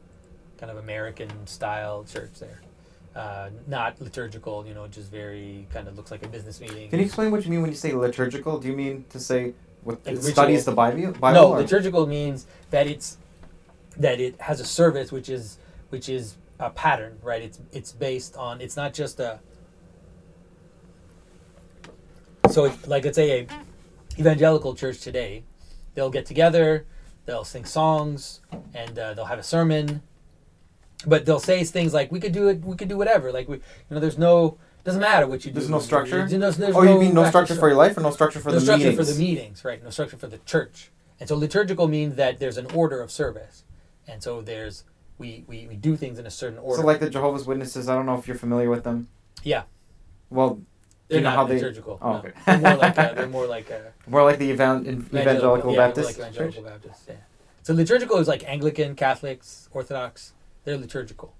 [0.58, 2.62] kind of American style church there.
[3.16, 6.90] Uh, not liturgical, you know, just very kind of looks like a business meeting.
[6.90, 8.58] Can you explain what you mean when you say liturgical?
[8.58, 11.12] Do you mean to say what Like it studies the Bible?
[11.12, 13.16] Bible no, or- liturgical means that it's
[13.96, 15.56] that it has a service which is
[15.88, 17.40] which is a pattern, right?
[17.40, 19.40] It's it's based on it's not just a
[22.50, 25.42] so it, like let's say a evangelical church today,
[25.94, 26.84] they'll get together,
[27.24, 28.42] they'll sing songs,
[28.74, 30.02] and uh, they'll have a sermon,
[31.06, 33.56] but they'll say things like we could do it, we could do whatever, like we
[33.56, 35.58] you know there's no doesn't matter what you do.
[35.58, 36.26] There's no structure?
[36.28, 38.38] There's, there's- there's oh, you mean no actual structure for your life or no structure
[38.38, 39.08] for no the structure meetings?
[39.08, 39.82] for the meetings, right?
[39.82, 40.90] No structure for the church.
[41.18, 43.64] And so liturgical means that there's an order of service,
[44.06, 44.84] and so there's
[45.18, 46.80] we we, we do things in a certain order.
[46.82, 49.08] So like the Jehovah's Witnesses, I don't know if you're familiar with them.
[49.42, 49.62] yeah,
[50.30, 50.60] Well,
[51.08, 51.98] they're you know not how they- liturgical.
[52.02, 52.18] oh, no.
[52.18, 52.32] okay.
[52.46, 55.86] they're more like a, they're more like a more like the evan- evangelical, yeah, more
[55.88, 56.72] Baptist like evangelical church.
[56.82, 57.02] Baptist.
[57.08, 57.14] Yeah.
[57.62, 60.32] So liturgical is like Anglican, Catholics, Orthodox.
[60.66, 61.32] They're liturgical.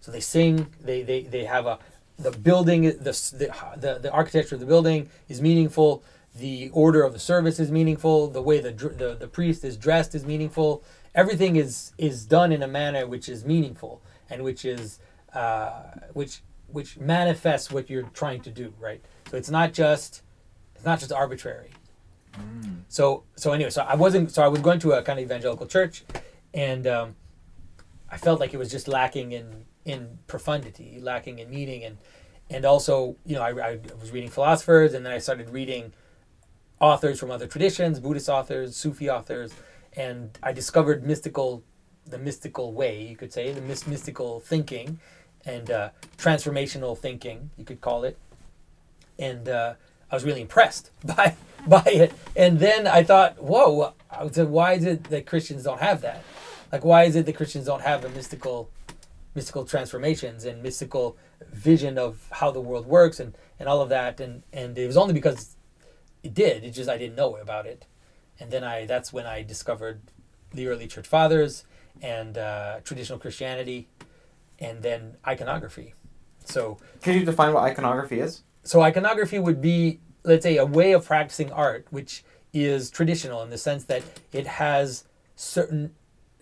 [0.00, 0.68] So they sing.
[0.80, 1.78] They they, they have a
[2.18, 2.82] the building.
[2.82, 6.02] The, the the the architecture of the building is meaningful.
[6.36, 8.28] The order of the service is meaningful.
[8.28, 10.84] The way the the, the priest is dressed is meaningful.
[11.14, 14.00] Everything is is done in a manner which is meaningful
[14.30, 15.00] and which is
[15.34, 15.82] uh,
[16.12, 18.72] which which manifests what you're trying to do.
[18.78, 19.04] Right.
[19.28, 20.22] So it's not just
[20.76, 21.70] it's not just arbitrary.
[22.88, 25.66] So so anyway, so I wasn't so I was going to a kind of evangelical
[25.66, 26.04] church,
[26.54, 27.16] and um,
[28.10, 31.98] I felt like it was just lacking in in profundity, lacking in meaning, and
[32.50, 35.92] and also you know I, I was reading philosophers, and then I started reading
[36.80, 39.52] authors from other traditions, Buddhist authors, Sufi authors,
[39.96, 41.64] and I discovered mystical,
[42.06, 45.00] the mystical way you could say, the mys- mystical thinking,
[45.44, 48.16] and uh, transformational thinking you could call it,
[49.18, 49.74] and uh,
[50.10, 51.34] I was really impressed by
[51.66, 52.12] by it.
[52.36, 56.22] And then I thought, whoa, I said, why is it that Christians don't have that?
[56.72, 58.70] Like, why is it that Christians don't have a mystical,
[59.34, 61.16] mystical transformations and mystical
[61.52, 64.20] vision of how the world works and, and all of that?
[64.20, 65.56] And and it was only because
[66.22, 66.64] it did.
[66.64, 67.86] It just I didn't know about it.
[68.40, 70.00] And then I that's when I discovered
[70.52, 71.64] the early church fathers
[72.00, 73.88] and uh, traditional Christianity,
[74.58, 75.94] and then iconography.
[76.44, 78.42] So Can you define what iconography is?
[78.64, 82.22] so iconography would be let's say a way of practicing art which
[82.52, 85.04] is traditional in the sense that it has
[85.36, 85.94] certain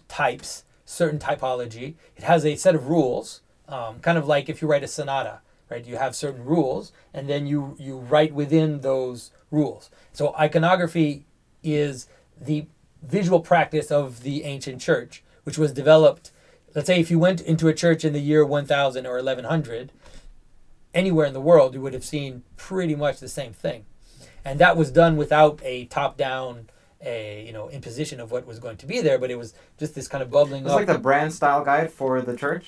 [0.08, 1.94] types certain typology.
[2.16, 5.40] It has a set of rules um, kind of like if you write a sonata
[5.68, 5.84] right?
[5.84, 9.90] You have certain rules and then you you write within those rules.
[10.12, 11.26] So iconography
[11.62, 12.06] is
[12.40, 12.66] the
[13.02, 16.30] visual practice of the ancient church which was developed
[16.74, 19.92] let's say if you went into a church in the year 1000 or 1100
[20.94, 23.84] anywhere in the world, you would have seen pretty much the same thing.
[24.44, 26.68] And that was done without a top down
[27.06, 29.94] a you know imposition of what was going to be there, but it was just
[29.94, 30.76] this kind of bubbling It's up.
[30.76, 32.66] like the brand style guide for the church.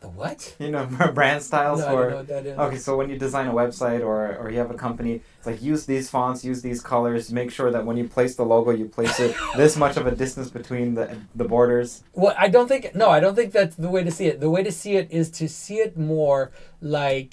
[0.00, 0.54] the what?
[0.60, 0.84] You know,
[1.18, 2.64] brand styles No, I don't know.
[2.66, 5.60] Okay, so when you design a website or, or you have a company, it's like
[5.72, 8.86] use these fonts, use these colors, make sure that when you place the logo, you
[8.98, 11.04] place it this much of a distance between the
[11.40, 11.88] the borders.
[12.20, 14.36] Well, I don't think no, I don't think that's the way to see it.
[14.46, 16.40] The way to see it is to see it more
[16.80, 17.32] like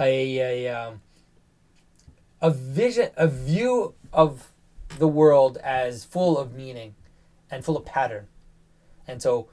[0.00, 0.14] a
[0.50, 0.92] a um,
[2.40, 4.30] a vision, a view of
[4.98, 6.94] the world as full of meaning
[7.50, 8.28] and full of pattern.
[9.06, 9.48] And so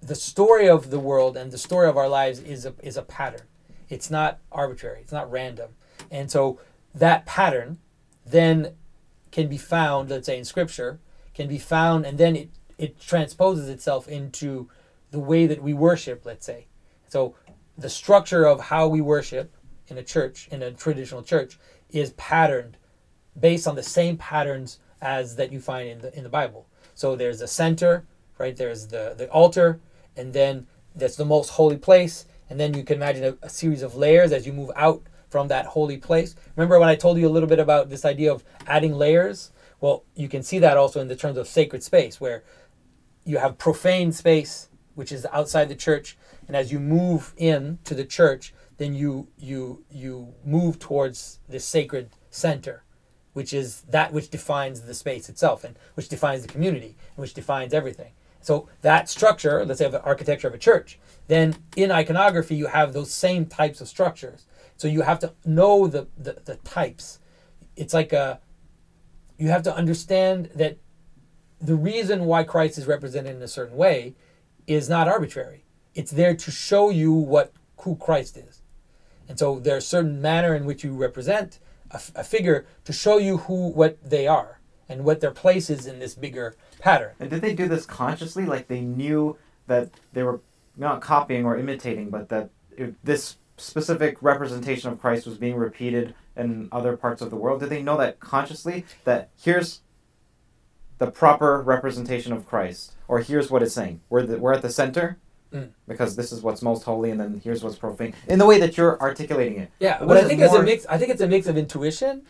[0.00, 3.02] the story of the world and the story of our lives is a is a
[3.02, 3.46] pattern.
[3.88, 5.00] It's not arbitrary.
[5.00, 5.70] It's not random.
[6.10, 6.60] And so
[6.94, 7.78] that pattern
[8.26, 8.74] then
[9.30, 11.00] can be found, let's say in scripture,
[11.34, 14.68] can be found and then it, it transposes itself into
[15.10, 16.66] the way that we worship, let's say.
[17.08, 17.34] So
[17.76, 19.56] the structure of how we worship
[19.88, 21.58] in a church, in a traditional church,
[21.90, 22.76] is patterned
[23.38, 26.66] based on the same patterns as that you find in the in the Bible.
[26.94, 28.06] So there's a center,
[28.38, 28.56] right?
[28.56, 29.80] There's the, the altar,
[30.16, 32.26] and then that's the most holy place.
[32.48, 35.48] And then you can imagine a, a series of layers as you move out from
[35.48, 36.36] that holy place.
[36.54, 39.50] Remember when I told you a little bit about this idea of adding layers?
[39.80, 42.44] Well, you can see that also in the terms of sacred space, where
[43.24, 46.16] you have profane space, which is outside the church,
[46.46, 51.58] and as you move in to the church, then you you you move towards the
[51.58, 52.84] sacred center,
[53.34, 57.34] which is that which defines the space itself and which defines the community and which
[57.34, 58.12] defines everything.
[58.40, 60.98] So that structure, let's say the architecture of a church,
[61.28, 64.46] then in iconography you have those same types of structures.
[64.76, 67.18] So you have to know the, the, the types.
[67.76, 68.40] It's like a
[69.36, 70.78] you have to understand that
[71.60, 74.14] the reason why Christ is represented in a certain way
[74.66, 75.64] is not arbitrary.
[75.94, 78.62] It's there to show you what who Christ is.
[79.28, 81.58] And so there's a certain manner in which you represent
[82.14, 85.98] a, figure to show you who what they are and what their place is in
[85.98, 87.12] this bigger pattern.
[87.18, 88.44] And did they do this consciously?
[88.44, 90.40] Like they knew that they were
[90.76, 96.14] not copying or imitating, but that it, this specific representation of Christ was being repeated
[96.36, 97.60] in other parts of the world?
[97.60, 98.84] Did they know that consciously?
[99.04, 99.80] That here's
[100.98, 104.00] the proper representation of Christ, or here's what it's saying.
[104.08, 105.18] We're the, we're at the center.
[105.54, 105.70] Mm.
[105.86, 108.12] Because this is what's most holy, and then here's what's profane.
[108.26, 109.70] In the way that you're articulating it.
[109.78, 110.86] Yeah, Was but I think it's a mix.
[110.86, 112.22] I think it's a mix of intuition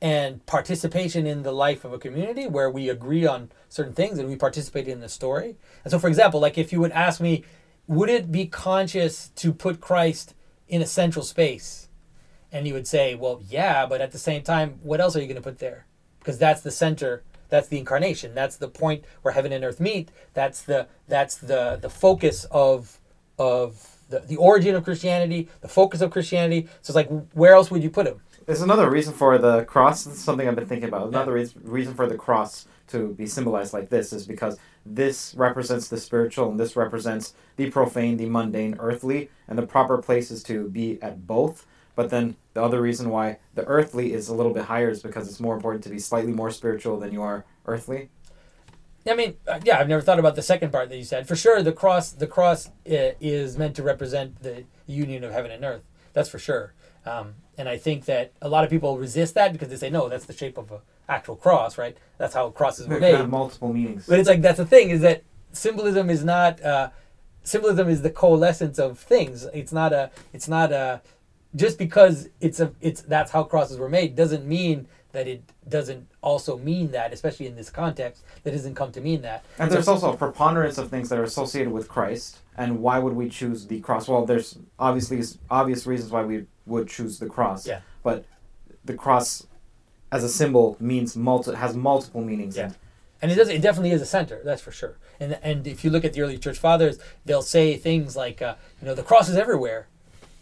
[0.00, 4.28] and participation in the life of a community where we agree on certain things and
[4.28, 5.56] we participate in the story.
[5.84, 7.44] And so, for example, like if you would ask me,
[7.86, 10.34] would it be conscious to put Christ
[10.68, 11.88] in a central space?
[12.52, 15.26] And you would say, well, yeah, but at the same time, what else are you
[15.26, 15.86] going to put there?
[16.18, 17.22] Because that's the center.
[17.48, 18.34] That's the incarnation.
[18.34, 20.10] That's the point where heaven and earth meet.
[20.34, 22.98] That's the that's the the focus of
[23.38, 26.68] of the, the origin of Christianity, the focus of Christianity.
[26.82, 28.20] So it's like, where else would you put him?
[28.46, 30.04] There's another reason for the cross.
[30.04, 31.08] This is something I've been thinking about.
[31.08, 35.88] Another reas- reason for the cross to be symbolized like this is because this represents
[35.88, 40.44] the spiritual and this represents the profane, the mundane, earthly, and the proper place is
[40.44, 41.66] to be at both.
[41.96, 45.28] But then the other reason why the earthly is a little bit higher is because
[45.28, 48.10] it's more important to be slightly more spiritual than you are earthly.
[49.08, 51.26] I mean, uh, yeah, I've never thought about the second part that you said.
[51.26, 55.50] For sure, the cross, the cross uh, is meant to represent the union of heaven
[55.50, 55.82] and earth.
[56.12, 56.74] That's for sure.
[57.06, 60.08] Um, and I think that a lot of people resist that because they say, no,
[60.08, 61.96] that's the shape of an actual cross, right?
[62.18, 63.26] That's how crosses were made.
[63.28, 64.06] multiple meanings.
[64.06, 66.90] But it's like that's the thing is that symbolism is not uh,
[67.44, 69.44] symbolism is the coalescence of things.
[69.54, 71.00] It's not a it's not a
[71.54, 76.06] just because it's a it's that's how crosses were made doesn't mean that it doesn't
[76.20, 79.44] also mean that, especially in this context, that doesn't come to mean that.
[79.58, 82.38] And there's also a preponderance of things that are associated with Christ.
[82.58, 84.08] And why would we choose the cross?
[84.08, 87.66] Well, there's obviously obvious reasons why we would choose the cross.
[87.66, 87.80] Yeah.
[88.02, 88.26] But
[88.84, 89.46] the cross,
[90.12, 92.56] as a symbol, means multi has multiple meanings.
[92.56, 92.72] Yeah.
[93.22, 95.90] and it does it definitely is a center that's for sure and and if you
[95.90, 99.26] look at the early church fathers they'll say things like uh, you know the cross
[99.30, 99.88] is everywhere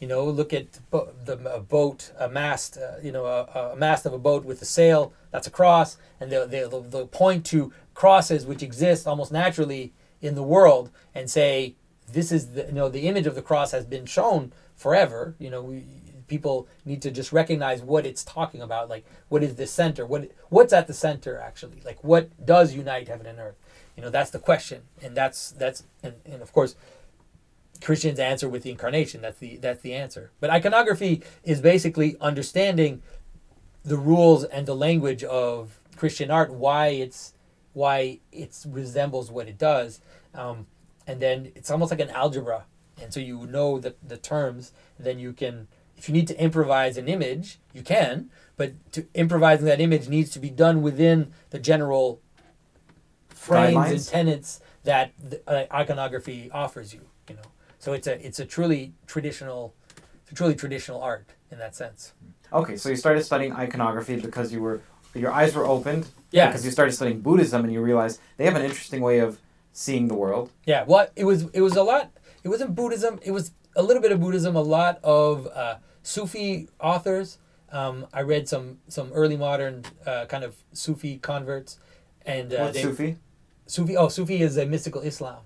[0.01, 4.07] you know look at the a boat a mast uh, you know a, a mast
[4.07, 7.73] of a boat with a sail that's a cross and they'll, they'll, they'll point to
[7.95, 11.75] crosses which exist almost naturally in the world and say
[12.13, 15.35] this is the you know the image of the cross has been shown forever.
[15.39, 15.85] You know we,
[16.27, 20.07] people need to just recognize what it's talking about like what is the center?
[20.07, 21.83] What what's at the center actually?
[21.85, 23.57] Like what does unite heaven and earth?
[23.97, 26.75] You know that's the question and that's that's and, and of course
[27.85, 29.21] christians answer with the incarnation.
[29.21, 30.31] That's the that's the answer.
[30.41, 33.03] But iconography is basically understanding
[33.85, 37.35] the rules and the language of christian art why it's
[37.75, 40.01] why it resembles what it does.
[40.35, 40.67] Um,
[41.07, 42.65] and then it's almost like an algebra.
[43.01, 46.97] And so you know the, the terms then you can if you need to improvise
[46.97, 51.59] an image you can but to improvising that image needs to be done within the
[51.59, 52.21] general
[53.29, 57.03] frames and tenets that the, uh, iconography offers you
[57.85, 59.75] so it's a it's a truly traditional
[60.23, 62.13] it's a truly traditional art in that sense
[62.55, 64.81] Okay, so you started studying iconography because you were
[65.15, 66.07] your eyes were opened.
[66.31, 66.47] Yeah.
[66.47, 69.41] Because you started studying Buddhism and you realized they have an interesting way of
[69.73, 70.51] seeing the world.
[70.65, 72.13] Yeah, well, it was it was a lot.
[72.45, 73.19] It wasn't Buddhism.
[73.23, 74.55] It was a little bit of Buddhism.
[74.55, 77.39] A lot of uh, Sufi authors.
[77.73, 81.81] Um, I read some some early modern uh, kind of Sufi converts,
[82.25, 83.17] and uh, What's they, Sufi?
[83.67, 83.97] Sufi.
[83.97, 85.43] Oh, Sufi is a mystical Islam.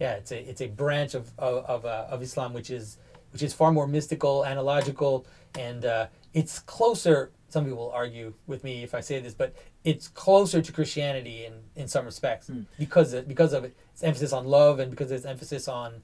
[0.00, 2.98] Yeah, it's a it's a branch of of of, uh, of Islam which is
[3.32, 5.26] which is far more mystical, analogical,
[5.58, 7.30] and uh, it's closer.
[7.48, 9.54] Some people will argue with me if I say this, but
[9.84, 14.46] it's closer to Christianity in, in some respects because it, because of its emphasis on
[14.46, 16.02] love and because of its emphasis on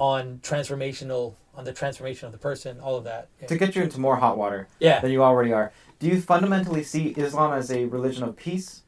[0.00, 3.28] on transformational on the transformation of the person, all of that.
[3.48, 5.00] To get you into more hot water Yeah.
[5.00, 5.72] than you already are.
[5.98, 8.82] Do you fundamentally see Islam as a religion of peace?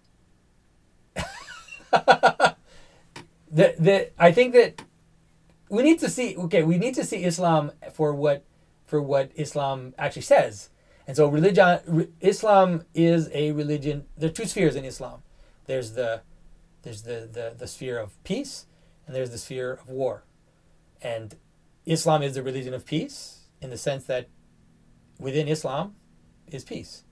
[3.50, 4.82] the, the I think that
[5.68, 8.44] we need to see okay we need to see Islam for what
[8.86, 10.70] for what Islam actually says
[11.06, 15.22] and so religion re, Islam is a religion there are two spheres in Islam
[15.66, 16.22] there's the
[16.82, 18.66] there's the, the the sphere of peace
[19.06, 20.24] and there's the sphere of war
[21.02, 21.36] and
[21.86, 24.28] Islam is the religion of peace in the sense that
[25.18, 25.96] within Islam
[26.46, 27.04] is peace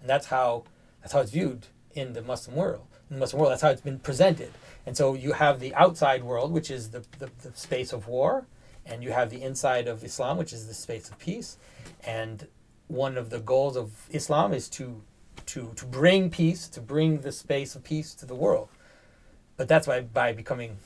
[0.00, 0.64] and that's how
[1.00, 3.52] that's how it's viewed in the Muslim world in the Muslim world.
[3.52, 4.52] That's how it's been presented.
[4.86, 8.46] And so you have the outside world, which is the, the, the space of war,
[8.86, 11.58] and you have the inside of Islam, which is the space of peace.
[12.04, 12.46] And
[12.86, 15.02] one of the goals of Islam is to
[15.46, 18.68] to to bring peace, to bring the space of peace to the world.
[19.56, 20.78] But that's why by becoming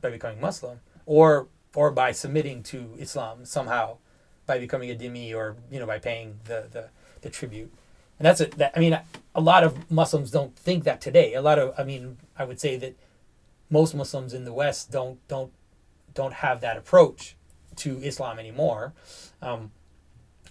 [0.00, 3.96] by becoming Muslim or or by submitting to Islam somehow
[4.46, 6.88] by becoming a dhimmi or you know by paying the the,
[7.22, 7.72] the tribute.
[8.18, 8.98] And that's a, that I mean
[9.34, 11.34] a lot of Muslims don't think that today.
[11.34, 12.94] A lot of I mean I would say that
[13.72, 15.50] most Muslims in the West don't don't
[16.14, 17.36] don't have that approach
[17.76, 18.92] to Islam anymore.
[19.40, 19.72] Um,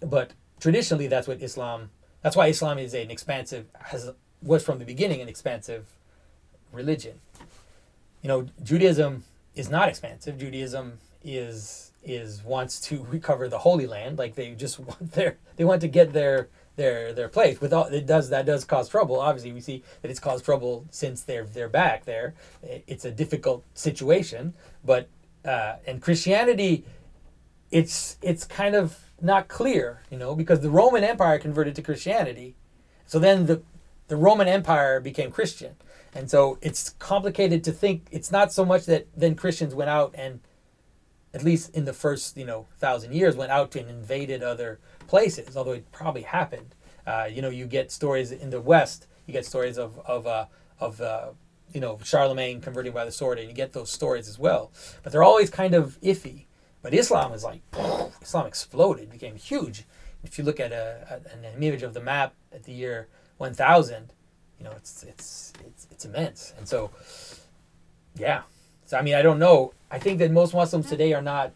[0.02, 1.92] but traditionally, that's what Islam.
[2.24, 4.10] That's why Islam is an expansive has
[4.42, 5.86] was from the beginning an expansive
[6.72, 7.22] religion.
[8.24, 9.24] You know, Judaism
[9.56, 10.40] is not expansive.
[10.40, 14.18] Judaism is is wants to recover the Holy Land.
[14.18, 17.60] Like they just want their they want to get their their their place.
[17.62, 19.20] Without it does that does cause trouble.
[19.20, 22.34] Obviously, we see that it's caused trouble since they're they're back there.
[22.64, 24.54] It's a difficult situation,
[24.84, 25.08] but
[25.46, 26.86] uh, and Christianity,
[27.72, 32.56] it's it's kind of not clear, you know, because the Roman Empire converted to Christianity,
[33.06, 33.62] so then the
[34.08, 35.76] the Roman Empire became Christian,
[36.14, 38.08] and so it's complicated to think.
[38.12, 40.40] It's not so much that then Christians went out and
[41.34, 45.56] at least in the first you know thousand years went out and invaded other places
[45.56, 46.76] although it probably happened.
[47.06, 50.46] Uh, you know you get stories in the west you get stories of of uh,
[50.80, 51.30] of uh,
[51.74, 54.72] you know charlemagne converting by the sword and you get those stories as well.
[55.04, 56.46] But they're always kind of iffy.
[56.82, 57.62] But islam is like
[58.22, 59.86] islam exploded became huge.
[60.24, 64.14] If you look at a, an image of the map at the year 1000
[64.60, 66.54] you know it's it's it's, it's immense.
[66.58, 66.92] And so
[68.16, 68.42] yeah
[68.92, 69.72] so I mean, I don't know.
[69.90, 71.54] I think that most Muslims today are not,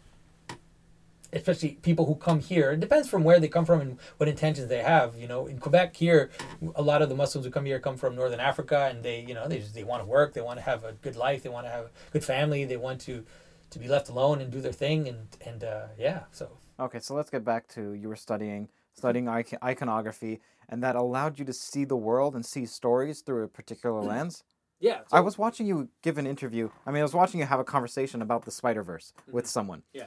[1.34, 2.70] especially people who come here.
[2.70, 5.18] It depends from where they come from and what intentions they have.
[5.18, 6.30] You know, in Quebec here,
[6.74, 9.34] a lot of the Muslims who come here come from Northern Africa, and they, you
[9.34, 11.50] know, they just they want to work, they want to have a good life, they
[11.50, 13.22] want to have a good family, they want to
[13.68, 16.48] to be left alone and do their thing, and and uh, yeah, so.
[16.80, 20.40] Okay, so let's get back to you were studying studying iconography,
[20.70, 24.42] and that allowed you to see the world and see stories through a particular lens.
[24.80, 25.00] Yeah.
[25.12, 26.70] I was watching you give an interview.
[26.86, 29.32] I mean, I was watching you have a conversation about the Spider Verse mm-hmm.
[29.32, 29.82] with someone.
[29.92, 30.06] Yeah.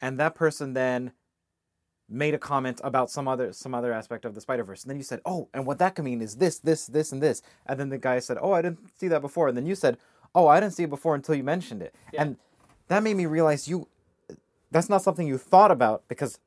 [0.00, 1.12] And that person then
[2.08, 4.96] made a comment about some other some other aspect of the Spider Verse, and then
[4.96, 7.78] you said, "Oh, and what that could mean is this, this, this, and this." And
[7.78, 9.96] then the guy said, "Oh, I didn't see that before." And then you said,
[10.34, 12.22] "Oh, I didn't see it before until you mentioned it." Yeah.
[12.22, 12.36] And
[12.88, 13.88] that made me realize you
[14.70, 16.38] that's not something you thought about because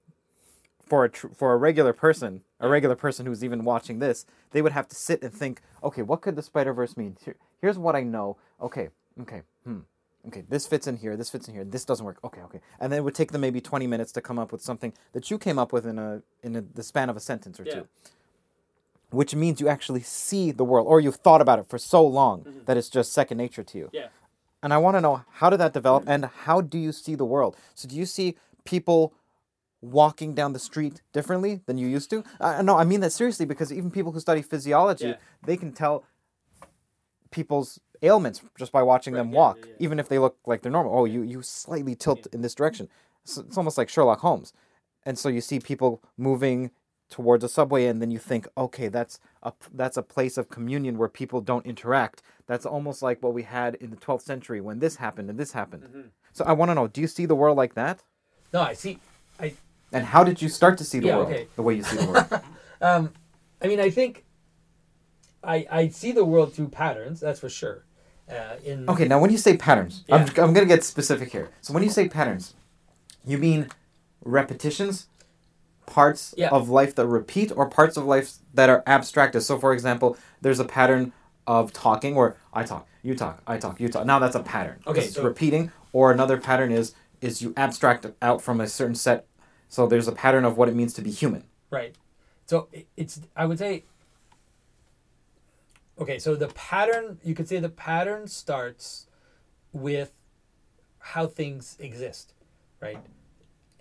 [0.86, 4.62] for a tr- for a regular person, a regular person who's even watching this, they
[4.62, 7.18] would have to sit and think, okay, what could the Spider Verse mean?
[7.24, 8.38] Here, here's what I know.
[8.62, 8.90] Okay,
[9.22, 9.80] okay, hmm,
[10.28, 12.20] okay, this fits in here, this fits in here, this doesn't work.
[12.24, 14.62] Okay, okay, and then it would take them maybe twenty minutes to come up with
[14.62, 17.60] something that you came up with in a in a, the span of a sentence
[17.60, 17.76] or yeah.
[17.76, 17.88] two.
[19.12, 22.40] Which means you actually see the world, or you've thought about it for so long
[22.40, 22.66] mm-hmm.
[22.66, 23.90] that it's just second nature to you.
[23.94, 24.08] Yeah.
[24.64, 27.26] And I want to know how did that develop, and how do you see the
[27.26, 27.56] world?
[27.76, 29.14] So do you see people
[29.84, 32.24] walking down the street differently than you used to.
[32.40, 35.16] Uh, no, I mean that seriously because even people who study physiology, yeah.
[35.46, 36.06] they can tell
[37.32, 40.62] people's ailments just by watching right, them walk, yeah, yeah, even if they look like
[40.62, 40.98] they're normal.
[40.98, 42.88] Oh, you you slightly tilt in this direction.
[43.26, 44.54] So it's almost like Sherlock Holmes,
[45.06, 46.72] and so you see people moving
[47.10, 50.98] towards a subway, and then you think, okay, that's a that's a place of communion
[50.98, 52.22] where people don't interact.
[52.48, 55.52] That's almost like what we had in the 12th century when this happened and this
[55.52, 55.84] happened.
[55.84, 56.08] Mm-hmm.
[56.34, 58.04] So I want to know, do you see the world like that?
[58.52, 59.00] No, I see.
[59.40, 59.54] I
[59.94, 61.48] and how did you start to see the yeah, world okay.
[61.56, 62.42] the way you see the world?
[62.82, 63.14] um,
[63.62, 64.26] I mean, I think
[65.44, 67.20] I I see the world through patterns.
[67.20, 67.86] That's for sure.
[68.30, 70.16] Uh, in okay, now when you say patterns, yeah.
[70.16, 71.50] I'm I'm gonna get specific here.
[71.62, 72.56] So when you say patterns,
[73.26, 73.68] you mean
[74.24, 75.08] repetitions,
[75.86, 76.50] parts yeah.
[76.50, 79.42] of life that repeat, or parts of life that are abstracted.
[79.42, 81.14] So, for example, there's a pattern
[81.46, 84.06] of talking where I talk, you talk, I talk, you talk.
[84.06, 84.80] Now that's a pattern.
[84.88, 85.72] Okay, so, repeating.
[85.92, 89.28] Or another pattern is is you abstract out from a certain set
[89.74, 91.46] so there's a pattern of what it means to be human.
[91.72, 91.96] Right.
[92.46, 93.86] So it's I would say
[96.00, 99.08] okay, so the pattern you could say the pattern starts
[99.72, 100.12] with
[101.00, 102.36] how things exist,
[102.80, 103.00] right?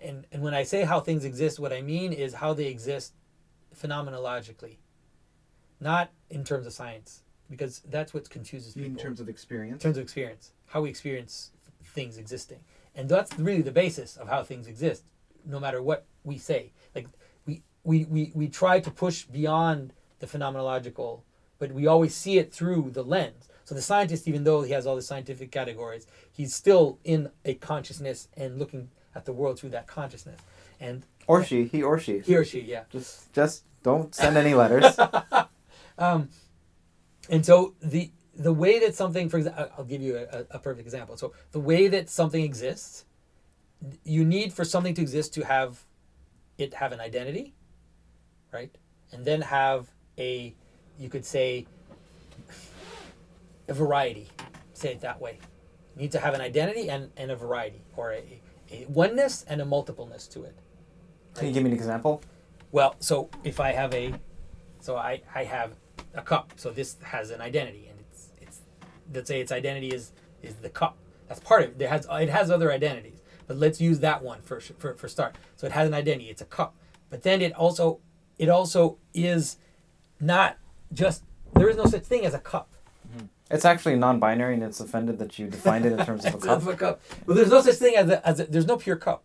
[0.01, 3.13] And and when I say how things exist, what I mean is how they exist
[3.79, 4.77] phenomenologically.
[5.79, 7.21] Not in terms of science,
[7.51, 8.89] because that's what confuses people.
[8.89, 9.83] In terms of experience.
[9.83, 11.51] In terms of experience, how we experience
[11.83, 12.61] things existing,
[12.95, 15.03] and that's really the basis of how things exist
[15.45, 16.71] no matter what we say.
[16.95, 17.07] Like
[17.45, 21.21] we we, we, we try to push beyond the phenomenological,
[21.59, 23.49] but we always see it through the lens.
[23.65, 27.53] So the scientist, even though he has all the scientific categories, he's still in a
[27.55, 30.39] consciousness and looking at the world through that consciousness.
[30.79, 32.83] And or she, he or she, he or she, yeah.
[32.89, 34.97] Just just don't send any letters.
[35.97, 36.29] um,
[37.29, 40.85] and so the the way that something, for example, I'll give you a, a perfect
[40.85, 41.17] example.
[41.17, 43.05] So the way that something exists,
[44.03, 45.83] you need for something to exist to have
[46.57, 47.53] it have an identity,
[48.51, 48.73] right?
[49.11, 49.87] And then have
[50.17, 50.53] a,
[50.99, 51.65] you could say,
[53.67, 54.27] a variety.
[54.73, 55.39] Say it that way.
[55.95, 58.41] You need to have an identity and, and a variety, or a,
[58.71, 60.55] a oneness and a multipleness to it.
[61.35, 62.21] Can you give me an example?
[62.71, 64.13] Well, so if I have a,
[64.79, 65.75] so I, I have
[66.13, 66.53] a cup.
[66.55, 68.61] So this has an identity, and it's it's
[69.13, 70.11] let's say its identity is
[70.41, 70.97] is the cup.
[71.27, 71.81] That's part of it.
[71.81, 73.21] It has it has other identities,
[73.53, 75.35] but let's use that one for for for start.
[75.55, 76.29] So it has an identity.
[76.31, 76.73] It's a cup,
[77.11, 77.99] but then it also
[78.39, 79.57] it also is
[80.19, 80.57] not
[80.91, 81.21] just
[81.53, 82.73] there is no such thing as a cup.
[83.07, 83.25] Mm-hmm.
[83.51, 86.65] It's actually non-binary, and it's offended that you defined it in terms of a cup.
[86.65, 87.01] a cup.
[87.27, 89.23] But there's no such thing as a, as a, there's no pure cup,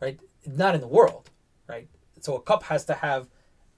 [0.00, 0.18] right?
[0.46, 1.28] Not in the world,
[1.68, 1.86] right?
[2.20, 3.28] So a cup has to have,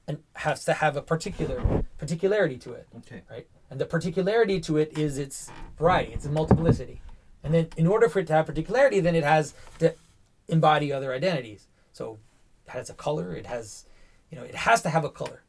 [0.06, 3.22] and has to have a particular particularity to it, Okay.
[3.28, 3.48] right?
[3.68, 7.00] And the particularity to it is its variety, its a multiplicity.
[7.42, 9.94] And then in order for it to have particularity, then it has to
[10.48, 11.68] embody other identities.
[11.92, 12.18] So
[12.66, 13.34] it has a color.
[13.34, 13.86] It has,
[14.30, 15.42] you know, it has to have a color,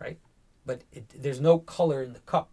[0.00, 0.18] right?
[0.64, 2.48] But it, there's no color in the cup.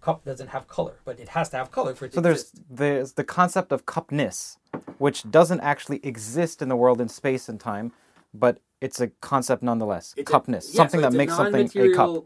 [0.00, 2.42] Cup doesn't have color, but it has to have color for it to So there's
[2.42, 2.62] exist.
[2.70, 4.58] there's the concept of cupness,
[4.98, 7.90] which doesn't actually exist in the world in space and time,
[8.34, 10.12] but it's a concept nonetheless.
[10.16, 12.24] It's a- cupness, yeah, something so that makes something a cup.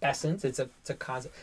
[0.00, 0.44] Essence.
[0.44, 1.34] It's a it's a concept.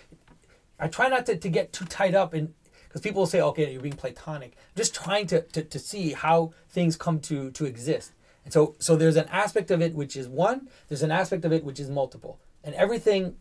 [0.80, 2.54] I try not to, to get too tied up in
[2.96, 4.54] because people will say, okay, you're being platonic.
[4.56, 8.14] I'm just trying to, to, to see how things come to to exist.
[8.46, 10.70] And so so there's an aspect of it which is one.
[10.88, 13.36] There's an aspect of it which is multiple, and everything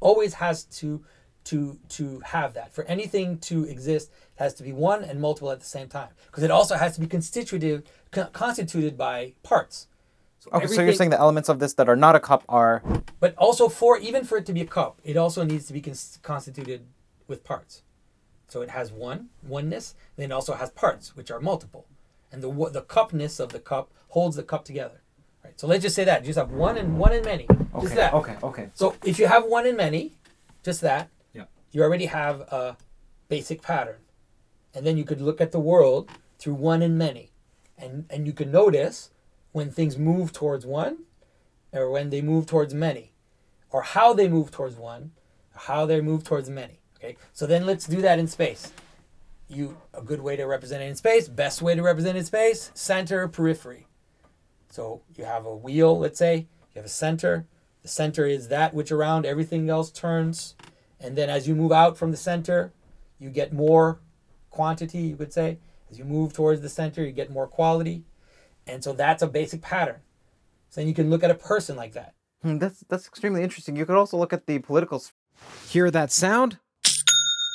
[0.00, 1.04] always has to
[1.50, 2.72] to to have that.
[2.72, 6.08] For anything to exist, it has to be one and multiple at the same time
[6.28, 9.88] because it also has to be constitutive co- constituted by parts.
[10.38, 12.82] So Okay, so you're saying the elements of this that are not a cup are
[13.20, 15.82] but also for even for it to be a cup, it also needs to be
[15.82, 16.86] cons- constituted
[17.28, 17.82] with parts.
[18.54, 21.88] So it has one oneness, then it also has parts which are multiple,
[22.30, 25.02] and the the cupness of the cup holds the cup together.
[25.42, 25.58] Right.
[25.58, 27.48] So let's just say that you just have one and one and many.
[27.48, 27.94] Just okay.
[27.96, 28.14] that.
[28.14, 28.68] Okay, okay.
[28.74, 30.12] So if you have one and many,
[30.62, 31.46] just that, Yeah.
[31.72, 32.76] you already have a
[33.26, 33.96] basic pattern.
[34.72, 36.08] And then you could look at the world
[36.38, 37.32] through one and many.
[37.76, 39.10] And and you can notice
[39.50, 40.98] when things move towards one
[41.72, 43.14] or when they move towards many
[43.72, 45.10] or how they move towards one
[45.52, 46.78] or how they move towards many.
[47.04, 47.16] Okay?
[47.32, 48.72] So then let's do that in space.
[49.48, 52.24] You a good way to represent it in space, best way to represent it in
[52.24, 53.86] space, center, periphery.
[54.70, 57.46] So you have a wheel, let's say, you have a center.
[57.82, 60.54] The center is that which around everything else turns.
[60.98, 62.72] And then as you move out from the center,
[63.18, 64.00] you get more
[64.50, 65.58] quantity, you could say.
[65.90, 68.04] As you move towards the center, you get more quality.
[68.66, 69.96] And so that's a basic pattern.
[70.70, 72.14] So then you can look at a person like that.
[72.42, 73.76] Hmm, that's that's extremely interesting.
[73.76, 75.02] You could also look at the political
[75.68, 76.58] Hear that sound?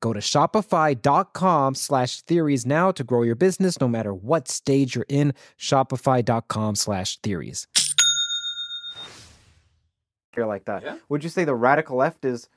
[0.00, 5.06] Go to shopify.com slash theories now to grow your business no matter what stage you're
[5.08, 5.34] in.
[5.58, 7.66] Shopify.com slash theories.
[10.34, 10.84] here like that.
[10.84, 10.98] Yeah.
[11.08, 12.48] Would you say the radical left is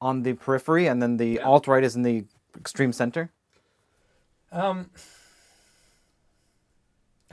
[0.00, 1.42] on the periphery and then the Yeah.
[1.42, 2.24] alt right is in the
[2.56, 3.32] extreme center?
[4.52, 4.88] Um,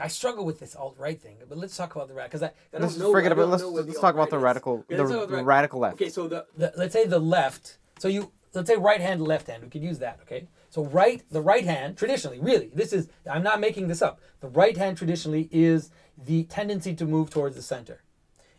[0.00, 2.40] I struggle with this alt right thing, but let's talk about the radical.
[2.40, 3.12] Because I, I don't Let's know.
[3.12, 5.78] forget I about let's, let's talk about the radical the, let's talk about the radical
[5.78, 5.94] left.
[5.94, 7.78] Okay, so the, the let's say the left.
[8.00, 9.62] So you let's say right hand, left hand.
[9.62, 10.20] We could use that.
[10.22, 10.48] Okay.
[10.70, 14.20] So right, the right hand traditionally, really, this is I'm not making this up.
[14.40, 18.02] The right hand traditionally is the tendency to move towards the center,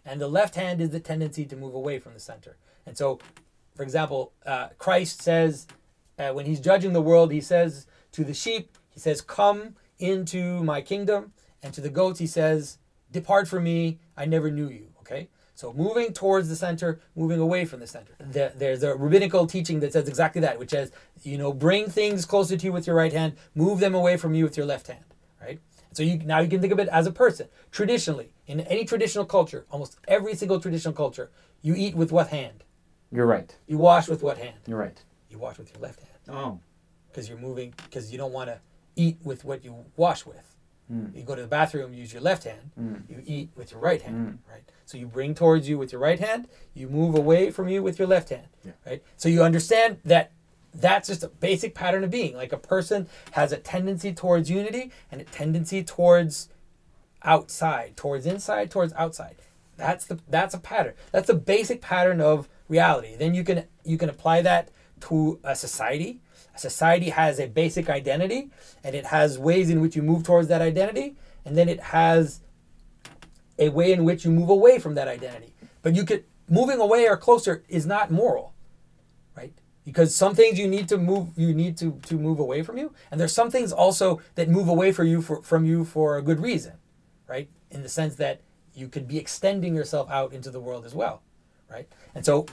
[0.06, 2.58] and the left hand is the tendency to move away from the center.
[2.86, 3.20] And so,
[3.76, 5.68] for example, uh, Christ says
[6.20, 10.64] uh, when he's judging the world, he says to the sheep, he says, "Come into
[10.64, 12.78] my kingdom," and to the goats, he says,
[13.12, 15.30] "Depart from me, I never knew you." Okay.
[15.64, 18.12] So moving towards the center, moving away from the center.
[18.20, 20.92] There, there's a rabbinical teaching that says exactly that, which says,
[21.22, 24.36] you know, bring things closer to you with your right hand, move them away from
[24.36, 25.06] you with your left hand,
[25.42, 25.62] right?
[25.94, 27.48] So you now you can think of it as a person.
[27.72, 31.32] Traditionally, in any traditional culture, almost every single traditional culture,
[31.62, 32.66] you eat with what hand?
[33.10, 33.56] You're right.
[33.66, 34.58] You wash with what hand?
[34.68, 35.02] You're right.
[35.30, 36.60] You wash with your left hand Oh.
[37.08, 38.60] because you're moving because you don't want to
[38.98, 40.53] eat with what you wash with.
[40.92, 41.16] Mm.
[41.16, 42.72] You go to the bathroom, use your left hand.
[42.80, 43.10] Mm.
[43.10, 44.64] You eat with your right hand, right?
[44.86, 46.48] So you bring towards you with your right hand.
[46.74, 48.74] You move away from you with your left hand, Yeah.
[48.86, 49.04] right?
[49.18, 50.32] So you understand that
[50.74, 52.36] that's just a basic pattern of being.
[52.36, 56.50] Like a person has a tendency towards unity and a tendency towards
[57.24, 59.36] outside, towards inside, towards outside.
[59.78, 60.94] That's the that's a pattern.
[61.12, 63.16] That's a basic pattern of reality.
[63.16, 64.70] Then you can you can apply that
[65.02, 66.22] to a society.
[66.56, 68.50] Society has a basic identity
[68.84, 71.16] and it has ways in which you move towards that identity
[71.46, 72.42] and then it has
[73.60, 75.54] a way in which you move away from that identity.
[75.82, 78.54] But you could moving away or closer is not moral,
[79.36, 79.54] right?
[79.86, 82.94] Because some things you need to move you need to to move away from you,
[83.12, 86.22] and there's some things also that move away for you for, from you for a
[86.22, 86.74] good reason,
[87.28, 87.50] right?
[87.70, 88.42] In the sense that
[88.74, 91.22] you could be extending yourself out into the world as well,
[91.70, 91.88] right?
[92.16, 92.46] And so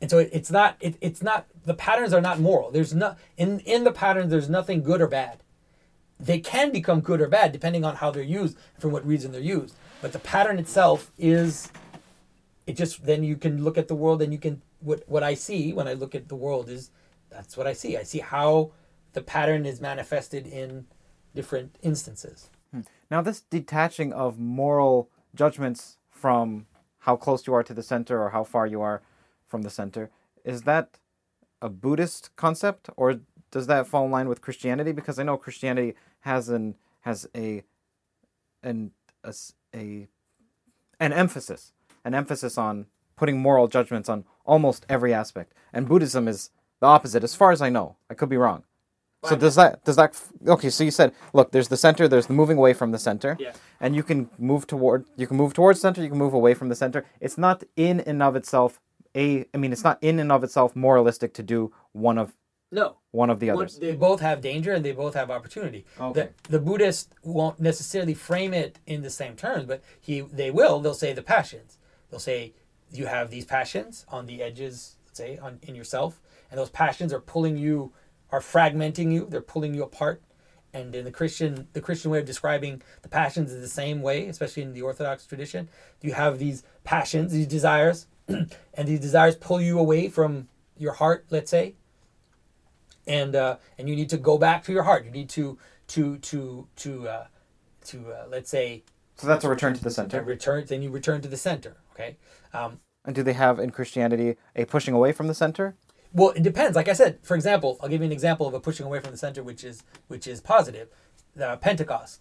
[0.00, 2.70] and so it, it's not it, it's not the patterns are not moral.
[2.70, 5.42] There's no in in the patterns there's nothing good or bad.
[6.18, 9.40] They can become good or bad depending on how they're used for what reason they're
[9.40, 9.74] used.
[10.02, 11.70] But the pattern itself is
[12.66, 15.34] it just then you can look at the world and you can what what I
[15.34, 16.90] see when I look at the world is
[17.30, 17.96] that's what I see.
[17.96, 18.72] I see how
[19.12, 20.86] the pattern is manifested in
[21.34, 22.50] different instances.
[22.72, 22.80] Hmm.
[23.10, 26.66] Now, this detaching of moral judgments from
[27.00, 29.02] how close you are to the center or how far you are
[29.50, 30.10] from the center,
[30.44, 30.98] is that
[31.60, 33.20] a Buddhist concept or
[33.50, 34.92] does that fall in line with Christianity?
[34.92, 37.64] Because I know Christianity has an has a
[38.62, 38.92] an
[39.24, 39.32] a,
[39.74, 40.08] a
[41.00, 41.72] an emphasis
[42.04, 42.86] an emphasis on
[43.16, 46.50] putting moral judgments on almost every aspect, and Buddhism is
[46.80, 47.96] the opposite, as far as I know.
[48.08, 48.62] I could be wrong.
[49.24, 50.18] So does that does that
[50.48, 50.70] okay?
[50.70, 53.52] So you said, look, there's the center, there's the moving away from the center, Yeah.
[53.78, 56.70] and you can move toward, you can move towards center, you can move away from
[56.70, 57.04] the center.
[57.20, 58.80] It's not in and of itself
[59.16, 62.32] a, I mean, it's not in and of itself moralistic to do one of
[62.70, 62.96] No.
[63.10, 63.78] one of the others.
[63.78, 65.84] They both have danger and they both have opportunity.
[66.00, 66.28] Okay.
[66.44, 70.80] The, the Buddhist won't necessarily frame it in the same terms, but he they will.
[70.80, 71.78] They'll say the passions.
[72.10, 72.52] They'll say
[72.92, 76.20] you have these passions on the edges, let's say, on in yourself,
[76.50, 77.92] and those passions are pulling you,
[78.30, 79.26] are fragmenting you.
[79.28, 80.22] They're pulling you apart.
[80.72, 84.26] And in the Christian, the Christian way of describing the passions is the same way,
[84.28, 85.68] especially in the Orthodox tradition.
[86.00, 91.26] You have these passions, these desires, and these desires pull you away from your heart,
[91.30, 91.74] let's say,
[93.06, 95.04] and uh, and you need to go back to your heart.
[95.04, 97.26] You need to to to to uh,
[97.86, 98.84] to uh, let's say
[99.16, 100.22] So that's a return to the uh, center.
[100.22, 100.64] return.
[100.66, 101.76] Then you return to the center.
[101.94, 102.16] Okay.
[102.54, 105.76] Um, And do they have in Christianity a pushing away from the center?
[106.12, 106.74] well, it depends.
[106.76, 109.12] Like I said, for example, I'll give you an example of a pushing away from
[109.12, 110.88] the center, which is which is positive.
[111.36, 112.20] The Pentecost.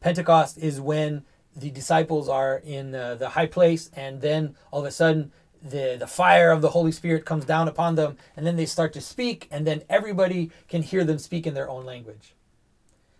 [0.00, 1.24] Pentecost is when
[1.56, 5.96] the disciples are in uh, the high place, and then all of a sudden the
[5.98, 9.00] the fire of the Holy Spirit comes down upon them, and then they start to
[9.00, 12.34] speak, and then everybody can hear them speak in their own language.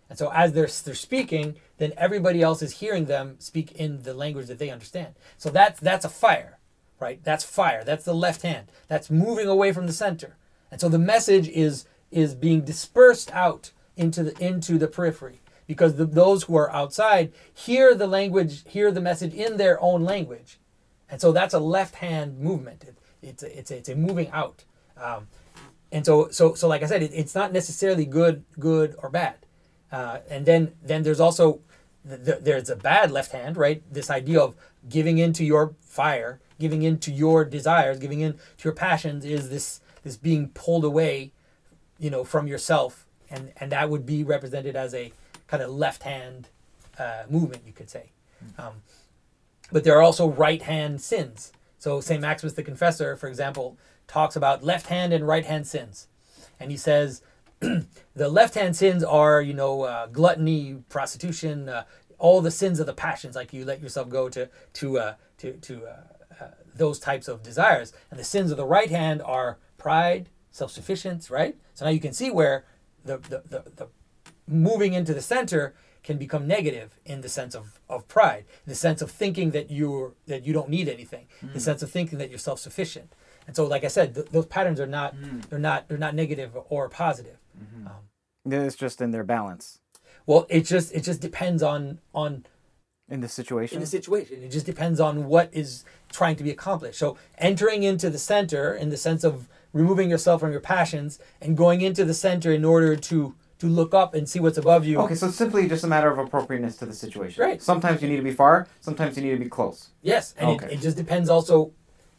[0.09, 4.13] And so as they're they're speaking, then everybody else is hearing them speak in the
[4.13, 5.15] language that they understand.
[5.37, 6.59] So that's that's a fire,
[6.99, 7.23] right?
[7.23, 7.83] That's fire.
[7.83, 8.67] That's the left hand.
[8.87, 10.37] That's moving away from the center.
[10.71, 15.39] And so the message is is being dispersed out into the into the periphery
[15.73, 20.03] because the, those who are outside hear the language, hear the message in their own
[20.03, 20.59] language.
[21.09, 22.83] And so that's a left hand movement.
[22.83, 24.63] It, it's a, it's a, it's a moving out.
[24.97, 25.27] Um,
[25.91, 29.37] and so so so like I said, it, it's not necessarily good good or bad.
[29.91, 31.59] Uh, and then then there's also
[32.07, 33.81] th- th- there's a bad left hand, right?
[33.91, 34.55] This idea of
[34.89, 39.81] giving into your fire, giving into your desires, giving in to your passions is this
[40.03, 41.31] this being pulled away,
[41.99, 45.13] you know, from yourself, and and that would be represented as a
[45.47, 46.49] kind of left hand
[46.97, 48.11] uh, movement, you could say.
[48.57, 48.81] Um,
[49.71, 51.51] but there are also right hand sins.
[51.79, 52.21] So St.
[52.21, 56.07] Maximus the Confessor, for example, talks about left hand and right hand sins.
[56.59, 57.21] And he says
[57.59, 61.83] the left hand sins are, you know, uh, gluttony, prostitution, uh,
[62.19, 65.53] all the sins of the passions, like you let yourself go to, to, uh, to,
[65.53, 67.91] to uh, uh, those types of desires.
[68.09, 71.57] And the sins of the right hand are pride, self sufficiency, right?
[71.73, 72.65] So now you can see where
[73.03, 73.87] the, the, the, the
[74.47, 78.75] moving into the center can become negative in the sense of, of pride, in the
[78.75, 81.59] sense of thinking that you're that you don't need anything, the hmm.
[81.59, 83.13] sense of thinking that you're self sufficient.
[83.47, 85.39] And so, like I said, th- those patterns are not hmm.
[85.49, 87.37] they're not they're not negative or positive.
[87.57, 87.87] Mm-hmm.
[87.87, 89.79] Um, It's just in their balance
[90.25, 92.45] well, it just it just depends on on
[93.09, 93.77] in the situation.
[93.77, 94.41] in the situation.
[94.43, 96.97] It just depends on what is trying to be accomplished.
[96.97, 101.57] So entering into the center in the sense of removing yourself from your passions and
[101.57, 104.99] going into the center in order to to look up and see what's above you.
[104.99, 107.41] Okay, so it's simply just a matter of appropriateness to the situation.
[107.41, 107.61] Right.
[107.61, 108.67] Sometimes you need to be far.
[108.81, 109.89] Sometimes you need to be close.
[110.01, 110.65] Yes, and Okay.
[110.67, 111.29] it, it just depends.
[111.29, 111.71] Also,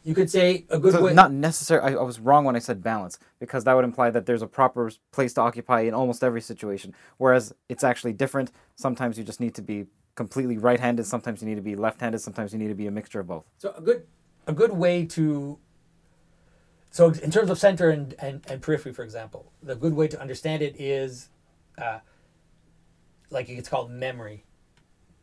[0.03, 1.13] you could say a good So way.
[1.13, 1.81] not necessary.
[1.81, 4.47] I, I was wrong when I said balance because that would imply that there's a
[4.47, 6.93] proper place to occupy in almost every situation.
[7.17, 8.51] Whereas it's actually different.
[8.75, 9.85] Sometimes you just need to be
[10.15, 11.05] completely right-handed.
[11.05, 12.19] Sometimes you need to be left-handed.
[12.21, 13.45] Sometimes you need to be a mixture of both.
[13.59, 14.03] So a good
[14.47, 15.59] a good way to
[16.91, 20.21] so in terms of center and, and, and periphery, for example, the good way to
[20.21, 21.27] understand it is
[21.77, 21.99] uh,
[23.29, 24.43] like it's called memory.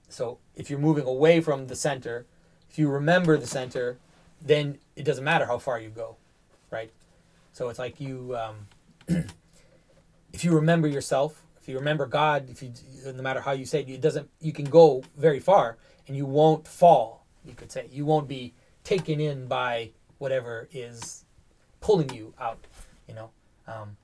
[0.08, 2.26] So if you're moving away from the center,
[2.70, 3.98] if you remember the center,
[4.40, 6.16] then it doesn't matter how far you go,
[6.70, 6.90] right?
[7.52, 8.66] So it's like you um,
[10.32, 12.72] if you remember yourself, if you remember God, if you
[13.06, 16.26] no matter how you say it, it doesn't you can go very far and you
[16.26, 17.24] won't fall.
[17.44, 18.54] You could say you won't be
[18.84, 21.24] taken in by whatever is
[21.80, 22.66] pulling you out.
[23.08, 23.30] You know.
[23.66, 23.96] Um,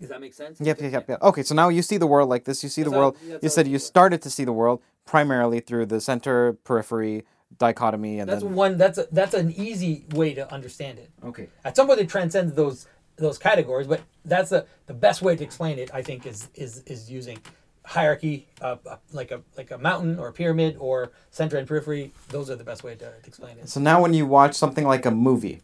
[0.00, 0.60] does that make sense?
[0.60, 1.22] Yep, yep, yep, yep.
[1.22, 2.62] Okay, so now you see the world like this.
[2.62, 3.16] You see the That's world.
[3.42, 7.24] You said you started to see the world primarily through the center periphery
[7.58, 8.76] dichotomy, and That's then one.
[8.76, 11.10] That's a, that's an easy way to understand it.
[11.24, 11.48] okay.
[11.64, 15.42] At some point, it transcends those those categories, but that's the the best way to
[15.42, 15.92] explain it.
[15.92, 17.38] I think is is is using
[17.84, 22.12] hierarchy, uh, uh, like a like a mountain or a pyramid or center and periphery.
[22.28, 23.68] Those are the best way to, to explain it.
[23.68, 25.62] So now, when you watch something like a movie,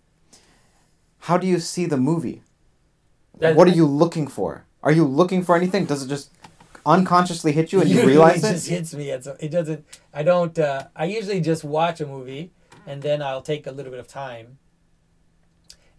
[1.18, 2.42] how do you see the movie?
[3.38, 4.64] That- what are you looking for?
[4.82, 5.86] Are you looking for anything?
[5.86, 6.30] Does it just
[6.86, 8.52] unconsciously hit you and you realize it it?
[8.52, 9.10] just hits me.
[9.10, 9.84] It doesn't.
[10.12, 10.58] I don't.
[10.58, 12.50] Uh, I usually just watch a movie
[12.86, 14.58] and then I'll take a little bit of time.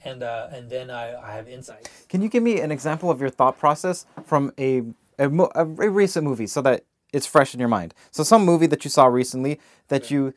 [0.03, 1.89] And uh, and then I, I have insights.
[2.09, 4.83] Can you give me an example of your thought process from a
[5.17, 7.95] a, mo- a, a recent movie so that it's fresh in your mind?
[8.11, 10.35] So some movie that you saw recently that you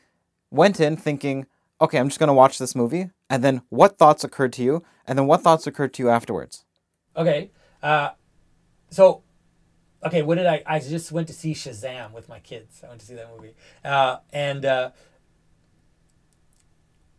[0.50, 1.46] went in thinking,
[1.82, 4.82] okay, I'm just going to watch this movie, and then what thoughts occurred to you,
[5.06, 6.64] and then what thoughts occurred to you afterwards?
[7.18, 7.50] Okay.
[7.82, 8.10] Uh,
[8.90, 9.22] so,
[10.04, 10.62] okay, what did I?
[10.64, 12.80] I just went to see Shazam with my kids.
[12.84, 13.54] I went to see that movie,
[13.84, 14.90] uh, and uh,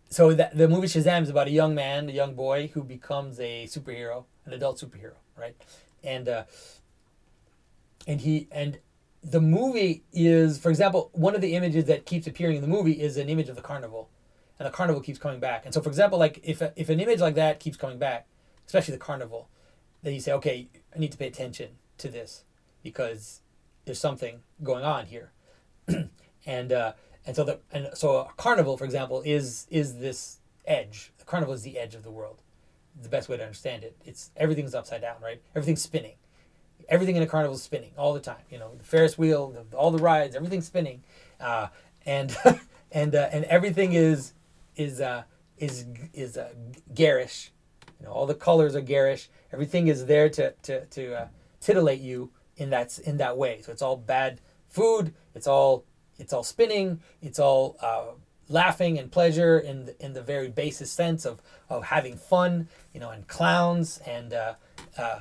[0.09, 3.39] so that the movie Shazam is about a young man, a young boy who becomes
[3.39, 5.55] a superhero, an adult superhero, right?
[6.03, 6.43] And uh,
[8.07, 8.79] and he and
[9.21, 13.01] the movie is, for example, one of the images that keeps appearing in the movie
[13.01, 14.09] is an image of the carnival,
[14.57, 15.65] and the carnival keeps coming back.
[15.65, 18.27] And so, for example, like if if an image like that keeps coming back,
[18.65, 19.49] especially the carnival,
[20.03, 22.43] then you say, okay, I need to pay attention to this
[22.83, 23.41] because
[23.85, 25.31] there's something going on here,
[26.45, 26.93] and uh,
[27.25, 31.11] and so the and so a carnival, for example, is is this edge.
[31.17, 32.41] The carnival is the edge of the world.
[33.01, 33.95] The best way to understand it.
[34.05, 35.41] It's everything's upside down, right?
[35.55, 36.15] Everything's spinning.
[36.87, 38.43] Everything in a carnival is spinning all the time.
[38.49, 41.03] You know, the Ferris wheel, the, all the rides, everything's spinning,
[41.39, 41.67] uh,
[42.05, 42.35] and
[42.91, 44.33] and uh, and everything is
[44.75, 45.23] is uh,
[45.57, 46.49] is is uh,
[46.93, 47.51] garish.
[47.99, 49.29] You know, all the colors are garish.
[49.51, 51.27] Everything is there to to to uh,
[51.59, 53.61] titillate you in that in that way.
[53.61, 55.13] So it's all bad food.
[55.35, 55.85] It's all
[56.17, 57.01] it's all spinning.
[57.21, 58.13] It's all uh,
[58.47, 62.67] laughing and pleasure in the, in the very basest sense of of having fun.
[62.93, 64.53] You know, and clowns and uh,
[64.97, 65.19] uh,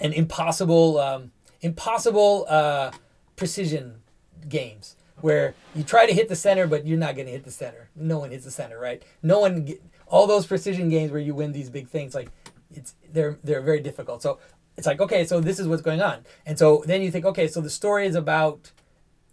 [0.00, 2.90] and impossible um, impossible uh,
[3.36, 4.02] precision
[4.48, 7.50] games where you try to hit the center but you're not going to hit the
[7.50, 9.74] center no one hits the center right no one
[10.06, 12.28] all those precision games where you win these big things like
[12.72, 14.38] it's they're they're very difficult so
[14.76, 17.46] it's like okay so this is what's going on and so then you think okay
[17.48, 18.72] so the story is about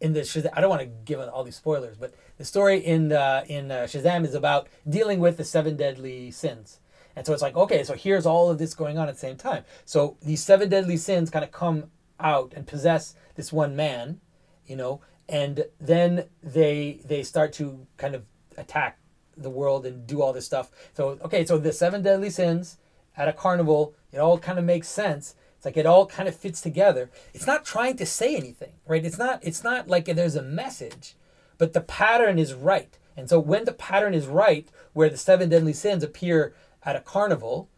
[0.02, 3.14] in the Shazam, I don't want to give all these spoilers, but the story in
[3.14, 6.80] uh, in uh, Shazam is about dealing with the seven deadly sins.
[7.16, 9.36] And so it's like, okay, so here's all of this going on at the same
[9.36, 9.64] time.
[9.86, 14.22] So these seven deadly sins kind of come out and possess this one man,
[14.66, 18.24] you know, and then they they start to kind of
[18.58, 18.98] attack
[19.44, 20.72] the world and do all this stuff.
[20.94, 22.78] So okay, so the seven deadly sins
[23.18, 25.36] at a carnival, it all kind of makes sense.
[25.58, 27.10] It's like it all kind of fits together.
[27.34, 29.06] It's not trying to say anything, right?
[29.06, 31.16] It's not it's not like there's a message,
[31.58, 32.98] but the pattern is right.
[33.16, 36.54] And so when the pattern is right, where the seven deadly sins appear
[36.84, 37.70] at a carnival,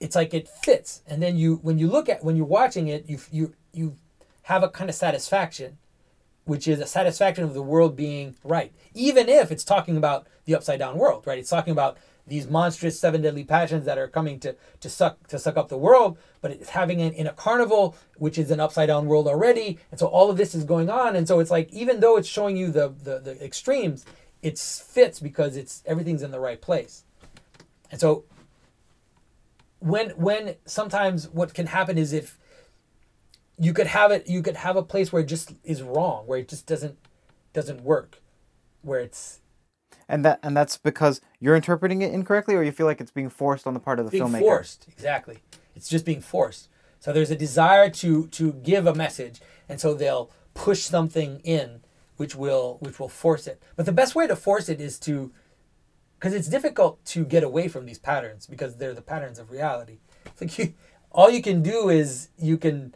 [0.00, 1.02] it's like it fits.
[1.06, 3.96] And then you when you look at when you're watching it, you you you
[4.42, 5.78] have a kind of satisfaction,
[6.44, 8.72] which is a satisfaction of the world being right.
[8.94, 11.38] Even if it's talking about the upside down world, right?
[11.38, 15.38] It's talking about these monstrous seven deadly passions that are coming to to suck to
[15.38, 18.88] suck up the world, but it's having it in a carnival, which is an upside
[18.88, 21.72] down world already, and so all of this is going on, and so it's like
[21.72, 24.04] even though it's showing you the the, the extremes,
[24.40, 27.04] it fits because it's everything's in the right place,
[27.90, 28.24] and so
[29.82, 32.38] when when sometimes what can happen is if
[33.58, 36.38] you could have it you could have a place where it just is wrong where
[36.38, 36.96] it just doesn't
[37.52, 38.22] doesn't work
[38.82, 39.40] where it's
[40.08, 43.28] And that and that's because you're interpreting it incorrectly, or you feel like it's being
[43.28, 44.40] forced on the part of the being filmmaker.
[44.40, 45.38] forced exactly.
[45.74, 46.68] It's just being forced.
[47.00, 51.80] So there's a desire to to give a message and so they'll push something in
[52.16, 53.62] which will which will force it.
[53.76, 55.32] But the best way to force it is to
[56.18, 59.98] because it's difficult to get away from these patterns because they're the patterns of reality.
[60.26, 60.74] It's like you,
[61.10, 62.94] all you can do is you can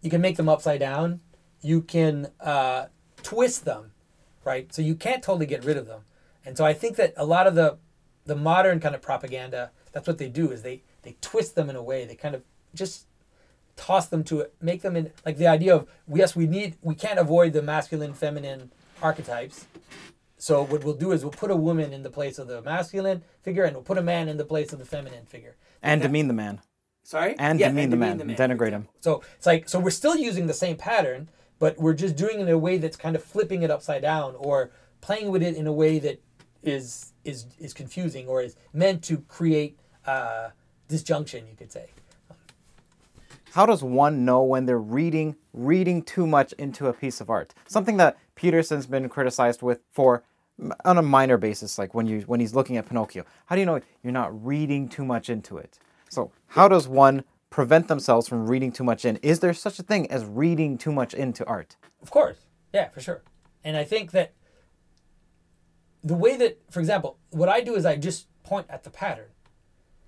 [0.00, 1.20] you can make them upside down.
[1.60, 2.86] You can uh,
[3.22, 3.92] twist them
[4.44, 4.72] right?
[4.72, 6.02] So you can't totally get rid of them
[6.44, 7.78] and so i think that a lot of the
[8.24, 11.76] the modern kind of propaganda that's what they do is they they twist them in
[11.76, 12.42] a way they kind of
[12.74, 13.06] just
[13.76, 16.94] toss them to it make them in like the idea of yes we need we
[16.94, 18.70] can't avoid the masculine feminine
[19.02, 19.66] archetypes
[20.36, 23.22] so what we'll do is we'll put a woman in the place of the masculine
[23.42, 26.28] figure and we'll put a man in the place of the feminine figure And demean
[26.28, 26.60] the man.
[27.02, 28.18] sorry And demean the man.
[28.20, 28.88] Denigrate him.
[29.00, 31.28] so it's like so we're still using the same pattern,
[31.58, 34.34] but we're just doing it in a way that's kind of flipping it upside down
[34.38, 34.70] or
[35.00, 36.20] playing with it in a way that
[36.62, 40.50] is is is confusing or is meant to create uh,
[40.88, 41.86] disjunction, you could say.
[43.52, 47.54] How does one know when they're reading reading too much into a piece of art?
[47.66, 50.24] Something that Peterson's been criticized with for
[50.84, 53.24] on a minor basis, like when you when he's looking at Pinocchio.
[53.46, 55.78] How do you know you're not reading too much into it?
[56.08, 59.16] So how does one prevent themselves from reading too much in?
[59.16, 61.76] Is there such a thing as reading too much into art?
[62.02, 62.38] Of course.
[62.72, 63.22] Yeah, for sure.
[63.64, 64.32] And I think that
[66.02, 69.28] the way that, for example, what I do is I just point at the pattern.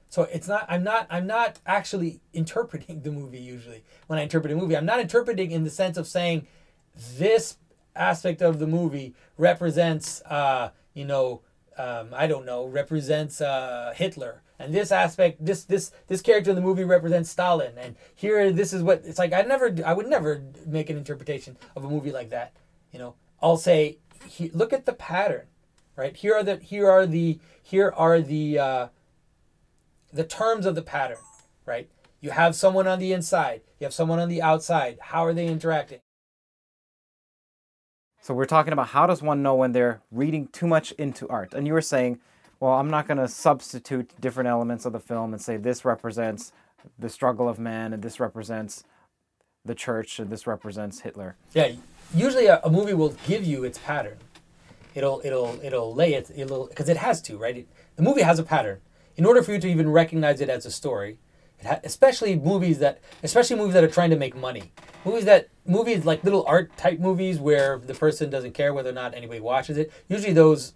[0.08, 3.82] So it's not I'm not I'm not actually interpreting the movie usually.
[4.06, 6.46] When I interpret a movie, I'm not interpreting in the sense of saying
[7.16, 7.56] this
[7.96, 11.42] aspect of the movie represents uh, you know,
[11.76, 14.40] um, I don't know, represents uh, Hitler.
[14.58, 17.72] And this aspect, this this this character in the movie represents Stalin.
[17.76, 19.32] And here, this is what it's like.
[19.32, 22.52] I never, I would never make an interpretation of a movie like that.
[22.92, 23.98] You know, I'll say,
[24.28, 25.46] he, look at the pattern,
[25.96, 26.16] right?
[26.16, 28.88] Here are the here are the here are the uh,
[30.12, 31.18] the terms of the pattern,
[31.66, 31.88] right?
[32.20, 34.98] You have someone on the inside, you have someone on the outside.
[35.00, 36.00] How are they interacting?
[38.20, 41.52] So we're talking about how does one know when they're reading too much into art?
[41.52, 42.20] And you were saying,
[42.58, 46.50] well, I'm not going to substitute different elements of the film and say this represents
[46.98, 48.84] the struggle of man and this represents
[49.66, 51.36] the church and this represents Hitler.
[51.52, 51.72] Yeah,
[52.14, 54.16] usually a, a movie will give you its pattern.
[54.94, 57.58] It'll it'll it'll lay it it'll because it has to right.
[57.58, 58.80] It, the movie has a pattern.
[59.16, 61.18] In order for you to even recognize it as a story,
[61.64, 64.72] ha- especially movies that especially movies that are trying to make money.
[65.04, 68.94] Movies that movies like little art type movies where the person doesn't care whether or
[68.94, 69.92] not anybody watches it.
[70.08, 70.74] Usually those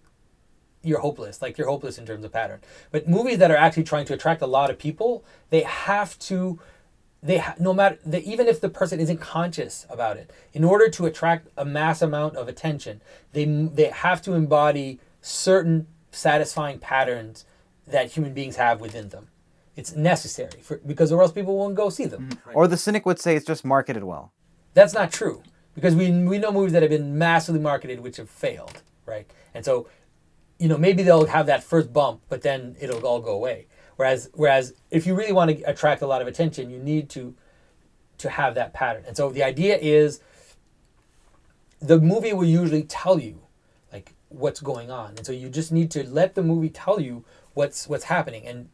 [0.82, 1.42] you're hopeless.
[1.42, 2.60] Like you're hopeless in terms of pattern.
[2.90, 6.58] But movies that are actually trying to attract a lot of people, they have to
[7.22, 10.88] they ha- no matter they, even if the person isn't conscious about it in order
[10.88, 13.00] to attract a mass amount of attention
[13.32, 17.44] they they have to embody certain satisfying patterns
[17.86, 19.28] that human beings have within them
[19.76, 23.04] it's necessary for, because or else people won't go see them mm, Or the cynic
[23.06, 24.32] would say it's just marketed well.
[24.74, 25.42] that's not true
[25.74, 29.26] because we we know movies that have been massively marketed which have failed, right?
[29.54, 29.86] And so,
[30.58, 33.66] you know, maybe they'll have that first bump, but then it'll all go away.
[33.98, 37.34] Whereas whereas if you really want to attract a lot of attention, you need to
[38.18, 39.02] to have that pattern.
[39.08, 40.20] And so the idea is
[41.80, 43.42] the movie will usually tell you
[43.92, 45.16] like what's going on.
[45.16, 48.68] And so you just need to let the movie tell you what's what's happening and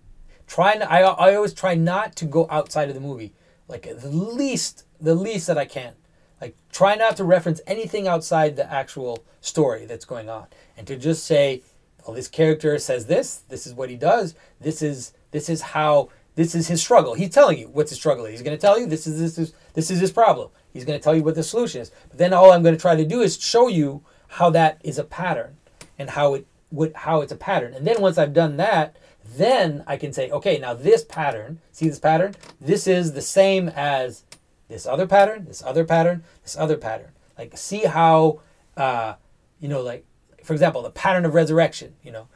[0.47, 3.33] trying I, I always try not to go outside of the movie
[3.67, 5.95] like the least the least that i can
[6.39, 10.97] like try not to reference anything outside the actual story that's going on and to
[10.97, 11.63] just say
[12.07, 16.09] oh this character says this this is what he does this is this is how
[16.37, 17.15] this is his struggle.
[17.15, 19.55] He's telling you what's his struggle he's going to tell you this is this is
[19.75, 20.51] this is his problem.
[20.73, 21.91] He's going to tell you what the solution is.
[22.09, 24.99] But then all i'm going to try to do is show you how that is
[24.99, 25.57] a pattern
[25.99, 27.75] and how it what how it's a pattern.
[27.75, 31.89] And then once i've done that then I can say, okay, now this pattern, see
[31.89, 32.35] this pattern?
[32.61, 34.25] This is the same as
[34.69, 37.09] this other pattern, this other pattern, this other pattern.
[37.39, 38.41] Like, see how,
[38.77, 39.15] uh,
[39.61, 40.05] you know, like,
[40.45, 42.29] for example, the pattern of resurrection, you know,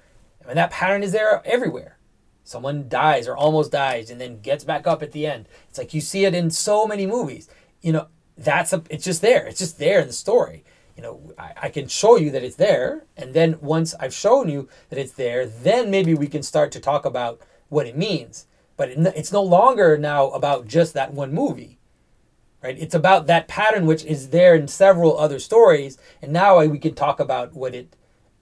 [0.48, 1.98] and that pattern is there everywhere.
[2.43, 5.47] Someone dies or almost dies and then gets back up at the end.
[5.68, 7.48] It's like you see it in so many movies.
[7.82, 9.47] You know, that's a, it's just there.
[9.47, 10.64] It's just there in the story.
[10.98, 14.48] you know, I, I can show you that it's there, and then once I've shown
[14.48, 18.47] you that it's there, then maybe we can start to talk about what it means.
[18.76, 21.78] But it, it's no longer now about just that one movie,
[22.62, 22.78] right?
[22.78, 26.94] It's about that pattern which is there in several other stories, and now we can
[26.94, 27.94] talk about what it,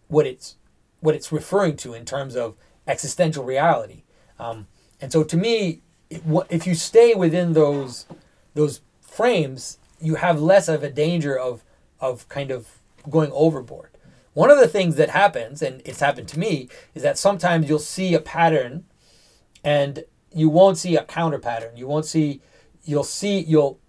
[0.08, 0.56] what it's,
[1.00, 2.56] what it's referring to in terms of
[2.86, 4.02] existential reality.
[4.38, 4.66] Um,
[5.00, 8.06] and so, to me, if you stay within those
[8.54, 11.62] those frames, you have less of a danger of
[12.00, 12.78] of kind of
[13.08, 13.90] going overboard.
[14.34, 17.78] One of the things that happens, and it's happened to me, is that sometimes you'll
[17.78, 18.84] see a pattern
[19.64, 21.76] and you won't see a counter pattern.
[21.76, 22.40] You won't see
[22.84, 23.80] you'll see you'll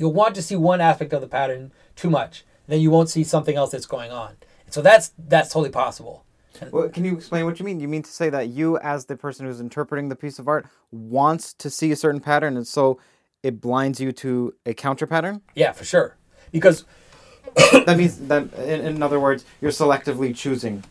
[0.00, 2.44] you'll want to see one aspect of the pattern too much.
[2.66, 4.36] Then you won't see something else that's going on.
[4.70, 6.24] So that's that's totally possible.
[6.72, 7.80] Well, can you explain what you mean?
[7.80, 10.66] You mean to say that you, as the person who's interpreting the piece of art,
[10.90, 13.00] wants to see a certain pattern, and so
[13.42, 15.40] it blinds you to a counter pattern?
[15.54, 16.16] Yeah, for sure
[16.52, 16.84] because
[17.72, 20.84] that means that in, in other words you're selectively choosing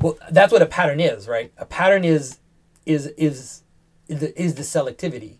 [0.00, 2.38] well that's what a pattern is right a pattern is
[2.86, 3.62] is is
[4.08, 5.36] is the, is the selectivity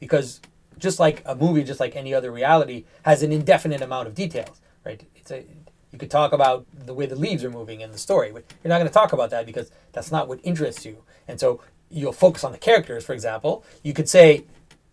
[0.00, 0.40] because
[0.78, 4.60] just like a movie just like any other reality has an indefinite amount of details
[4.84, 5.04] right?
[5.14, 5.44] It's a
[5.92, 8.68] you could talk about the way the leaves are moving in the story but you're
[8.68, 11.02] not going to talk about that because that's not what interests you.
[11.26, 11.60] And so
[11.90, 13.64] you'll focus on the characters for example.
[13.82, 14.44] You could say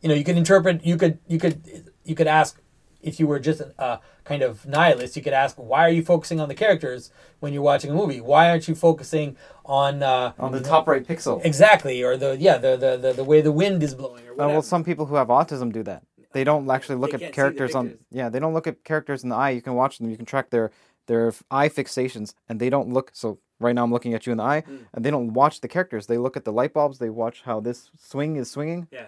[0.02, 2.62] you know you could interpret you could you could you could ask
[3.06, 6.40] if you were just a kind of nihilist, you could ask, why are you focusing
[6.40, 8.20] on the characters when you're watching a movie?
[8.20, 11.44] Why aren't you focusing on uh, on the top right pixel?
[11.46, 14.50] Exactly, or the yeah, the the, the, the way the wind is blowing, or whatever.
[14.50, 16.04] Uh, well, some people who have autism do that.
[16.34, 17.98] They don't actually look at characters on.
[18.12, 19.52] Yeah, they don't look at characters in the eye.
[19.52, 20.10] You can watch them.
[20.10, 20.72] You can track their
[21.08, 23.12] their eye fixations, and they don't look.
[23.14, 24.80] So right now, I'm looking at you in the eye, mm.
[24.94, 26.08] and they don't watch the characters.
[26.08, 27.00] They look at the light bulbs.
[27.00, 28.88] They watch how this swing is swinging.
[28.92, 29.06] Yeah,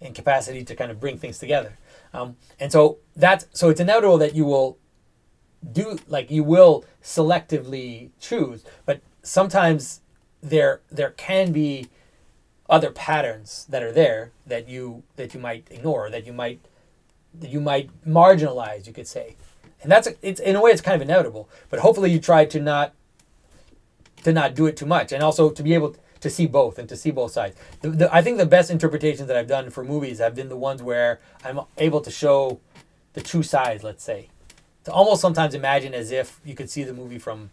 [0.00, 1.76] and capacity to kind of bring things together.
[2.12, 4.78] Um, and so that's so it's inevitable that you will
[5.72, 10.00] do like you will selectively choose, but sometimes
[10.42, 11.88] there there can be
[12.68, 16.60] other patterns that are there that you that you might ignore that you might
[17.34, 19.36] that you might marginalize you could say
[19.82, 22.60] and that's it's in a way it's kind of inevitable but hopefully you try to
[22.60, 22.94] not
[24.22, 26.78] to not do it too much and also to be able to, to see both
[26.78, 27.56] and to see both sides.
[27.80, 30.56] The, the, I think the best interpretations that I've done for movies have been the
[30.56, 32.60] ones where I'm able to show
[33.12, 33.84] the two sides.
[33.84, 34.28] Let's say
[34.84, 37.50] to almost sometimes imagine as if you could see the movie from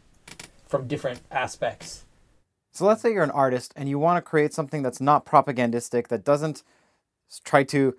[0.67, 2.05] from different aspects.
[2.71, 6.07] So let's say you're an artist and you want to create something that's not propagandistic,
[6.09, 6.63] that doesn't
[7.43, 7.95] try to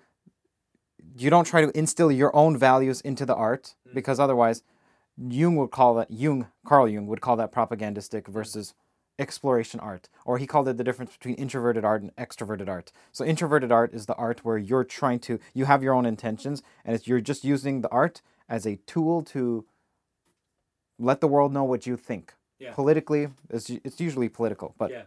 [1.17, 3.93] you don't try to instill your own values into the art mm.
[3.93, 4.63] because otherwise
[5.17, 8.73] Jung would call that Jung, Carl Jung would call that propagandistic versus
[9.19, 12.91] exploration art, or he called it the difference between introverted art and extroverted art.
[13.11, 16.61] So introverted art is the art where you're trying to you have your own intentions,
[16.85, 19.65] and it's you're just using the art as a tool to
[20.99, 22.33] let the world know what you think.
[22.59, 22.73] Yeah.
[22.73, 25.01] Politically, it's it's usually political, but yeah.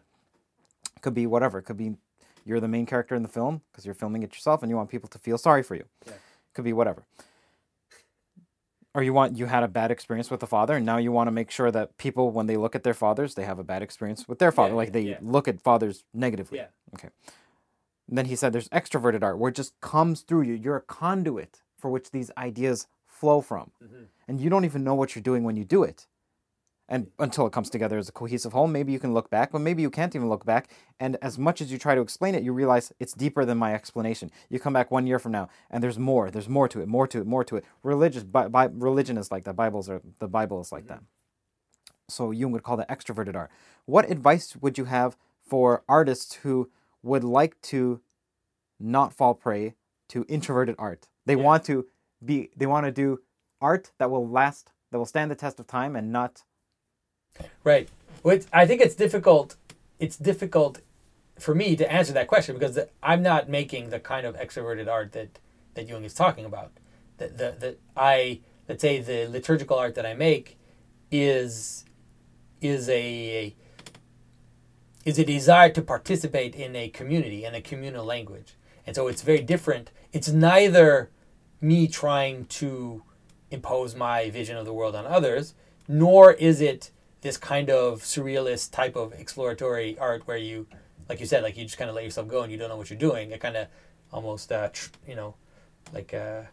[0.97, 1.59] it could be whatever.
[1.59, 1.97] It could be
[2.45, 4.91] you're the main character in the film because you're filming it yourself, and you want
[4.91, 5.85] people to feel sorry for you.
[6.07, 6.13] Yeah.
[6.13, 7.05] It could be whatever
[8.95, 11.27] or you want you had a bad experience with the father and now you want
[11.27, 13.83] to make sure that people when they look at their fathers they have a bad
[13.83, 15.19] experience with their father yeah, like they yeah.
[15.21, 16.67] look at fathers negatively yeah.
[16.95, 17.09] okay
[18.09, 20.83] and then he said there's extroverted art where it just comes through you you're a
[20.83, 24.05] conduit for which these ideas flow from mm-hmm.
[24.29, 26.07] and you don't even know what you're doing when you do it
[26.91, 29.61] and until it comes together as a cohesive whole maybe you can look back but
[29.61, 30.69] maybe you can't even look back.
[30.99, 33.73] And as much as you try to explain it you realize it's deeper than my
[33.73, 34.31] explanation.
[34.51, 37.07] You come back one year from now and there's more there's more to it more
[37.07, 37.65] to it more to it.
[37.83, 39.57] Religious bi- bi- religion is like that.
[39.57, 40.95] Bibles are the bible is like mm-hmm.
[40.95, 41.03] that.
[42.09, 43.51] So jung would call that extroverted art.
[43.87, 46.71] What advice would you have for artists who
[47.03, 48.01] would like to
[48.79, 49.75] not fall prey
[50.09, 51.09] to introverted art?
[51.25, 51.45] They yeah.
[51.45, 51.87] want to
[52.25, 53.21] be they want to do
[53.61, 56.43] art that will last that will stand the test of time and not
[57.65, 57.89] Right.
[58.23, 59.57] Well, I think it's difficult.
[59.99, 60.81] It's difficult
[61.39, 64.89] for me to answer that question because the, I'm not making the kind of extroverted
[64.89, 65.39] art that
[65.75, 66.73] that Jung is talking about.
[67.19, 70.59] The, the, the I let's say the liturgical art that I make
[71.11, 71.85] is
[72.61, 73.55] is a
[75.05, 78.55] is a desire to participate in a community and a communal language.
[78.87, 79.91] And so it's very different.
[80.13, 81.11] It's neither
[81.61, 83.03] me trying to
[83.51, 85.55] impose my vision of the world on others,
[85.89, 86.91] nor is it
[87.21, 90.67] this kind of surrealist type of exploratory art where you,
[91.09, 92.77] like you said, like you just kind of let yourself go and you don't know
[92.77, 93.31] what you're doing.
[93.31, 93.69] It kind of
[94.13, 94.71] almost, uh,
[95.07, 95.35] you know,
[95.93, 96.49] like a,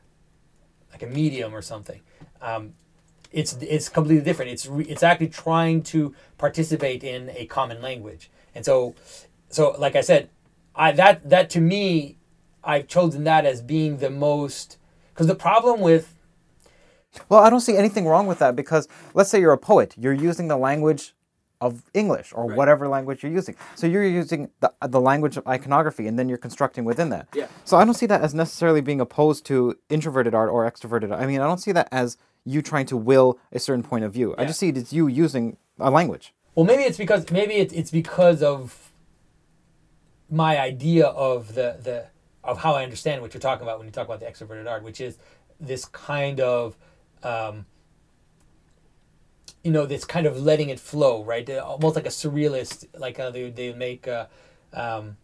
[0.92, 2.02] like a medium or something.
[2.42, 2.74] Um,
[3.32, 4.52] it's it's completely different.
[4.52, 8.96] It's re- it's actually trying to participate in a common language, and so
[9.50, 10.30] so like I said,
[10.76, 12.18] I that that to me,
[12.64, 14.78] I've chosen that as being the most
[15.14, 16.14] because the problem with
[17.30, 20.14] Well, I don't see anything wrong with that because let's say you're a poet, you're
[20.14, 21.14] using the language
[21.60, 23.56] of English or whatever language you're using.
[23.76, 27.28] So you're using the, the language of iconography and then you're constructing within that.
[27.34, 27.48] Yeah.
[27.66, 31.12] So I don't see that as necessarily being opposed to introverted art or extroverted.
[31.12, 31.22] art.
[31.22, 34.14] I mean, I don't see that as you trying to will a certain point of
[34.14, 34.36] view.
[34.38, 36.34] I just see it as you using a language.
[36.56, 38.92] Well, maybe it's because maybe it's, it's because of
[40.30, 42.08] my idea of the the
[42.44, 44.84] of how I understand what you're talking about when you talk about the extroverted art,
[44.84, 45.18] which is
[45.60, 46.78] this kind of
[47.24, 47.66] um,
[49.64, 51.50] you know this kind of letting it flow, right?
[51.50, 54.28] Almost like a surrealist, like how they they make uh,
[54.74, 55.18] um,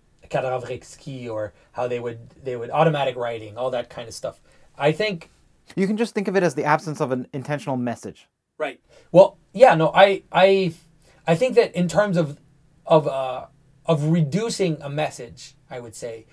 [1.29, 4.41] or how they would they would automatic writing, all that kind of stuff.
[4.77, 5.29] I think
[5.75, 8.27] You can just think of it as the absence of an intentional message.
[8.57, 8.79] Right.
[9.11, 10.73] Well, yeah, no, I I
[11.27, 12.37] I think that in terms of
[12.85, 13.47] of uh
[13.85, 16.25] of reducing a message, I would say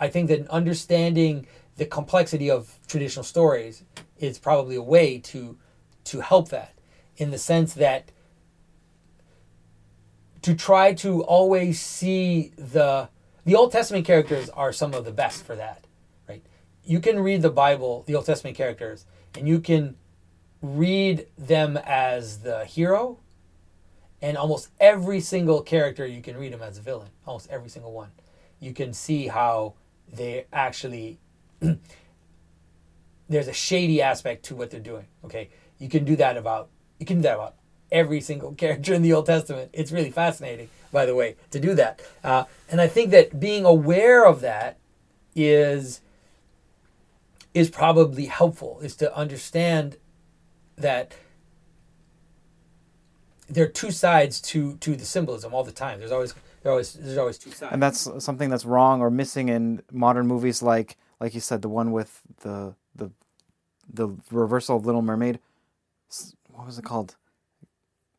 [0.00, 1.46] I think that understanding
[1.76, 3.84] the complexity of traditional stories
[4.22, 5.58] is probably a way to
[6.04, 6.74] to help that
[7.16, 8.10] in the sense that
[10.42, 13.08] to try to always see the
[13.44, 15.86] the Old Testament characters are some of the best for that,
[16.28, 16.44] right?
[16.84, 19.04] You can read the Bible, the Old Testament characters,
[19.36, 19.96] and you can
[20.60, 23.18] read them as the hero,
[24.20, 27.08] and almost every single character you can read them as a villain.
[27.26, 28.10] Almost every single one.
[28.60, 29.74] You can see how
[30.12, 31.18] they actually
[33.32, 35.06] there's a shady aspect to what they're doing.
[35.24, 36.68] Okay, you can do that about
[36.98, 37.54] you can do that about
[37.90, 39.70] every single character in the Old Testament.
[39.72, 42.00] It's really fascinating, by the way, to do that.
[42.22, 44.78] Uh, and I think that being aware of that
[45.34, 46.00] is
[47.54, 48.80] is probably helpful.
[48.80, 49.96] Is to understand
[50.76, 51.14] that
[53.48, 55.98] there are two sides to to the symbolism all the time.
[55.98, 57.72] There's always there always there's always two sides.
[57.72, 61.68] and that's something that's wrong or missing in modern movies like like you said the
[61.68, 63.10] one with the the
[63.92, 65.38] the reversal of little mermaid
[66.52, 67.16] what was it called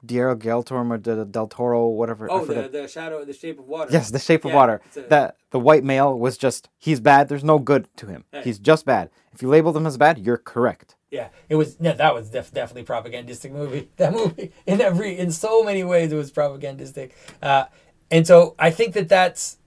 [0.05, 3.67] Diego del Toro or del Del Toro whatever oh, the, the shadow, the shape of
[3.67, 3.89] water.
[3.91, 7.43] yes the shape of water a- that the white male was just he's bad there's
[7.43, 8.43] no good to him Right.
[8.43, 11.77] he's just bad if you label them as bad you're correct Yeah, it was.
[11.79, 13.87] Yeah, that was def- definitely propagandistic movie.
[13.97, 17.11] That movie, in every, in so many ways, it was propagandistic.
[17.39, 17.65] Uh,
[18.09, 19.57] and so I think that that's.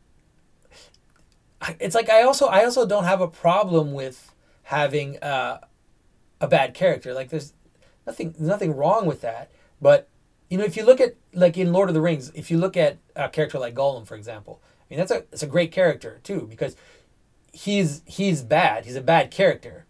[1.80, 4.32] It's like I also I also don't have a problem with
[4.64, 5.58] having uh,
[6.40, 7.14] a bad character.
[7.14, 7.52] Like there's
[8.06, 9.50] nothing nothing wrong with that.
[9.80, 10.08] But
[10.48, 12.76] you know, if you look at like in Lord of the Rings, if you look
[12.76, 16.20] at a character like Gollum, for example, I mean that's a it's a great character
[16.22, 16.76] too because
[17.52, 18.84] he's he's bad.
[18.84, 19.86] He's a bad character,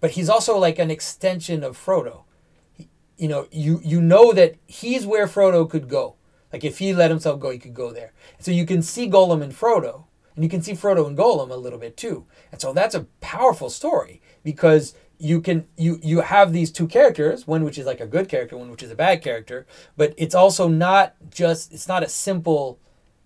[0.00, 2.24] but he's also like an extension of Frodo.
[2.72, 6.14] He- you know, you you know that he's where Frodo could go.
[6.52, 8.12] Like if he let himself go, he could go there.
[8.38, 10.04] So you can see Gollum and Frodo,
[10.34, 12.26] and you can see Frodo and Gollum a little bit too.
[12.52, 17.46] And so that's a powerful story because you can you you have these two characters,
[17.46, 19.66] one which is like a good character, one which is a bad character,
[19.96, 22.78] but it's also not just it's not a simple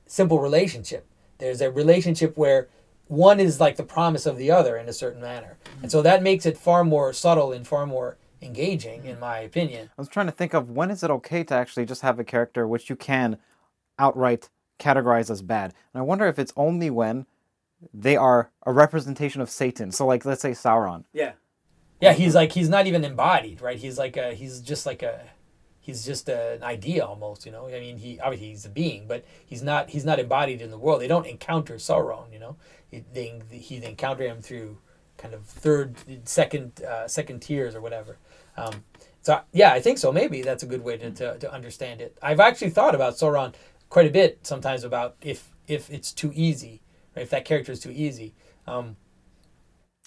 [0.07, 1.07] simple relationship.
[1.39, 2.69] There's a relationship where
[3.07, 5.57] one is like the promise of the other in a certain manner.
[5.83, 9.91] And so that makes it far more subtle and far more engaging, in my opinion.
[9.97, 12.25] I was trying to think of when is it okay to actually just have a
[12.25, 13.39] character which you can
[13.99, 14.49] outright
[14.79, 15.75] categorize as bad.
[15.93, 17.27] And I wonder if it's only when
[17.93, 19.91] they are a representation of Satan.
[19.91, 21.05] So like let's say Sauron.
[21.13, 21.33] Yeah.
[22.01, 23.79] Yeah, he's like he's not even embodied, right?
[23.79, 25.21] He's like a he's just like a
[25.81, 27.67] he's just an idea almost, you know.
[27.69, 30.79] I mean, he obviously he's a being, but he's not he's not embodied in the
[30.79, 31.01] world.
[31.01, 32.57] They don't encounter Sauron, you know.
[32.91, 34.79] It, they he they encounter him through
[35.19, 35.97] kind of third,
[36.27, 38.17] second, uh, second tiers or whatever.
[38.57, 38.85] Um,
[39.21, 40.11] so yeah, I think so.
[40.11, 42.17] Maybe that's a good way to, to, to understand it.
[42.23, 43.53] I've actually thought about Sauron
[43.91, 46.81] quite a bit sometimes about if if it's too easy,
[47.15, 47.23] right?
[47.23, 48.35] If that character is too easy.
[48.67, 48.97] Um,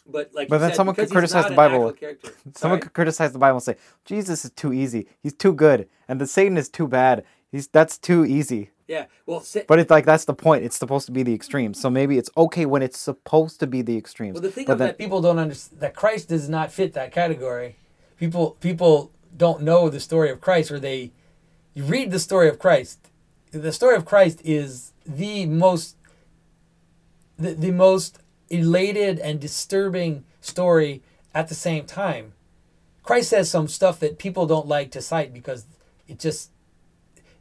[0.06, 1.96] but like, But then said, someone could criticize the Bible.
[2.00, 2.18] Someone
[2.56, 2.80] Sorry?
[2.82, 3.76] could criticize the Bible and say,
[4.06, 5.08] Jesus is too easy.
[5.22, 5.88] He's too good.
[6.08, 7.24] And the Satan is too bad.
[7.52, 8.72] He's that's too easy.
[8.88, 9.06] Yeah.
[9.26, 10.66] Well, Sa- But it's like that's the point.
[10.66, 11.74] It's supposed to be the extreme.
[11.74, 14.34] So maybe it's okay when it's supposed to be the extremes.
[14.34, 17.12] well, the thing but then, that people don't understand that Christ does not fit that
[17.12, 17.78] category.
[18.18, 21.12] People people don't know the story of Christ, or they
[21.74, 23.10] you read the story of Christ.
[23.52, 25.96] The story of Christ is the most
[27.38, 28.20] the, the most
[28.54, 31.02] elated and disturbing story
[31.34, 32.34] at the same time.
[33.02, 35.66] Christ says some stuff that people don't like to cite because
[36.08, 36.52] it just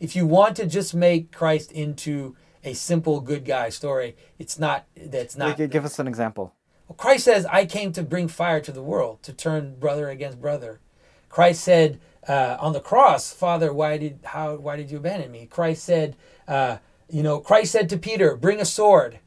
[0.00, 2.34] if you want to just make Christ into
[2.64, 6.54] a simple good guy story, it's not that's not Like, give us an example.
[6.88, 10.40] well, Christ says, I came to bring fire to the world, to turn brother against
[10.40, 10.80] brother.
[11.28, 15.46] Christ said uh, on the cross, Father, why did how why did you abandon me?
[15.46, 16.16] Christ said,
[16.48, 16.78] uh,
[17.08, 19.18] you know, Christ said to Peter, bring a sword.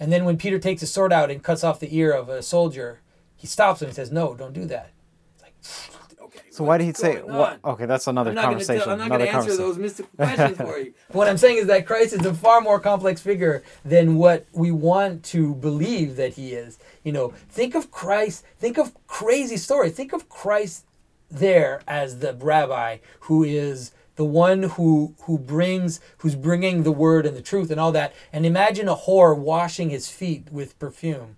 [0.00, 2.42] And then when Peter takes a sword out and cuts off the ear of a
[2.42, 3.00] soldier,
[3.36, 4.90] he stops him and says, No, don't do that.
[6.28, 6.40] Okay.
[6.50, 7.58] So why did he say what?
[7.64, 8.82] Okay, that's another I'm conversation.
[8.84, 10.92] tell- I'm not going to answer those mystical questions for you.
[11.12, 14.70] What I'm saying is that Christ is a far more complex figure than what we
[14.70, 16.78] want to believe that he is.
[17.02, 19.88] You know, think of Christ, think of crazy story.
[19.88, 20.84] Think of Christ
[21.30, 27.24] there as the rabbi who is the one who who brings who's bringing the word
[27.24, 28.12] and the truth and all that.
[28.32, 31.36] And imagine a whore washing his feet with perfume.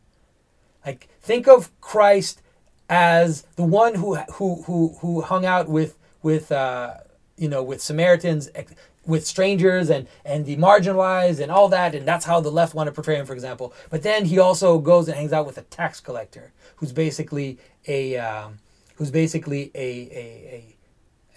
[0.85, 2.41] Like think of Christ
[2.89, 6.95] as the one who who who who hung out with with uh,
[7.37, 8.49] you know with Samaritans,
[9.05, 12.87] with strangers and and the marginalized and all that, and that's how the left want
[12.87, 13.75] to portray him, for example.
[13.91, 18.17] But then he also goes and hangs out with a tax collector, who's basically a
[18.17, 18.61] um,
[18.95, 19.91] who's basically a
[20.25, 20.25] a,
[20.57, 20.77] a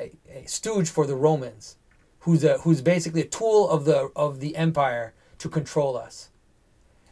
[0.03, 1.77] a a stooge for the Romans,
[2.21, 6.30] who's a who's basically a tool of the of the empire to control us.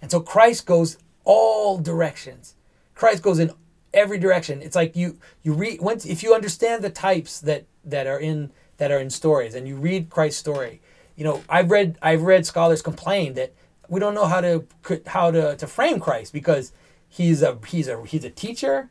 [0.01, 2.55] And so Christ goes all directions.
[2.95, 3.51] Christ goes in
[3.93, 4.61] every direction.
[4.61, 8.51] It's like you you read once if you understand the types that that are in
[8.77, 10.81] that are in stories and you read Christ's story.
[11.15, 13.53] You know, I've read I've read scholars complain that
[13.88, 14.65] we don't know how to
[15.07, 16.72] how to, to frame Christ because
[17.07, 18.89] he's a he's a he's a teacher,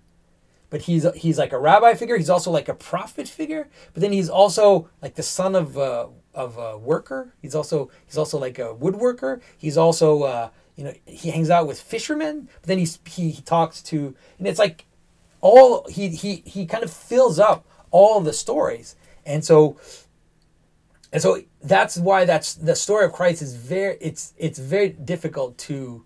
[0.71, 2.17] but he's he's like a rabbi figure.
[2.17, 3.69] He's also like a prophet figure.
[3.93, 7.35] But then he's also like the son of a, of a worker.
[7.43, 9.41] He's also he's also like a woodworker.
[9.59, 12.49] He's also uh, you know he hangs out with fishermen.
[12.63, 14.87] But then he's, he he talks to and it's like
[15.41, 18.95] all he he he kind of fills up all the stories.
[19.27, 19.77] And so
[21.13, 25.59] and so that's why that's the story of Christ is very it's it's very difficult
[25.59, 26.05] to,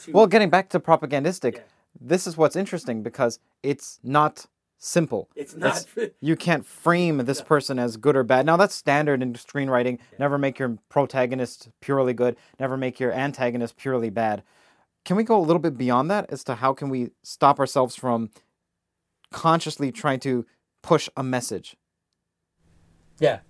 [0.00, 1.62] to Well, getting back to propagandistic,
[2.00, 4.46] this is what's interesting because it's not
[4.78, 5.28] simple.
[5.34, 5.86] It's not-
[6.20, 8.46] you can't frame this person as good or bad.
[8.46, 9.98] Now that's standard in screenwriting.
[10.18, 12.36] Never make your protagonist purely good.
[12.60, 14.42] Never make your antagonist purely bad.
[15.04, 17.94] Can we go a little bit beyond that as to how can we stop ourselves
[17.94, 18.30] from
[19.30, 20.44] consciously trying to
[20.82, 21.76] push a message?
[23.18, 23.40] Yeah.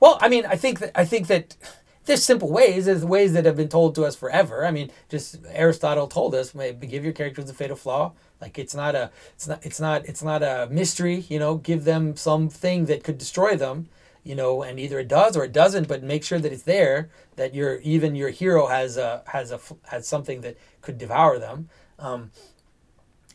[0.00, 1.56] Well, I mean, I think that I think that
[2.04, 2.86] there's simple ways.
[2.86, 4.66] There's ways that have been told to us forever.
[4.66, 8.12] I mean, just Aristotle told us, give your characters a fatal flaw.
[8.40, 11.24] Like it's not a it's not it's not it's not a mystery.
[11.28, 13.88] You know, give them something that could destroy them.
[14.24, 15.86] You know, and either it does or it doesn't.
[15.86, 17.08] But make sure that it's there.
[17.36, 21.68] That your even your hero has a has a has something that could devour them.
[22.00, 22.32] Um,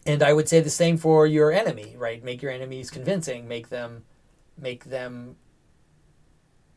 [0.06, 2.22] and I would say the same for your enemy, right?
[2.22, 3.48] Make your enemies convincing.
[3.48, 4.04] Make them
[4.58, 5.38] make them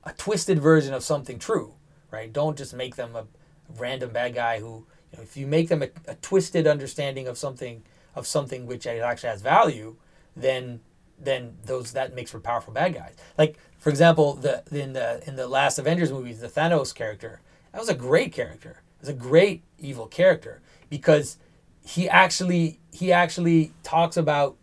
[0.04, 1.74] a twisted version of something true,
[2.10, 2.32] right?
[2.32, 3.26] Don't just make them a
[3.78, 7.38] random bad guy who, you know, if you make them a, a twisted understanding of
[7.38, 7.82] something
[8.16, 9.96] of something which actually has value,
[10.36, 10.80] then
[11.18, 13.14] then those that makes for powerful bad guys.
[13.38, 17.40] Like for example, the in the in the last Avengers movies, the Thanos character
[17.72, 18.82] that was a great character.
[18.98, 21.38] It was a great evil character because
[21.84, 24.56] he actually he actually talks about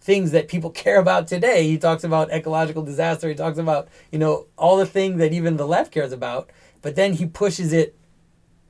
[0.00, 1.66] things that people care about today.
[1.66, 3.28] He talks about ecological disaster.
[3.28, 6.50] He talks about, you know, all the things that even the left cares about.
[6.82, 7.96] But then he pushes it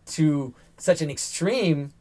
[0.07, 1.93] to such an extreme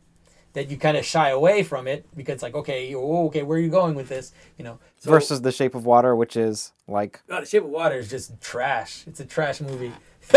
[0.54, 3.60] that you kind of shy away from it because it's like, okay, oh, okay, where
[3.60, 4.32] are you going with this?
[4.58, 8.00] You know, so, versus The Shape of Water, which is like The Shape of Water
[8.00, 9.04] is just trash.
[9.06, 9.92] It's a trash movie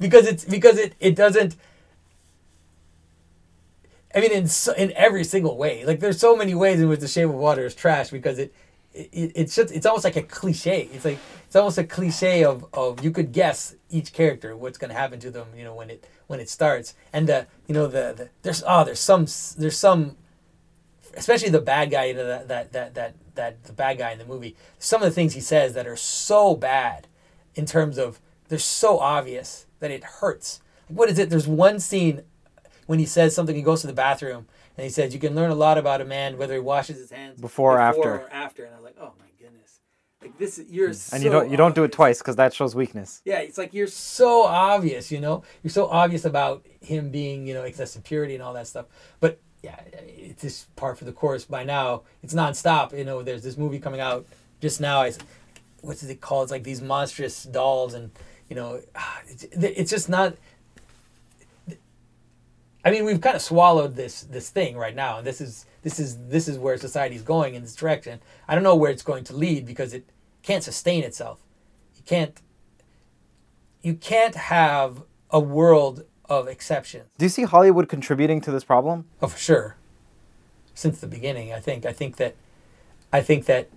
[0.00, 1.56] because it's because it it doesn't.
[4.14, 5.84] I mean, in so, in every single way.
[5.84, 8.54] Like, there's so many ways in which The Shape of Water is trash because it,
[8.96, 10.88] it it's just it's almost like a cliche.
[10.92, 14.90] It's like it's almost a cliche of of you could guess each character what's going
[14.90, 15.48] to happen to them.
[15.56, 18.84] You know, when it when it starts and the you know the, the there's oh
[18.84, 19.26] there's some
[19.58, 20.16] there's some
[21.14, 24.18] especially the bad guy you know that that that that that the bad guy in
[24.18, 24.56] the movie.
[24.78, 27.06] Some of the things he says that are so bad
[27.54, 30.60] in terms of they're so obvious that it hurts.
[30.88, 31.30] What is it?
[31.30, 32.22] There's one scene
[32.86, 34.46] when he says something, he goes to the bathroom
[34.76, 37.10] and he said, "You can learn a lot about a man whether he washes his
[37.10, 39.80] hands before, or after." Or after, and I was like, "Oh my goodness!"
[40.20, 41.12] Like this, you're mm.
[41.12, 43.22] and so you don't you don't do it twice because that shows weakness.
[43.24, 45.10] Yeah, it's like you're so obvious.
[45.10, 48.66] You know, you're so obvious about him being you know excessive purity and all that
[48.66, 48.86] stuff.
[49.20, 52.02] But yeah, it's just par for the course by now.
[52.22, 52.96] It's nonstop.
[52.96, 54.26] You know, there's this movie coming out
[54.60, 55.02] just now.
[55.02, 55.12] I,
[55.80, 56.44] what's it called?
[56.44, 58.10] It's like these monstrous dolls, and
[58.48, 58.80] you know,
[59.28, 60.34] it's, it's just not.
[62.86, 65.98] I mean, we've kind of swallowed this this thing right now, and this is this
[65.98, 68.20] is this is where society's going in this direction.
[68.46, 70.08] I don't know where it's going to lead because it
[70.44, 71.40] can't sustain itself.
[71.96, 72.40] You can't
[73.82, 77.06] you can't have a world of exceptions.
[77.18, 79.06] Do you see Hollywood contributing to this problem?
[79.20, 79.74] Oh, for sure.
[80.72, 81.86] Since the beginning, I think.
[81.86, 82.36] I think that.
[83.12, 83.68] I think that.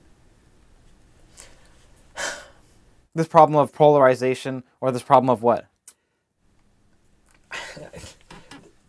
[3.15, 5.68] this problem of polarization, or this problem of what?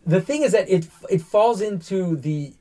[0.05, 2.53] The thing is that it it falls into the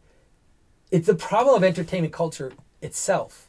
[0.91, 2.53] it's the problem of entertainment culture
[2.83, 3.49] itself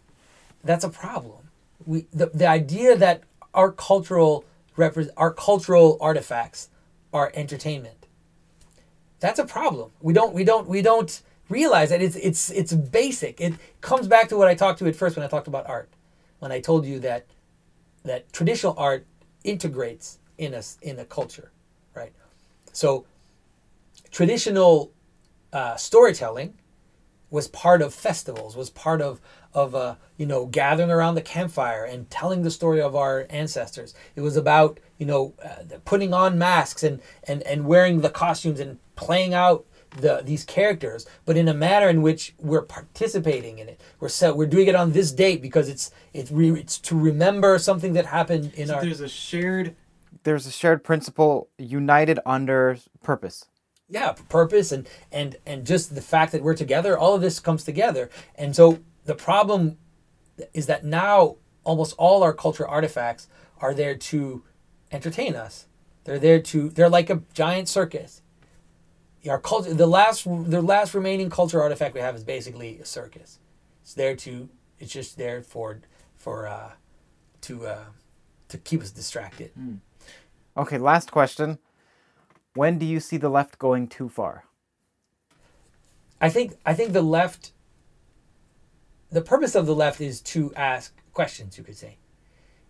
[0.63, 1.49] that's a problem.
[1.85, 3.23] We the, the idea that
[3.53, 4.45] our cultural
[4.77, 6.69] repre- our cultural artifacts
[7.13, 8.07] are entertainment.
[9.19, 9.91] That's a problem.
[10.01, 13.41] We don't we don't we don't realize that it's it's it's basic.
[13.41, 15.89] It comes back to what I talked to at first when I talked about art.
[16.39, 17.25] When I told you that
[18.03, 19.05] that traditional art
[19.43, 21.51] integrates in us in a culture,
[21.95, 22.13] right?
[22.71, 23.05] So
[24.11, 24.91] traditional
[25.53, 26.53] uh, storytelling
[27.29, 29.21] was part of festivals, was part of
[29.53, 33.93] of uh, you know gathering around the campfire and telling the story of our ancestors.
[34.15, 38.59] It was about you know uh, putting on masks and and and wearing the costumes
[38.59, 39.65] and playing out
[39.97, 43.81] the these characters, but in a manner in which we're participating in it.
[43.99, 47.57] We're set, we're doing it on this date because it's it's re, it's to remember
[47.59, 49.75] something that happened in So our there's a shared
[50.23, 53.45] There's a shared principle united under purpose.
[53.91, 57.63] Yeah purpose and and and just the fact that we're together all of this comes
[57.63, 58.09] together.
[58.35, 59.77] And so the problem
[60.53, 63.27] is that now almost all our culture artifacts
[63.59, 64.43] are there to
[64.91, 65.67] entertain us.
[66.05, 68.21] They're there to they're like a giant circus.
[69.29, 73.39] Our culture the last the last remaining culture artifact we have is basically a circus.
[73.83, 74.49] It's there to
[74.79, 75.81] it's just there for
[76.15, 76.71] for uh
[77.41, 77.85] to uh
[78.47, 79.51] to keep us distracted.
[80.57, 81.59] Okay, last question.
[82.53, 84.45] When do you see the left going too far?
[86.19, 87.51] I think I think the left
[89.11, 91.97] the purpose of the left is to ask questions, you could say.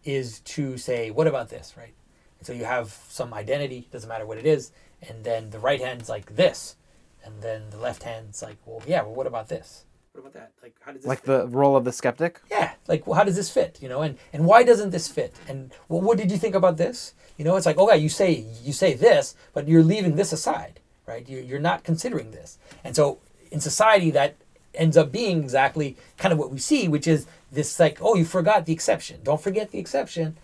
[0.03, 1.93] Is to say, what about this, right?
[2.39, 4.71] And so you have some identity, doesn't matter what it is,
[5.07, 6.75] and then the right hand's like this.
[7.23, 9.85] And then the left hand's like, well, yeah, well what about this?
[10.13, 10.51] What about that?
[10.61, 11.25] Like how does this Like fit?
[11.27, 12.41] the role of the skeptic?
[12.49, 14.01] yeah like well, how does this fit you know?
[14.01, 15.35] And and why doesn't this fit?
[15.47, 17.13] And well what did you think about this?
[17.37, 20.79] You know it's like okay you say you say this but you're leaving this aside
[21.07, 21.27] right?
[21.27, 22.57] You, you're not considering this.
[22.83, 23.19] And so
[23.51, 24.35] in society that
[24.73, 28.25] ends up being exactly kind of what we see which is this like oh you
[28.25, 29.19] forgot the exception.
[29.23, 30.35] Don't forget the exception.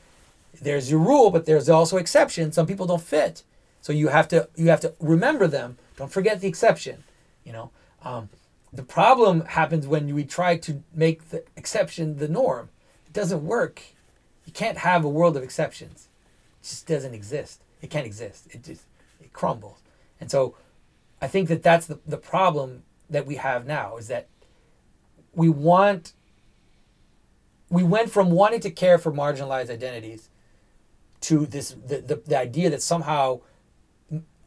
[0.61, 2.51] There's your rule but there's also exception.
[2.53, 3.43] Some people don't fit.
[3.81, 5.77] So you have to you have to remember them.
[5.97, 7.03] Don't forget the exception
[7.43, 7.69] you know?
[8.03, 8.29] Um,
[8.73, 12.69] the problem happens when we try to make the exception the norm.
[13.05, 13.81] It doesn't work.
[14.45, 16.09] You can't have a world of exceptions.
[16.61, 17.63] It just doesn't exist.
[17.81, 18.47] It can't exist.
[18.51, 18.83] It just
[19.21, 19.79] it crumbles.
[20.19, 20.55] And so
[21.21, 24.27] I think that that's the, the problem that we have now is that
[25.33, 26.13] we want
[27.69, 30.29] we went from wanting to care for marginalized identities
[31.21, 33.39] to this the, the, the idea that somehow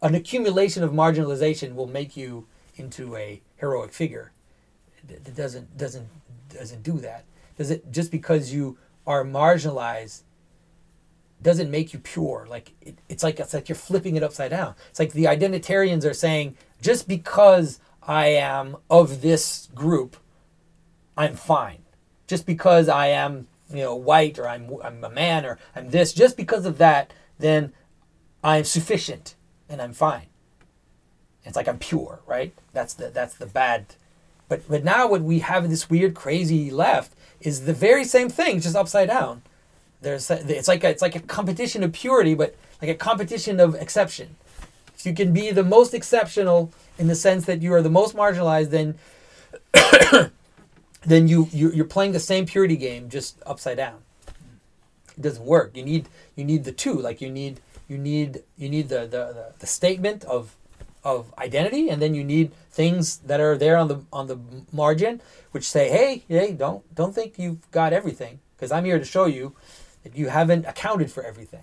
[0.02, 2.46] an accumulation of marginalization will make you
[2.80, 4.32] into a heroic figure.
[5.08, 6.08] It doesn't doesn't
[6.48, 7.24] doesn't do that.
[7.56, 10.22] Does it just because you are marginalized
[11.42, 12.46] doesn't make you pure?
[12.48, 14.74] Like it, it's like it's like you're flipping it upside down.
[14.90, 20.16] It's like the identitarians are saying just because I am of this group,
[21.16, 21.82] I'm fine.
[22.26, 26.12] Just because I am you know white or I'm I'm a man or I'm this,
[26.12, 27.72] just because of that, then
[28.42, 29.34] I'm sufficient
[29.68, 30.29] and I'm fine.
[31.44, 32.52] It's like I'm pure, right?
[32.72, 33.86] That's the that's the bad.
[34.48, 38.60] But but now what we have this weird crazy left is the very same thing,
[38.60, 39.42] just upside down.
[40.02, 43.74] There's it's like a, it's like a competition of purity, but like a competition of
[43.74, 44.36] exception.
[44.94, 48.14] If you can be the most exceptional in the sense that you are the most
[48.14, 48.98] marginalized, then
[51.02, 54.02] then you you're playing the same purity game just upside down.
[55.16, 55.76] It doesn't work.
[55.76, 56.94] You need you need the two.
[56.94, 60.54] Like you need you need you need the the, the, the statement of
[61.02, 64.38] of identity and then you need things that are there on the on the
[64.72, 65.20] margin
[65.52, 69.24] which say hey hey don't don't think you've got everything because i'm here to show
[69.24, 69.54] you
[70.02, 71.62] that you haven't accounted for everything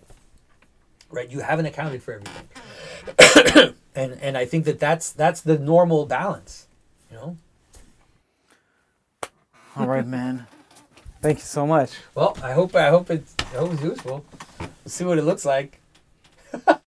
[1.09, 1.29] right?
[1.29, 3.73] You haven't accounted for everything.
[3.95, 6.67] And and i think that that's that's the normal balance
[7.09, 7.37] you know?
[9.75, 10.45] All right, man.
[11.19, 11.93] Thank you so much.
[12.13, 14.23] well i hope i hope it's i hope it's useful.
[14.59, 15.79] We'll see what it looks like